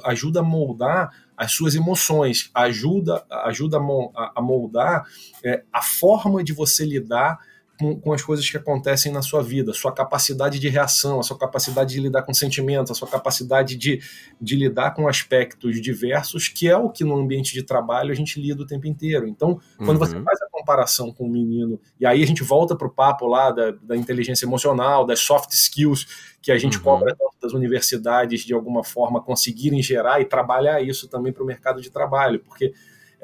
ajuda 0.04 0.40
a 0.40 0.42
moldar 0.42 1.10
as 1.36 1.52
suas 1.52 1.74
emoções, 1.74 2.50
ajuda, 2.54 3.24
ajuda 3.44 3.78
a 3.78 4.42
moldar 4.42 5.04
é, 5.44 5.64
a 5.72 5.82
forma 5.82 6.44
de 6.44 6.52
você 6.52 6.84
lidar 6.84 7.38
com, 7.78 7.98
com, 7.98 8.12
as 8.12 8.22
coisas 8.22 8.48
que 8.48 8.56
acontecem 8.56 9.10
na 9.12 9.22
sua 9.22 9.42
vida, 9.42 9.72
sua 9.72 9.92
capacidade 9.92 10.58
de 10.58 10.68
reação, 10.68 11.18
a 11.18 11.22
sua 11.22 11.36
capacidade 11.36 11.94
de 11.94 12.00
lidar 12.00 12.22
com 12.22 12.32
sentimentos, 12.32 12.92
a 12.92 12.94
sua 12.94 13.08
capacidade 13.08 13.76
de, 13.76 14.00
de 14.40 14.56
lidar 14.56 14.92
com 14.92 15.08
aspectos 15.08 15.80
diversos, 15.80 16.48
que 16.48 16.68
é 16.68 16.76
o 16.76 16.88
que 16.88 17.02
no 17.02 17.16
ambiente 17.16 17.52
de 17.52 17.62
trabalho 17.62 18.12
a 18.12 18.14
gente 18.14 18.40
lida 18.40 18.62
o 18.62 18.66
tempo 18.66 18.86
inteiro. 18.86 19.26
Então, 19.26 19.60
quando 19.78 20.00
uhum. 20.00 20.06
você 20.06 20.20
faz 20.22 20.40
a 20.42 20.48
comparação 20.50 21.12
com 21.12 21.24
o 21.24 21.30
menino, 21.30 21.80
e 21.98 22.06
aí 22.06 22.22
a 22.22 22.26
gente 22.26 22.42
volta 22.42 22.76
para 22.76 22.86
o 22.86 22.90
papo 22.90 23.26
lá 23.26 23.50
da, 23.50 23.72
da, 23.82 23.96
inteligência 23.96 24.46
emocional, 24.46 25.04
das 25.04 25.20
soft 25.20 25.52
skills 25.52 26.06
que 26.40 26.52
a 26.52 26.58
gente 26.58 26.76
uhum. 26.78 26.84
cobra 26.84 27.16
das 27.42 27.52
universidades 27.52 28.42
de 28.42 28.54
alguma 28.54 28.82
forma 28.82 29.20
conseguirem 29.20 29.82
gerar 29.82 30.20
e 30.20 30.24
trabalhar 30.24 30.80
isso 30.80 31.08
também 31.08 31.32
para 31.32 31.42
o 31.42 31.46
mercado 31.46 31.80
de 31.80 31.90
trabalho, 31.90 32.40
porque 32.40 32.72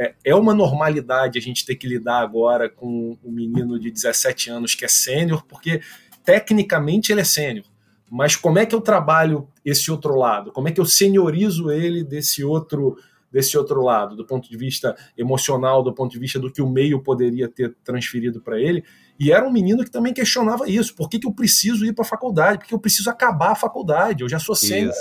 é, 0.01 0.15
é 0.25 0.35
uma 0.35 0.55
normalidade 0.55 1.39
a 1.39 1.43
gente 1.43 1.67
ter 1.67 1.77
que 1.77 1.87
lidar 1.87 2.21
agora 2.21 2.71
com 2.71 3.19
um 3.23 3.31
menino 3.31 3.79
de 3.79 3.91
17 3.91 4.49
anos 4.49 4.75
que 4.75 4.83
é 4.83 4.89
sênior, 4.89 5.45
porque 5.47 5.83
tecnicamente 6.25 7.13
ele 7.13 7.21
é 7.21 7.25
sênior. 7.25 7.67
Mas 8.11 8.35
como 8.35 8.59
é 8.59 8.65
que 8.65 8.75
eu 8.75 8.81
trabalho 8.81 9.47
esse 9.63 9.91
outro 9.91 10.17
lado? 10.17 10.53
Como 10.53 10.67
é 10.69 10.73
que 10.73 10.81
eu 10.81 10.87
seniorizo 10.87 11.71
ele 11.71 12.03
desse 12.03 12.43
outro 12.43 12.97
desse 13.31 13.57
outro 13.57 13.81
lado, 13.81 14.17
do 14.17 14.27
ponto 14.27 14.51
de 14.51 14.57
vista 14.57 14.97
emocional, 15.17 15.85
do 15.85 15.95
ponto 15.95 16.11
de 16.11 16.19
vista 16.19 16.37
do 16.37 16.51
que 16.51 16.61
o 16.61 16.69
meio 16.69 17.01
poderia 17.01 17.49
ter 17.49 17.77
transferido 17.85 18.41
para 18.41 18.59
ele? 18.59 18.83
E 19.21 19.31
era 19.31 19.47
um 19.47 19.53
menino 19.53 19.85
que 19.85 19.91
também 19.91 20.13
questionava 20.13 20.69
isso. 20.69 20.97
Por 20.97 21.09
que, 21.09 21.17
que 21.17 21.29
eu 21.29 21.33
preciso 21.33 21.85
ir 21.85 21.93
para 21.93 22.05
a 22.05 22.09
faculdade? 22.09 22.59
Por 22.59 22.67
que 22.67 22.75
eu 22.75 22.81
preciso 22.81 23.09
acabar 23.09 23.53
a 23.53 23.55
faculdade? 23.55 24.25
Eu 24.25 24.29
já 24.29 24.41
sou 24.41 24.57
sênior. 24.57 24.93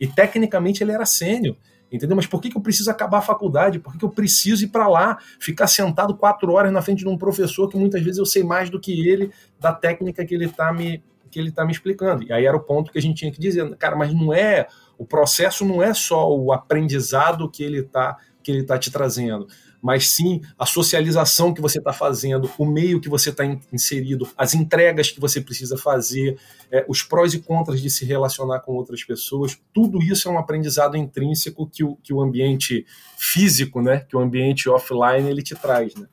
E 0.00 0.06
tecnicamente 0.08 0.82
ele 0.82 0.90
era 0.90 1.06
sênior 1.06 1.56
entendeu? 1.90 2.16
Mas 2.16 2.26
por 2.26 2.40
que, 2.40 2.50
que 2.50 2.56
eu 2.56 2.60
preciso 2.60 2.90
acabar 2.90 3.18
a 3.18 3.22
faculdade? 3.22 3.78
Por 3.78 3.92
que, 3.92 3.98
que 3.98 4.04
eu 4.04 4.10
preciso 4.10 4.64
ir 4.64 4.68
para 4.68 4.88
lá, 4.88 5.18
ficar 5.38 5.66
sentado 5.66 6.14
quatro 6.14 6.52
horas 6.52 6.72
na 6.72 6.82
frente 6.82 7.00
de 7.00 7.08
um 7.08 7.18
professor 7.18 7.68
que 7.68 7.76
muitas 7.76 8.02
vezes 8.02 8.18
eu 8.18 8.26
sei 8.26 8.42
mais 8.42 8.70
do 8.70 8.80
que 8.80 9.08
ele 9.08 9.30
da 9.58 9.72
técnica 9.72 10.24
que 10.24 10.34
ele 10.34 10.46
está 10.46 10.72
me 10.72 11.02
que 11.30 11.38
ele 11.38 11.52
tá 11.52 11.64
me 11.64 11.70
explicando. 11.70 12.24
E 12.24 12.32
aí 12.32 12.44
era 12.44 12.56
o 12.56 12.60
ponto 12.60 12.90
que 12.90 12.98
a 12.98 13.02
gente 13.02 13.18
tinha 13.18 13.30
que 13.30 13.40
dizer, 13.40 13.76
cara, 13.76 13.94
mas 13.94 14.12
não 14.12 14.34
é 14.34 14.66
o 14.98 15.06
processo 15.06 15.64
não 15.64 15.82
é 15.82 15.94
só 15.94 16.28
o 16.28 16.52
aprendizado 16.52 17.48
que 17.48 17.62
ele 17.62 17.80
está 17.80 18.16
que 18.42 18.50
ele 18.50 18.64
tá 18.64 18.78
te 18.78 18.90
trazendo 18.90 19.46
mas 19.82 20.08
sim 20.08 20.40
a 20.58 20.66
socialização 20.66 21.54
que 21.54 21.60
você 21.60 21.78
está 21.78 21.92
fazendo, 21.92 22.50
o 22.58 22.66
meio 22.66 23.00
que 23.00 23.08
você 23.08 23.30
está 23.30 23.44
inserido, 23.72 24.28
as 24.36 24.54
entregas 24.54 25.10
que 25.10 25.20
você 25.20 25.40
precisa 25.40 25.76
fazer, 25.76 26.38
é, 26.70 26.84
os 26.88 27.02
prós 27.02 27.34
e 27.34 27.40
contras 27.40 27.80
de 27.80 27.90
se 27.90 28.04
relacionar 28.04 28.60
com 28.60 28.72
outras 28.72 29.02
pessoas, 29.04 29.60
tudo 29.72 30.02
isso 30.02 30.28
é 30.28 30.30
um 30.32 30.38
aprendizado 30.38 30.96
intrínseco 30.96 31.66
que 31.66 31.82
o, 31.84 31.96
que 31.96 32.12
o 32.12 32.20
ambiente 32.20 32.84
físico, 33.18 33.80
né, 33.80 34.00
que 34.00 34.16
o 34.16 34.20
ambiente 34.20 34.68
offline 34.68 35.28
ele 35.28 35.42
te 35.42 35.54
traz, 35.54 35.94
né? 35.94 36.06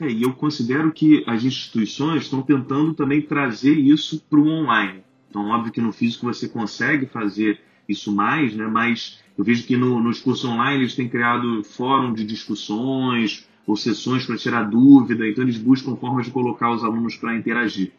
É, 0.00 0.08
e 0.08 0.22
eu 0.22 0.32
considero 0.32 0.92
que 0.92 1.24
as 1.26 1.42
instituições 1.42 2.22
estão 2.22 2.40
tentando 2.40 2.94
também 2.94 3.20
trazer 3.20 3.72
isso 3.72 4.24
para 4.30 4.38
o 4.38 4.46
online. 4.46 5.02
Então, 5.28 5.48
óbvio 5.48 5.72
que 5.72 5.80
no 5.80 5.92
físico 5.92 6.26
você 6.26 6.48
consegue 6.48 7.06
fazer 7.06 7.60
isso 7.88 8.12
mais, 8.12 8.54
né? 8.54 8.66
Mas 8.66 9.18
eu 9.36 9.42
vejo 9.42 9.66
que 9.66 9.76
no, 9.76 9.98
nos 10.00 10.20
cursos 10.20 10.44
online 10.44 10.82
eles 10.82 10.94
têm 10.94 11.08
criado 11.08 11.64
fórum 11.64 12.12
de 12.12 12.24
discussões 12.24 13.48
ou 13.66 13.76
sessões 13.76 14.26
para 14.26 14.36
tirar 14.36 14.64
dúvida, 14.64 15.26
então 15.26 15.42
eles 15.42 15.56
buscam 15.56 15.96
formas 15.96 16.26
de 16.26 16.32
colocar 16.32 16.70
os 16.70 16.84
alunos 16.84 17.16
para 17.16 17.34
interagir. 17.34 17.92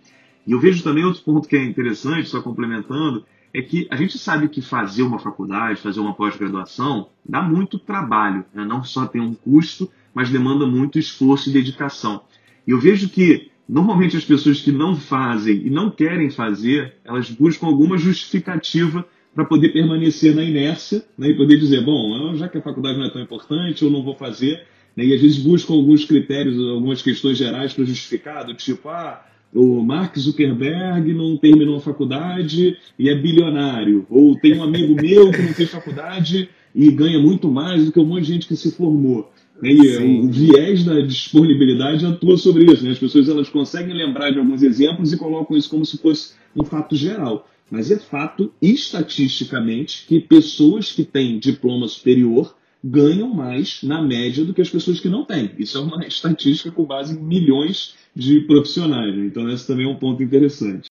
E 0.45 0.51
eu 0.51 0.59
vejo 0.59 0.83
também 0.83 1.03
outro 1.03 1.23
ponto 1.23 1.47
que 1.47 1.55
é 1.55 1.63
interessante, 1.63 2.29
só 2.29 2.41
complementando, 2.41 3.25
é 3.53 3.61
que 3.61 3.87
a 3.89 3.95
gente 3.95 4.17
sabe 4.17 4.47
que 4.47 4.61
fazer 4.61 5.01
uma 5.01 5.17
faculdade, 5.17 5.81
fazer 5.81 5.99
uma 5.99 6.13
pós-graduação, 6.13 7.09
dá 7.27 7.41
muito 7.41 7.79
trabalho. 7.79 8.45
Né? 8.53 8.63
Não 8.63 8.83
só 8.83 9.07
tem 9.07 9.21
um 9.21 9.33
custo, 9.33 9.89
mas 10.13 10.29
demanda 10.29 10.67
muito 10.67 10.99
esforço 10.99 11.49
e 11.49 11.53
dedicação. 11.53 12.21
E 12.65 12.71
eu 12.71 12.79
vejo 12.79 13.09
que, 13.09 13.51
normalmente, 13.67 14.17
as 14.17 14.25
pessoas 14.25 14.61
que 14.61 14.71
não 14.71 14.95
fazem 14.95 15.65
e 15.65 15.69
não 15.69 15.89
querem 15.89 16.29
fazer, 16.29 16.95
elas 17.03 17.29
buscam 17.29 17.67
alguma 17.67 17.97
justificativa 17.97 19.05
para 19.33 19.45
poder 19.45 19.69
permanecer 19.69 20.35
na 20.35 20.43
inércia 20.43 21.03
né, 21.17 21.29
e 21.29 21.37
poder 21.37 21.57
dizer, 21.57 21.83
bom, 21.83 22.35
já 22.35 22.47
que 22.47 22.57
a 22.57 22.61
faculdade 22.61 22.97
não 22.97 23.05
é 23.05 23.09
tão 23.09 23.21
importante, 23.21 23.83
eu 23.83 23.89
não 23.89 24.03
vou 24.03 24.15
fazer. 24.15 24.63
Né, 24.95 25.05
e 25.05 25.13
às 25.13 25.21
vezes 25.21 25.37
buscam 25.37 25.73
alguns 25.73 26.03
critérios, 26.05 26.57
algumas 26.57 27.01
questões 27.01 27.37
gerais 27.37 27.73
para 27.73 27.85
justificar, 27.85 28.45
do 28.45 28.53
tipo, 28.53 28.89
ah, 28.89 29.23
o 29.53 29.81
Mark 29.81 30.17
Zuckerberg 30.17 31.13
não 31.13 31.37
terminou 31.37 31.77
a 31.77 31.81
faculdade 31.81 32.77
e 32.97 33.09
é 33.09 33.15
bilionário. 33.15 34.05
Ou 34.09 34.35
tem 34.35 34.57
um 34.57 34.63
amigo 34.63 34.95
meu 34.95 35.31
que 35.31 35.41
não 35.41 35.53
fez 35.53 35.69
faculdade 35.69 36.49
e 36.73 36.91
ganha 36.91 37.19
muito 37.19 37.49
mais 37.49 37.85
do 37.85 37.91
que 37.91 37.99
um 37.99 38.05
monte 38.05 38.25
de 38.25 38.33
gente 38.33 38.47
que 38.47 38.55
se 38.55 38.71
formou. 38.71 39.31
Né, 39.61 39.71
e 39.71 39.95
Sim. 39.95 40.27
o 40.27 40.31
viés 40.31 40.83
da 40.83 40.99
disponibilidade 41.01 42.05
atua 42.05 42.37
sobre 42.37 42.65
isso. 42.71 42.83
Né? 42.83 42.91
As 42.91 42.99
pessoas 42.99 43.27
elas 43.27 43.49
conseguem 43.49 43.93
lembrar 43.93 44.31
de 44.31 44.39
alguns 44.39 44.63
exemplos 44.63 45.11
e 45.11 45.17
colocam 45.17 45.57
isso 45.57 45.69
como 45.69 45.85
se 45.85 45.97
fosse 45.97 46.33
um 46.55 46.63
fato 46.63 46.95
geral. 46.95 47.47
Mas 47.71 47.91
é 47.91 47.99
fato, 47.99 48.51
estatisticamente, 48.59 50.07
que 50.07 50.19
pessoas 50.19 50.91
que 50.91 51.03
têm 51.03 51.37
diploma 51.37 51.87
superior 51.87 52.55
ganham 52.83 53.31
mais 53.31 53.83
na 53.83 54.01
média 54.01 54.43
do 54.43 54.55
que 54.55 54.61
as 54.61 54.69
pessoas 54.69 54.99
que 54.99 55.07
não 55.07 55.23
têm. 55.23 55.51
Isso 55.59 55.77
é 55.77 55.81
uma 55.81 56.01
estatística 56.07 56.71
com 56.71 56.83
base 56.83 57.15
em 57.15 57.21
milhões 57.21 57.93
de 58.15 58.41
profissionais. 58.41 59.15
Né? 59.15 59.25
Então, 59.25 59.47
esse 59.51 59.67
também 59.67 59.85
é 59.85 59.89
um 59.89 59.95
ponto 59.95 60.23
interessante. 60.23 60.89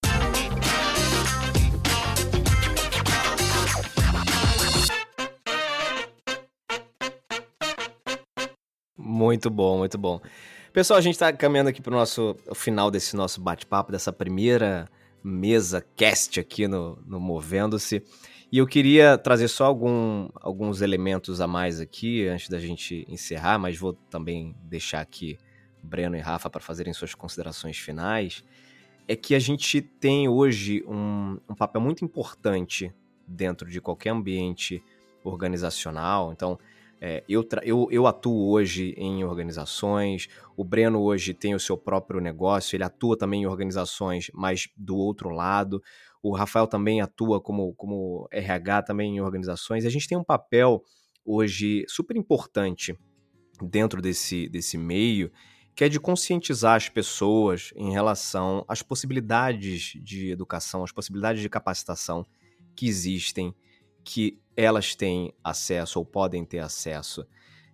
Muito 8.97 9.49
bom, 9.49 9.79
muito 9.79 9.97
bom. 9.97 10.21
Pessoal, 10.71 10.97
a 10.97 11.01
gente 11.01 11.15
está 11.15 11.33
caminhando 11.33 11.67
aqui 11.67 11.81
para 11.81 11.93
o 11.93 11.97
nosso 11.97 12.37
o 12.47 12.55
final 12.55 12.89
desse 12.89 13.17
nosso 13.17 13.41
bate-papo, 13.41 13.91
dessa 13.91 14.13
primeira 14.13 14.87
mesa 15.23 15.85
cast 15.95 16.39
aqui 16.39 16.67
no, 16.67 16.97
no 17.05 17.19
Movendo-se. 17.19 18.03
E 18.51 18.57
eu 18.57 18.65
queria 18.65 19.17
trazer 19.17 19.47
só 19.47 19.65
algum, 19.65 20.27
alguns 20.35 20.81
elementos 20.81 21.39
a 21.39 21.47
mais 21.47 21.79
aqui 21.79 22.27
antes 22.27 22.49
da 22.49 22.59
gente 22.59 23.05
encerrar, 23.07 23.59
mas 23.59 23.77
vou 23.77 23.93
também 23.93 24.55
deixar 24.63 25.01
aqui 25.01 25.37
Breno 25.83 26.17
e 26.17 26.19
Rafa 26.19 26.49
para 26.49 26.61
fazerem 26.61 26.93
suas 26.93 27.13
considerações 27.13 27.77
finais. 27.77 28.43
É 29.07 29.15
que 29.15 29.35
a 29.35 29.39
gente 29.39 29.81
tem 29.81 30.27
hoje 30.27 30.83
um, 30.87 31.39
um 31.47 31.55
papel 31.55 31.81
muito 31.81 32.03
importante 32.03 32.91
dentro 33.27 33.69
de 33.69 33.79
qualquer 33.79 34.09
ambiente 34.09 34.83
organizacional. 35.23 36.31
Então, 36.31 36.57
é, 37.01 37.23
eu, 37.29 37.47
eu, 37.63 37.87
eu, 37.89 38.07
atuo 38.07 38.49
hoje 38.49 38.93
em 38.97 39.23
organizações, 39.23 40.27
o 40.57 40.65
Breno 40.65 41.01
hoje 41.01 41.33
tem 41.33 41.55
o 41.55 41.59
seu 41.59 41.77
próprio 41.77 42.19
negócio, 42.19 42.75
ele 42.75 42.83
atua 42.83 43.17
também 43.17 43.43
em 43.43 43.45
organizações, 43.45 44.29
mas 44.33 44.67
do 44.75 44.97
outro 44.97 45.29
lado. 45.29 45.81
O 46.21 46.35
Rafael 46.35 46.67
também 46.67 46.99
atua 46.99 47.39
como, 47.39 47.73
como 47.75 48.27
RH 48.31 48.83
também 48.83 49.15
em 49.15 49.21
organizações. 49.21 49.85
A 49.85 49.89
gente 49.89 50.07
tem 50.07 50.17
um 50.17 50.23
papel 50.23 50.83
hoje 51.23 51.85
super 51.87 52.17
importante 52.17 52.97
dentro 53.61 54.01
desse, 54.01 54.49
desse 54.49 54.77
meio, 54.77 55.31
que 55.73 55.85
é 55.85 55.89
de 55.89 55.99
conscientizar 55.99 56.75
as 56.75 56.89
pessoas 56.89 57.71
em 57.77 57.91
relação 57.91 58.65
às 58.67 58.81
possibilidades 58.81 59.93
de 60.03 60.31
educação, 60.31 60.83
às 60.83 60.91
possibilidades 60.91 61.41
de 61.41 61.47
capacitação 61.47 62.25
que 62.75 62.87
existem 62.87 63.55
que 64.03 64.39
elas 64.55 64.95
têm 64.95 65.33
acesso 65.43 65.99
ou 65.99 66.05
podem 66.05 66.43
ter 66.43 66.59
acesso. 66.59 67.25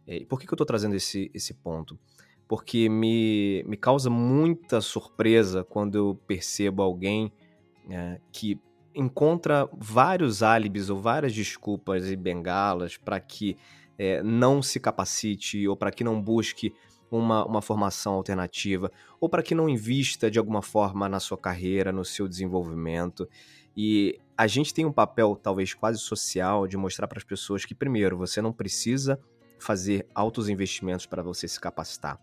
E 0.08 0.26
por 0.26 0.40
que, 0.40 0.46
que 0.46 0.54
eu 0.54 0.56
estou 0.56 0.68
trazendo 0.68 0.96
esse, 0.96 1.32
esse 1.34 1.54
ponto? 1.54 1.98
Porque 2.48 2.88
me, 2.88 3.64
me 3.66 3.76
causa 3.76 4.10
muita 4.10 4.82
surpresa 4.82 5.64
quando 5.64 5.96
eu 5.96 6.22
percebo 6.28 6.84
alguém 6.84 7.34
é, 7.90 8.20
que 8.32 8.60
encontra 8.94 9.68
vários 9.74 10.44
álibis 10.44 10.90
ou 10.90 11.00
várias 11.00 11.34
desculpas 11.34 12.10
e 12.10 12.16
bengalas 12.16 12.98
para 12.98 13.20
que 13.20 13.58
é, 13.98 14.22
não 14.22 14.62
se 14.62 14.80
capacite 14.80 15.68
ou 15.68 15.76
para 15.76 15.92
que 15.92 16.04
não 16.04 16.22
busque 16.22 16.74
uma, 17.12 17.46
uma 17.46 17.62
formação 17.62 18.14
alternativa, 18.14 18.92
ou 19.20 19.30
para 19.30 19.44
que 19.44 19.56
não 19.56 19.70
invista 19.70 20.30
de 20.30 20.40
alguma 20.40 20.62
forma 20.62 21.08
na 21.08 21.20
sua 21.20 21.38
carreira, 21.38 21.92
no 21.92 22.04
seu 22.04 22.28
desenvolvimento. 22.28 23.28
E 23.76 24.20
a 24.38 24.48
gente 24.48 24.74
tem 24.74 24.86
um 24.86 24.92
papel, 24.92 25.36
talvez 25.36 25.74
quase 25.74 26.00
social, 26.00 26.68
de 26.68 26.78
mostrar 26.78 27.08
para 27.08 27.18
as 27.18 27.24
pessoas 27.24 27.66
que, 27.66 27.76
primeiro, 27.76 28.18
você 28.18 28.42
não 28.42 28.54
precisa 28.54 29.20
fazer 29.60 30.08
altos 30.14 30.50
investimentos 30.50 31.06
para 31.06 31.24
você 31.24 31.48
se 31.48 31.60
capacitar. 31.60 32.20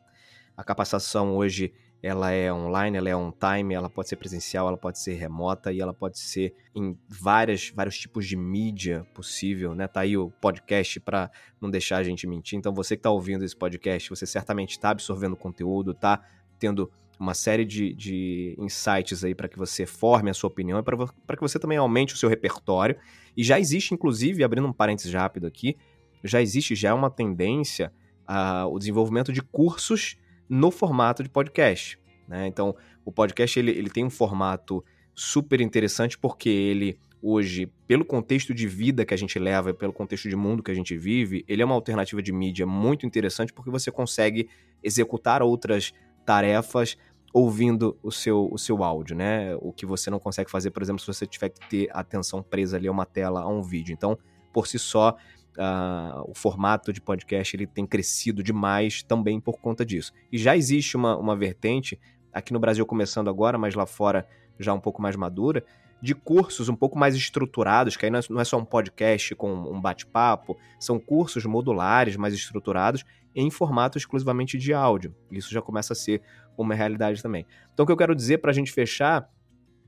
A 0.57 0.63
capacitação 0.63 1.37
hoje 1.37 1.73
ela 2.03 2.33
é 2.33 2.53
online, 2.53 2.97
ela 2.97 3.09
é 3.09 3.15
on 3.15 3.31
time, 3.31 3.75
ela 3.75 3.89
pode 3.89 4.09
ser 4.09 4.17
presencial, 4.17 4.67
ela 4.67 4.77
pode 4.77 4.99
ser 4.99 5.15
remota 5.15 5.73
e 5.73 5.81
ela 5.81 5.95
pode 5.95 6.19
ser 6.19 6.53
em 6.75 6.99
várias, 7.09 7.71
vários 7.71 7.97
tipos 7.97 8.27
de 8.27 8.37
mídia 8.37 9.07
possível, 9.15 9.73
né? 9.73 9.87
Tá 9.87 10.01
aí 10.01 10.17
o 10.17 10.31
podcast 10.41 10.99
para 10.99 11.31
não 11.61 11.71
deixar 11.71 11.99
a 11.99 12.03
gente 12.03 12.27
mentir. 12.27 12.59
Então 12.59 12.75
você 12.75 12.97
que 12.97 13.01
está 13.01 13.11
ouvindo 13.11 13.45
esse 13.45 13.57
podcast, 13.57 14.11
você 14.11 14.27
certamente 14.27 14.73
está 14.73 14.91
absorvendo 14.91 15.37
conteúdo, 15.37 15.95
tá 15.95 16.25
tendo 16.59 16.91
uma 17.23 17.35
série 17.35 17.65
de, 17.65 17.95
de 17.95 18.57
insights 18.59 19.23
aí 19.23 19.33
para 19.33 19.49
que 19.49 19.57
você 19.57 19.87
forme 19.87 20.29
a 20.29 20.35
sua 20.35 20.49
opinião 20.49 20.79
e 20.81 20.83
para 20.83 21.37
que 21.37 21.41
você 21.41 21.57
também 21.57 21.79
aumente 21.79 22.15
o 22.15 22.17
seu 22.17 22.29
repertório. 22.29 22.97
E 23.37 23.45
já 23.45 23.61
existe, 23.61 23.95
inclusive, 23.95 24.43
abrindo 24.43 24.67
um 24.67 24.73
parênteses 24.73 25.13
rápido 25.15 25.47
aqui, 25.47 25.77
já 26.25 26.43
existe 26.43 26.75
já 26.75 26.93
uma 26.93 27.09
tendência 27.09 27.93
ao 28.27 28.77
desenvolvimento 28.77 29.33
de 29.33 29.41
cursos 29.41 30.17
no 30.49 30.73
formato 30.73 31.23
de 31.23 31.29
podcast. 31.29 31.97
Né? 32.27 32.49
Então, 32.49 32.75
o 33.05 33.13
podcast 33.13 33.57
ele, 33.57 33.71
ele 33.71 33.89
tem 33.89 34.05
um 34.05 34.11
formato 34.11 34.85
super 35.15 35.61
interessante 35.61 36.19
porque 36.19 36.49
ele 36.49 36.99
hoje, 37.23 37.71
pelo 37.87 38.05
contexto 38.05 38.53
de 38.53 38.67
vida 38.67 39.05
que 39.05 39.15
a 39.15 39.17
gente 39.17 39.39
leva, 39.39 39.73
pelo 39.73 39.93
contexto 39.93 40.29
de 40.29 40.35
mundo 40.35 40.61
que 40.61 40.73
a 40.73 40.75
gente 40.75 40.97
vive, 40.97 41.45
ele 41.47 41.63
é 41.63 41.65
uma 41.65 41.77
alternativa 41.77 42.21
de 42.21 42.33
mídia 42.33 42.67
muito 42.67 43.07
interessante 43.07 43.53
porque 43.53 43.71
você 43.71 43.93
consegue 43.93 44.49
executar 44.83 45.41
outras 45.41 45.93
tarefas 46.25 46.97
ouvindo 47.33 47.99
o 48.03 48.11
seu, 48.11 48.49
o 48.51 48.59
seu 48.59 48.85
áudio, 48.85 49.17
né? 49.17 49.55
O 49.57 49.73
que 49.73 49.87
você 49.87 50.11
não 50.11 50.19
consegue 50.19 50.51
fazer, 50.51 50.71
por 50.71 50.83
exemplo, 50.83 51.01
se 51.01 51.07
você 51.07 51.27
tiver 51.27 51.49
que 51.49 51.67
ter 51.69 51.89
atenção 51.93 52.43
presa 52.43 52.77
ali 52.77 52.89
a 52.89 52.93
uma 52.93 53.07
tela, 53.07 53.41
a 53.41 53.49
um 53.49 53.63
vídeo. 53.63 53.93
Então, 53.93 54.19
por 54.53 54.67
si 54.67 54.79
só, 54.79 55.17
Uh, 55.53 56.31
o 56.31 56.35
formato 56.35 56.95
de 56.95 56.99
podcast 56.99 57.55
ele 57.55 57.67
tem 57.67 57.87
crescido 57.87 58.43
demais 58.43 59.03
também 59.03 59.39
por 59.39 59.61
conta 59.61 59.85
disso. 59.85 60.11
E 60.33 60.39
já 60.39 60.57
existe 60.57 60.97
uma, 60.97 61.15
uma 61.15 61.37
vertente, 61.37 62.01
aqui 62.33 62.55
no 62.55 62.59
Brasil 62.59 62.87
começando 62.87 63.29
agora, 63.29 63.59
mas 63.59 63.75
lá 63.75 63.85
fora 63.85 64.27
já 64.59 64.73
um 64.73 64.81
pouco 64.81 65.03
mais 65.03 65.15
madura, 65.15 65.63
de 66.03 66.15
cursos 66.15 66.69
um 66.69 66.75
pouco 66.75 66.99
mais 66.99 67.15
estruturados, 67.15 67.97
que 67.97 68.05
aí 68.05 68.11
não 68.11 68.41
é 68.41 68.45
só 68.45 68.59
um 68.59 68.65
podcast 68.65 69.35
com 69.37 69.53
um 69.53 69.81
bate-papo, 69.81 70.59
são 70.81 70.99
cursos 70.99 71.45
modulares, 71.45 72.17
mais 72.17 72.35
estruturados, 72.35 73.05
em 73.35 73.51
formato 73.51 73.97
exclusivamente 73.97 74.59
de 74.59 74.75
áudio. 74.75 75.15
Isso 75.31 75.53
já 75.53 75.63
começa 75.63 75.93
a 75.93 75.97
ser 75.97 76.21
uma 76.59 76.75
realidade 76.75 77.23
também. 77.23 77.47
Então, 77.73 77.85
o 77.85 77.87
que 77.87 77.93
eu 77.93 77.97
quero 77.97 78.17
dizer 78.17 78.39
para 78.39 78.51
a 78.51 78.55
gente 78.55 78.73
fechar 78.73 79.31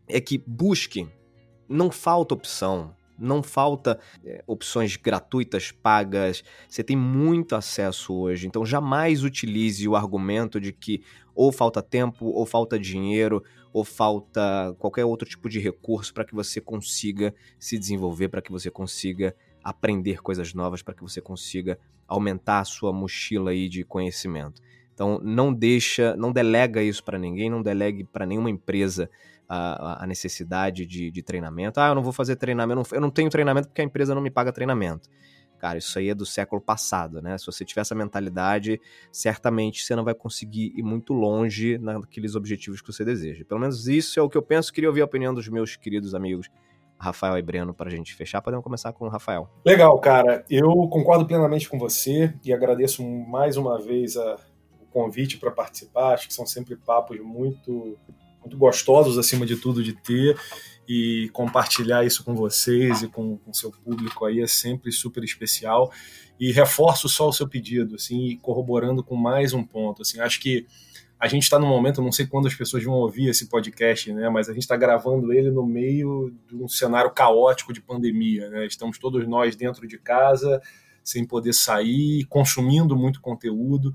é 0.08 0.20
que 0.20 0.42
busque, 0.46 1.08
não 1.68 1.90
falta 1.90 2.34
opção, 2.34 2.94
não 3.18 3.42
falta 3.42 3.98
é, 4.24 4.42
opções 4.46 4.96
gratuitas, 4.96 5.70
pagas. 5.70 6.42
Você 6.68 6.82
tem 6.82 6.96
muito 6.96 7.54
acesso 7.54 8.14
hoje. 8.14 8.46
Então 8.46 8.64
jamais 8.64 9.22
utilize 9.22 9.86
o 9.88 9.96
argumento 9.96 10.60
de 10.60 10.72
que 10.72 11.02
ou 11.34 11.50
falta 11.52 11.82
tempo, 11.82 12.26
ou 12.26 12.46
falta 12.46 12.78
dinheiro, 12.78 13.42
ou 13.74 13.82
falta 13.82 14.72
qualquer 14.78 15.04
outro 15.04 15.28
tipo 15.28 15.48
de 15.48 15.58
recurso 15.58 16.14
para 16.14 16.24
que 16.24 16.32
você 16.32 16.60
consiga 16.60 17.34
se 17.58 17.76
desenvolver, 17.76 18.28
para 18.28 18.40
que 18.40 18.52
você 18.52 18.70
consiga 18.70 19.34
aprender 19.64 20.22
coisas 20.22 20.54
novas, 20.54 20.80
para 20.80 20.94
que 20.94 21.02
você 21.02 21.20
consiga 21.20 21.76
aumentar 22.06 22.60
a 22.60 22.64
sua 22.64 22.92
mochila 22.92 23.50
aí 23.50 23.68
de 23.68 23.82
conhecimento. 23.82 24.62
Então 24.94 25.18
não 25.20 25.52
deixa, 25.52 26.14
não 26.14 26.30
delega 26.30 26.80
isso 26.84 27.02
para 27.02 27.18
ninguém, 27.18 27.50
não 27.50 27.60
delegue 27.60 28.04
para 28.04 28.24
nenhuma 28.24 28.48
empresa 28.48 29.10
a, 29.48 30.04
a 30.04 30.06
necessidade 30.06 30.86
de, 30.86 31.10
de, 31.10 31.22
treinamento. 31.22 31.80
Ah, 31.80 31.88
eu 31.88 31.96
não 31.96 32.02
vou 32.02 32.12
fazer 32.12 32.36
treinamento, 32.36 32.78
eu 32.78 32.84
não, 32.84 32.96
eu 32.98 33.00
não 33.00 33.10
tenho 33.10 33.28
treinamento 33.28 33.66
porque 33.66 33.80
a 33.80 33.84
empresa 33.84 34.14
não 34.14 34.22
me 34.22 34.30
paga 34.30 34.52
treinamento. 34.52 35.08
Cara, 35.64 35.78
isso 35.78 35.98
aí 35.98 36.10
é 36.10 36.14
do 36.14 36.26
século 36.26 36.60
passado, 36.60 37.22
né? 37.22 37.38
Se 37.38 37.46
você 37.46 37.64
tiver 37.64 37.80
essa 37.80 37.94
mentalidade, 37.94 38.78
certamente 39.10 39.82
você 39.82 39.96
não 39.96 40.04
vai 40.04 40.12
conseguir 40.12 40.74
ir 40.76 40.82
muito 40.82 41.14
longe 41.14 41.78
naqueles 41.78 42.34
objetivos 42.34 42.82
que 42.82 42.92
você 42.92 43.02
deseja. 43.02 43.46
Pelo 43.46 43.60
menos 43.60 43.88
isso 43.88 44.20
é 44.20 44.22
o 44.22 44.28
que 44.28 44.36
eu 44.36 44.42
penso. 44.42 44.70
Queria 44.70 44.90
ouvir 44.90 45.00
a 45.00 45.06
opinião 45.06 45.32
dos 45.32 45.48
meus 45.48 45.74
queridos 45.74 46.14
amigos 46.14 46.50
Rafael 46.98 47.38
e 47.38 47.42
Breno 47.42 47.72
para 47.72 47.88
a 47.88 47.90
gente 47.90 48.14
fechar. 48.14 48.42
Podemos 48.42 48.62
começar 48.62 48.92
com 48.92 49.06
o 49.06 49.08
Rafael. 49.08 49.48
Legal, 49.64 49.98
cara. 50.00 50.44
Eu 50.50 50.68
concordo 50.88 51.24
plenamente 51.24 51.66
com 51.66 51.78
você 51.78 52.34
e 52.44 52.52
agradeço 52.52 53.02
mais 53.02 53.56
uma 53.56 53.80
vez 53.80 54.18
a, 54.18 54.34
o 54.82 54.86
convite 54.92 55.38
para 55.38 55.50
participar. 55.50 56.12
Acho 56.12 56.28
que 56.28 56.34
são 56.34 56.44
sempre 56.44 56.76
papos 56.76 57.18
muito 57.20 57.96
muito 58.38 58.58
gostosos, 58.58 59.16
acima 59.16 59.46
de 59.46 59.56
tudo, 59.56 59.82
de 59.82 59.94
ter 59.94 60.38
e 60.88 61.30
compartilhar 61.32 62.04
isso 62.04 62.24
com 62.24 62.34
vocês 62.34 63.02
e 63.02 63.08
com 63.08 63.40
o 63.46 63.54
seu 63.54 63.70
público 63.70 64.24
aí 64.24 64.40
é 64.40 64.46
sempre 64.46 64.92
super 64.92 65.24
especial. 65.24 65.92
E 66.38 66.52
reforço 66.52 67.08
só 67.08 67.28
o 67.28 67.32
seu 67.32 67.48
pedido, 67.48 67.94
assim, 67.94 68.36
corroborando 68.42 69.02
com 69.02 69.16
mais 69.16 69.52
um 69.52 69.64
ponto. 69.64 70.02
Assim, 70.02 70.20
acho 70.20 70.40
que 70.40 70.66
a 71.18 71.28
gente 71.28 71.44
está 71.44 71.58
no 71.58 71.66
momento, 71.66 72.02
não 72.02 72.12
sei 72.12 72.26
quando 72.26 72.48
as 72.48 72.54
pessoas 72.54 72.84
vão 72.84 72.94
ouvir 72.94 73.28
esse 73.28 73.48
podcast, 73.48 74.12
né? 74.12 74.28
Mas 74.28 74.48
a 74.48 74.52
gente 74.52 74.62
está 74.62 74.76
gravando 74.76 75.32
ele 75.32 75.50
no 75.50 75.64
meio 75.64 76.34
de 76.48 76.56
um 76.56 76.68
cenário 76.68 77.10
caótico 77.12 77.72
de 77.72 77.80
pandemia, 77.80 78.50
né? 78.50 78.66
Estamos 78.66 78.98
todos 78.98 79.26
nós 79.26 79.56
dentro 79.56 79.86
de 79.86 79.96
casa, 79.96 80.60
sem 81.02 81.24
poder 81.24 81.54
sair, 81.54 82.24
consumindo 82.26 82.96
muito 82.96 83.20
conteúdo. 83.20 83.94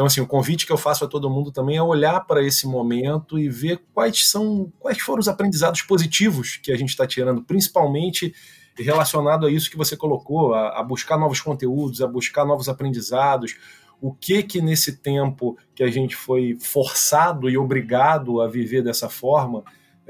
Então, 0.00 0.06
assim, 0.06 0.22
o 0.22 0.26
convite 0.26 0.64
que 0.64 0.72
eu 0.72 0.78
faço 0.78 1.04
a 1.04 1.06
todo 1.06 1.28
mundo 1.28 1.52
também 1.52 1.76
é 1.76 1.82
olhar 1.82 2.20
para 2.20 2.42
esse 2.42 2.66
momento 2.66 3.38
e 3.38 3.50
ver 3.50 3.82
quais 3.92 4.30
são, 4.30 4.72
quais 4.78 4.98
foram 4.98 5.20
os 5.20 5.28
aprendizados 5.28 5.82
positivos 5.82 6.56
que 6.56 6.72
a 6.72 6.76
gente 6.78 6.88
está 6.88 7.06
tirando, 7.06 7.42
principalmente 7.42 8.34
relacionado 8.78 9.44
a 9.44 9.50
isso 9.50 9.70
que 9.70 9.76
você 9.76 9.98
colocou, 9.98 10.54
a, 10.54 10.80
a, 10.80 10.82
buscar 10.82 11.18
novos 11.18 11.42
conteúdos, 11.42 12.00
a 12.00 12.06
buscar 12.06 12.46
novos 12.46 12.66
aprendizados. 12.66 13.58
O 14.00 14.10
que 14.10 14.42
que 14.42 14.62
nesse 14.62 14.96
tempo 14.96 15.58
que 15.74 15.82
a 15.82 15.90
gente 15.90 16.16
foi 16.16 16.56
forçado 16.58 17.50
e 17.50 17.58
obrigado 17.58 18.40
a 18.40 18.48
viver 18.48 18.82
dessa 18.82 19.10
forma, 19.10 19.62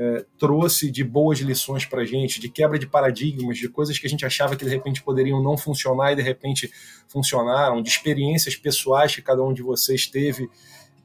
é, 0.03 0.25
trouxe 0.39 0.91
de 0.91 1.05
boas 1.05 1.41
lições 1.41 1.85
para 1.85 2.01
a 2.01 2.05
gente, 2.07 2.41
de 2.41 2.49
quebra 2.49 2.79
de 2.79 2.87
paradigmas, 2.87 3.59
de 3.59 3.69
coisas 3.69 3.99
que 3.99 4.07
a 4.07 4.09
gente 4.09 4.25
achava 4.25 4.57
que 4.57 4.65
de 4.65 4.71
repente 4.71 5.03
poderiam 5.03 5.43
não 5.43 5.59
funcionar 5.59 6.13
e 6.13 6.17
de 6.17 6.23
repente 6.23 6.73
funcionaram, 7.07 7.83
de 7.83 7.91
experiências 7.91 8.57
pessoais 8.57 9.15
que 9.15 9.21
cada 9.21 9.45
um 9.45 9.53
de 9.53 9.61
vocês 9.61 10.07
teve, 10.07 10.49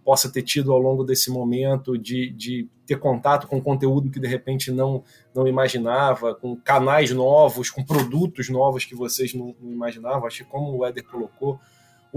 possa 0.01 0.31
ter 0.31 0.43
tido 0.43 0.71
ao 0.71 0.79
longo 0.79 1.03
desse 1.03 1.29
momento, 1.29 1.97
de, 1.97 2.29
de 2.29 2.69
ter 2.85 2.97
contato 2.97 3.47
com 3.47 3.61
conteúdo 3.61 4.09
que 4.09 4.19
de 4.19 4.27
repente 4.27 4.71
não, 4.71 5.03
não 5.33 5.45
imaginava, 5.45 6.33
com 6.33 6.55
canais 6.55 7.11
novos, 7.11 7.69
com 7.69 7.83
produtos 7.83 8.47
novos 8.47 8.85
que 8.85 8.95
vocês 8.95 9.33
não, 9.33 9.53
não 9.59 9.73
imaginavam. 9.73 10.25
Acho 10.25 10.45
que, 10.45 10.49
como 10.49 10.77
o 10.77 10.85
Éder 10.85 11.03
colocou, 11.03 11.59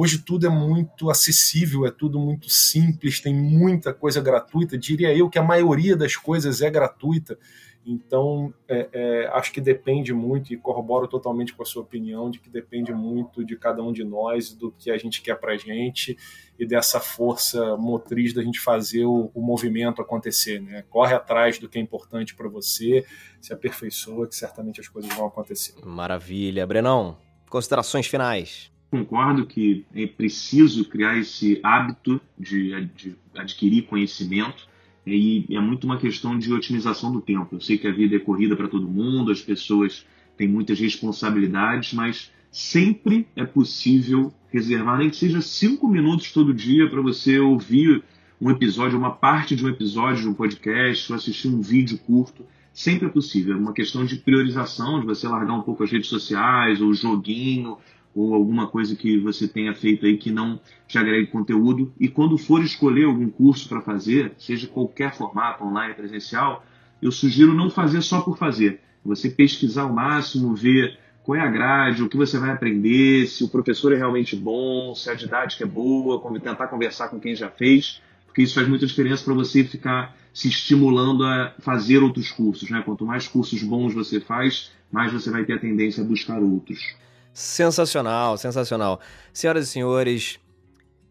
Hoje 0.00 0.18
tudo 0.18 0.46
é 0.46 0.48
muito 0.48 1.10
acessível, 1.10 1.84
é 1.84 1.90
tudo 1.90 2.20
muito 2.20 2.48
simples, 2.48 3.20
tem 3.20 3.34
muita 3.34 3.92
coisa 3.92 4.20
gratuita. 4.20 4.78
Diria 4.78 5.12
eu 5.12 5.28
que 5.28 5.40
a 5.40 5.42
maioria 5.42 5.96
das 5.96 6.14
coisas 6.14 6.62
é 6.62 6.70
gratuita. 6.70 7.36
Então, 7.84 8.54
é, 8.68 8.88
é, 8.92 9.26
acho 9.32 9.50
que 9.50 9.60
depende 9.60 10.14
muito, 10.14 10.54
e 10.54 10.56
corroboro 10.56 11.08
totalmente 11.08 11.52
com 11.52 11.64
a 11.64 11.66
sua 11.66 11.82
opinião, 11.82 12.30
de 12.30 12.38
que 12.38 12.48
depende 12.48 12.94
muito 12.94 13.44
de 13.44 13.56
cada 13.56 13.82
um 13.82 13.92
de 13.92 14.04
nós, 14.04 14.52
do 14.52 14.70
que 14.70 14.88
a 14.92 14.96
gente 14.96 15.20
quer 15.20 15.34
para 15.34 15.54
a 15.54 15.56
gente 15.56 16.16
e 16.56 16.64
dessa 16.64 17.00
força 17.00 17.76
motriz 17.76 18.32
da 18.32 18.40
gente 18.40 18.60
fazer 18.60 19.04
o, 19.04 19.32
o 19.34 19.42
movimento 19.42 20.00
acontecer. 20.00 20.60
Né? 20.60 20.84
Corre 20.88 21.14
atrás 21.14 21.58
do 21.58 21.68
que 21.68 21.76
é 21.76 21.82
importante 21.82 22.36
para 22.36 22.48
você, 22.48 23.04
se 23.40 23.52
aperfeiçoa, 23.52 24.28
que 24.28 24.36
certamente 24.36 24.80
as 24.80 24.86
coisas 24.86 25.12
vão 25.12 25.26
acontecer. 25.26 25.74
Maravilha. 25.84 26.64
Brenão, 26.64 27.18
considerações 27.50 28.06
finais 28.06 28.70
concordo 28.90 29.46
que 29.46 29.84
é 29.94 30.06
preciso 30.06 30.84
criar 30.84 31.18
esse 31.18 31.60
hábito 31.62 32.20
de, 32.38 32.86
de 32.96 33.16
adquirir 33.34 33.82
conhecimento 33.82 34.66
e 35.06 35.46
é 35.50 35.60
muito 35.60 35.84
uma 35.84 35.98
questão 35.98 36.38
de 36.38 36.52
otimização 36.52 37.12
do 37.12 37.20
tempo. 37.20 37.54
Eu 37.54 37.60
sei 37.60 37.78
que 37.78 37.86
a 37.86 37.92
vida 37.92 38.16
é 38.16 38.18
corrida 38.18 38.56
para 38.56 38.68
todo 38.68 38.88
mundo, 38.88 39.32
as 39.32 39.40
pessoas 39.40 40.06
têm 40.36 40.48
muitas 40.48 40.78
responsabilidades, 40.78 41.92
mas 41.92 42.30
sempre 42.50 43.26
é 43.36 43.44
possível 43.44 44.32
reservar 44.50 44.98
nem 44.98 45.10
que 45.10 45.16
seja 45.16 45.40
cinco 45.40 45.88
minutos 45.88 46.32
todo 46.32 46.54
dia 46.54 46.88
para 46.88 47.00
você 47.00 47.38
ouvir 47.38 48.02
um 48.40 48.50
episódio, 48.50 48.98
uma 48.98 49.10
parte 49.10 49.56
de 49.56 49.64
um 49.64 49.68
episódio 49.68 50.22
de 50.22 50.28
um 50.28 50.34
podcast, 50.34 51.10
ou 51.10 51.16
assistir 51.16 51.48
um 51.48 51.60
vídeo 51.60 51.98
curto. 51.98 52.44
Sempre 52.72 53.08
é 53.08 53.10
possível. 53.10 53.56
É 53.56 53.58
uma 53.58 53.72
questão 53.72 54.04
de 54.04 54.16
priorização, 54.16 55.00
de 55.00 55.06
você 55.06 55.26
largar 55.26 55.54
um 55.54 55.62
pouco 55.62 55.82
as 55.82 55.90
redes 55.90 56.08
sociais, 56.08 56.80
o 56.80 56.94
joguinho, 56.94 57.76
ou 58.14 58.34
alguma 58.34 58.66
coisa 58.66 58.96
que 58.96 59.18
você 59.18 59.46
tenha 59.46 59.74
feito 59.74 60.06
aí 60.06 60.16
que 60.16 60.30
não 60.30 60.60
te 60.86 60.98
agregue 60.98 61.26
conteúdo. 61.28 61.92
E 61.98 62.08
quando 62.08 62.36
for 62.36 62.62
escolher 62.62 63.04
algum 63.04 63.28
curso 63.28 63.68
para 63.68 63.80
fazer, 63.80 64.32
seja 64.38 64.66
qualquer 64.66 65.14
formato, 65.14 65.64
online, 65.64 65.94
presencial, 65.94 66.64
eu 67.00 67.12
sugiro 67.12 67.54
não 67.54 67.70
fazer 67.70 68.02
só 68.02 68.20
por 68.20 68.36
fazer. 68.36 68.80
Você 69.04 69.30
pesquisar 69.30 69.82
ao 69.82 69.92
máximo, 69.92 70.54
ver 70.54 70.98
qual 71.22 71.36
é 71.36 71.40
a 71.40 71.50
grade, 71.50 72.02
o 72.02 72.08
que 72.08 72.16
você 72.16 72.38
vai 72.38 72.50
aprender, 72.50 73.26
se 73.26 73.44
o 73.44 73.48
professor 73.48 73.92
é 73.92 73.96
realmente 73.96 74.34
bom, 74.34 74.94
se 74.94 75.10
a 75.10 75.14
didática 75.14 75.64
é 75.64 75.66
boa, 75.66 76.20
tentar 76.40 76.68
conversar 76.68 77.08
com 77.08 77.20
quem 77.20 77.36
já 77.36 77.50
fez, 77.50 78.00
porque 78.26 78.42
isso 78.42 78.54
faz 78.54 78.66
muita 78.66 78.86
diferença 78.86 79.24
para 79.24 79.34
você 79.34 79.62
ficar 79.62 80.16
se 80.32 80.48
estimulando 80.48 81.24
a 81.24 81.54
fazer 81.58 81.98
outros 81.98 82.30
cursos. 82.30 82.70
Né? 82.70 82.80
Quanto 82.84 83.04
mais 83.04 83.28
cursos 83.28 83.62
bons 83.62 83.92
você 83.92 84.20
faz, 84.20 84.70
mais 84.90 85.12
você 85.12 85.30
vai 85.30 85.44
ter 85.44 85.54
a 85.54 85.58
tendência 85.58 86.02
a 86.02 86.06
buscar 86.06 86.38
outros. 86.38 86.96
Sensacional, 87.38 88.36
sensacional. 88.36 88.98
Senhoras 89.32 89.68
e 89.68 89.70
senhores, 89.70 90.40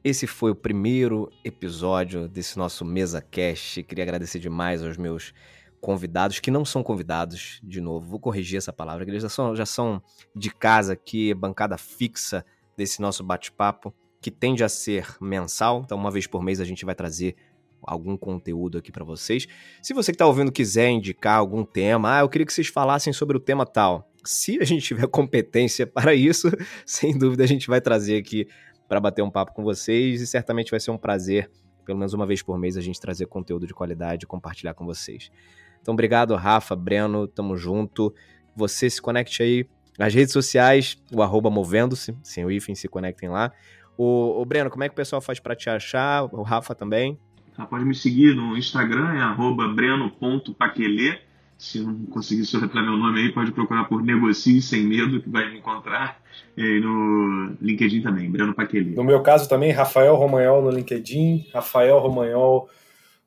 esse 0.04 0.28
foi 0.28 0.52
o 0.52 0.56
primeiro 0.56 1.32
episódio 1.42 2.28
desse 2.28 2.58
nosso 2.58 2.84
Mesa 2.84 3.22
Cast. 3.22 3.82
Queria 3.84 4.04
agradecer 4.04 4.38
demais 4.38 4.84
aos 4.84 4.98
meus 4.98 5.34
convidados, 5.80 6.42
que 6.42 6.52
não 6.52 6.66
são 6.66 6.84
convidados, 6.84 7.62
de 7.64 7.80
novo, 7.80 8.10
vou 8.10 8.20
corrigir 8.20 8.58
essa 8.58 8.74
palavra, 8.74 9.06
que 9.06 9.12
eles 9.12 9.24
já 9.24 9.30
são, 9.30 9.56
já 9.56 9.66
são 9.66 10.04
de 10.36 10.50
casa 10.54 10.92
aqui, 10.92 11.34
bancada 11.34 11.78
fixa 11.78 12.46
desse 12.76 13.02
nosso 13.02 13.24
bate-papo, 13.24 13.96
que 14.20 14.30
tende 14.30 14.66
a 14.66 14.70
ser 14.70 15.08
mensal, 15.22 15.84
então 15.86 15.98
uma 15.98 16.12
vez 16.12 16.28
por 16.28 16.44
mês 16.44 16.60
a 16.60 16.66
gente 16.66 16.84
vai 16.84 16.94
trazer 16.94 17.38
algum 17.82 18.18
conteúdo 18.18 18.78
aqui 18.78 18.92
para 18.92 19.06
vocês. 19.06 19.48
Se 19.82 19.94
você 19.94 20.12
que 20.12 20.16
está 20.16 20.26
ouvindo 20.26 20.52
quiser 20.52 20.90
indicar 20.90 21.38
algum 21.38 21.64
tema, 21.64 22.18
ah, 22.18 22.20
eu 22.20 22.28
queria 22.28 22.46
que 22.46 22.52
vocês 22.52 22.68
falassem 22.68 23.14
sobre 23.14 23.38
o 23.38 23.40
tema 23.40 23.66
tal. 23.66 24.12
Se 24.28 24.60
a 24.62 24.66
gente 24.66 24.84
tiver 24.84 25.08
competência 25.10 25.88
para 25.88 26.14
isso, 26.14 26.50
sem 26.86 27.18
dúvida 27.18 27.44
a 27.44 27.48
gente 27.48 27.68
vai 27.68 27.80
trazer 27.80 28.18
aqui 28.18 28.48
para 28.88 29.00
bater 29.00 29.22
um 29.22 29.30
papo 29.30 29.54
com 29.54 29.64
vocês 29.64 30.22
e 30.22 30.28
certamente 30.28 30.72
vai 30.72 30.80
ser 30.80 30.92
um 30.92 30.98
prazer, 30.98 31.50
pelo 31.86 31.98
menos 31.98 32.14
uma 32.14 32.26
vez 32.26 32.42
por 32.42 32.58
mês, 32.58 32.78
a 32.78 32.82
gente 32.82 33.00
trazer 33.00 33.26
conteúdo 33.26 33.66
de 33.66 33.74
qualidade 33.74 34.26
e 34.26 34.28
compartilhar 34.28 34.74
com 34.74 34.86
vocês. 34.86 35.32
Então, 35.82 35.94
obrigado, 35.94 36.36
Rafa, 36.36 36.76
Breno, 36.76 37.28
tamo 37.28 37.56
junto. 37.56 38.14
Você 38.56 38.90
se 38.90 39.02
conecte 39.02 39.42
aí 39.42 39.66
nas 39.98 40.14
redes 40.14 40.34
sociais, 40.34 41.02
o 41.12 41.22
arroba 41.22 41.50
movendo-se, 41.50 42.16
sem 42.22 42.46
o 42.46 42.52
hífen, 42.52 42.76
se 42.76 42.88
conectem 42.88 43.30
lá. 43.30 43.52
O, 43.98 44.42
o, 44.42 44.46
Breno, 44.46 44.70
como 44.70 44.84
é 44.84 44.90
que 44.90 44.94
o 44.94 44.96
pessoal 44.96 45.22
faz 45.22 45.40
para 45.40 45.56
te 45.56 45.70
achar? 45.70 46.24
O 46.26 46.44
Rafa 46.44 46.76
também? 46.76 47.18
Tá, 47.56 47.66
pode 47.66 47.84
me 47.84 47.96
seguir 47.96 48.36
no 48.36 48.56
Instagram, 48.56 49.14
é 49.14 49.74
breno.paquelê. 49.74 51.27
Se 51.58 51.80
não 51.80 52.05
conseguir 52.05 52.45
soletrar 52.45 52.84
meu 52.84 52.95
nome 52.95 53.20
aí, 53.20 53.34
pode 53.34 53.51
procurar 53.51 53.86
por 53.86 54.03
Negocie 54.03 54.62
Sem 54.62 54.84
Medo, 54.84 55.22
que 55.22 55.30
vai 55.30 55.49
me 55.49 55.58
encontrar. 55.58 56.22
E 56.55 56.80
no 56.80 57.55
LinkedIn 57.60 58.01
também, 58.01 58.30
Breno 58.30 58.53
Paquelê. 58.53 58.95
No 58.95 59.03
meu 59.03 59.22
caso 59.22 59.49
também, 59.49 59.72
Rafael 59.72 60.16
Romagnol 60.16 60.62
no 60.62 60.70
LinkedIn, 60.70 61.47
Rafael 61.51 61.97
Romagnol 61.97 62.70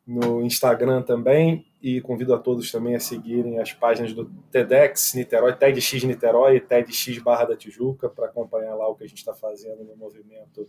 no 0.06 0.42
Instagram 0.42 1.02
também 1.02 1.66
e 1.82 2.00
convido 2.00 2.34
a 2.34 2.38
todos 2.38 2.70
também 2.70 2.94
a 2.94 3.00
seguirem 3.00 3.58
as 3.58 3.72
páginas 3.72 4.12
do 4.12 4.26
TEDx 4.50 5.14
Niterói, 5.14 5.52
TEDx 5.54 6.04
Niterói 6.04 6.60
TEDx 6.60 7.18
Barra 7.18 7.44
da 7.44 7.56
Tijuca 7.56 8.08
para 8.08 8.26
acompanhar 8.26 8.74
lá 8.74 8.88
o 8.88 8.94
que 8.94 9.04
a 9.04 9.08
gente 9.08 9.18
está 9.18 9.32
fazendo 9.32 9.84
no 9.84 9.96
movimento 9.96 10.66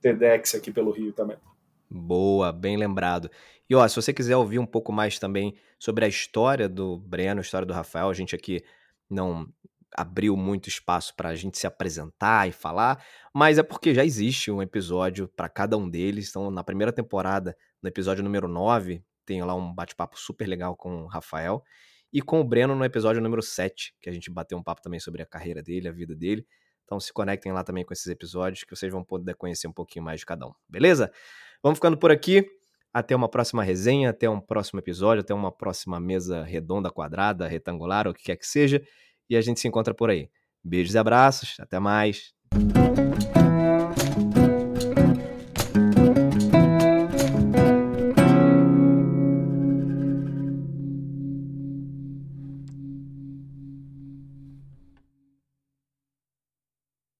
TEDx 0.00 0.54
aqui 0.54 0.70
pelo 0.70 0.92
Rio 0.92 1.12
também. 1.12 1.36
Boa, 1.90 2.52
bem 2.52 2.76
lembrado. 2.76 3.30
E 3.68 3.74
ó, 3.74 3.86
se 3.86 3.96
você 3.96 4.12
quiser 4.12 4.36
ouvir 4.36 4.58
um 4.58 4.66
pouco 4.66 4.92
mais 4.92 5.18
também 5.18 5.56
sobre 5.78 6.04
a 6.04 6.08
história 6.08 6.68
do 6.68 6.98
Breno, 6.98 7.40
a 7.40 7.42
história 7.42 7.66
do 7.66 7.72
Rafael, 7.72 8.08
a 8.08 8.14
gente 8.14 8.34
aqui 8.34 8.62
não 9.08 9.46
abriu 9.96 10.36
muito 10.36 10.68
espaço 10.68 11.14
para 11.16 11.30
a 11.30 11.34
gente 11.34 11.58
se 11.58 11.66
apresentar 11.66 12.48
e 12.48 12.52
falar, 12.52 13.02
mas 13.34 13.58
é 13.58 13.62
porque 13.62 13.94
já 13.94 14.04
existe 14.04 14.50
um 14.50 14.60
episódio 14.60 15.28
para 15.28 15.48
cada 15.48 15.76
um 15.76 15.88
deles. 15.88 16.28
Então, 16.28 16.50
na 16.50 16.62
primeira 16.62 16.92
temporada, 16.92 17.56
no 17.82 17.88
episódio 17.88 18.22
número 18.22 18.48
9, 18.48 19.02
tem 19.24 19.42
lá 19.42 19.54
um 19.54 19.72
bate-papo 19.72 20.18
super 20.18 20.46
legal 20.46 20.76
com 20.76 21.02
o 21.02 21.06
Rafael. 21.06 21.62
E 22.12 22.22
com 22.22 22.40
o 22.40 22.44
Breno 22.44 22.74
no 22.74 22.84
episódio 22.84 23.20
número 23.20 23.42
7, 23.42 23.94
que 24.00 24.08
a 24.08 24.12
gente 24.12 24.30
bateu 24.30 24.56
um 24.56 24.62
papo 24.62 24.80
também 24.80 25.00
sobre 25.00 25.22
a 25.22 25.26
carreira 25.26 25.62
dele, 25.62 25.88
a 25.88 25.92
vida 25.92 26.14
dele. 26.14 26.46
Então 26.84 27.00
se 27.00 27.12
conectem 27.12 27.52
lá 27.52 27.64
também 27.64 27.84
com 27.84 27.92
esses 27.92 28.06
episódios, 28.06 28.62
que 28.62 28.74
vocês 28.74 28.92
vão 28.92 29.04
poder 29.04 29.34
conhecer 29.34 29.66
um 29.66 29.72
pouquinho 29.72 30.04
mais 30.04 30.20
de 30.20 30.26
cada 30.26 30.46
um, 30.46 30.52
beleza? 30.68 31.12
Vamos 31.62 31.78
ficando 31.78 31.96
por 31.96 32.10
aqui. 32.10 32.46
Até 32.92 33.14
uma 33.14 33.28
próxima 33.28 33.62
resenha, 33.62 34.10
até 34.10 34.28
um 34.28 34.40
próximo 34.40 34.80
episódio, 34.80 35.20
até 35.20 35.34
uma 35.34 35.52
próxima 35.52 36.00
mesa 36.00 36.42
redonda, 36.42 36.90
quadrada, 36.90 37.46
retangular, 37.46 38.06
ou 38.06 38.12
o 38.12 38.14
que 38.14 38.24
quer 38.24 38.36
que 38.36 38.46
seja. 38.46 38.82
E 39.28 39.36
a 39.36 39.40
gente 39.40 39.60
se 39.60 39.68
encontra 39.68 39.92
por 39.92 40.08
aí. 40.08 40.30
Beijos 40.64 40.94
e 40.94 40.98
abraços, 40.98 41.56
até 41.60 41.78
mais. 41.78 42.32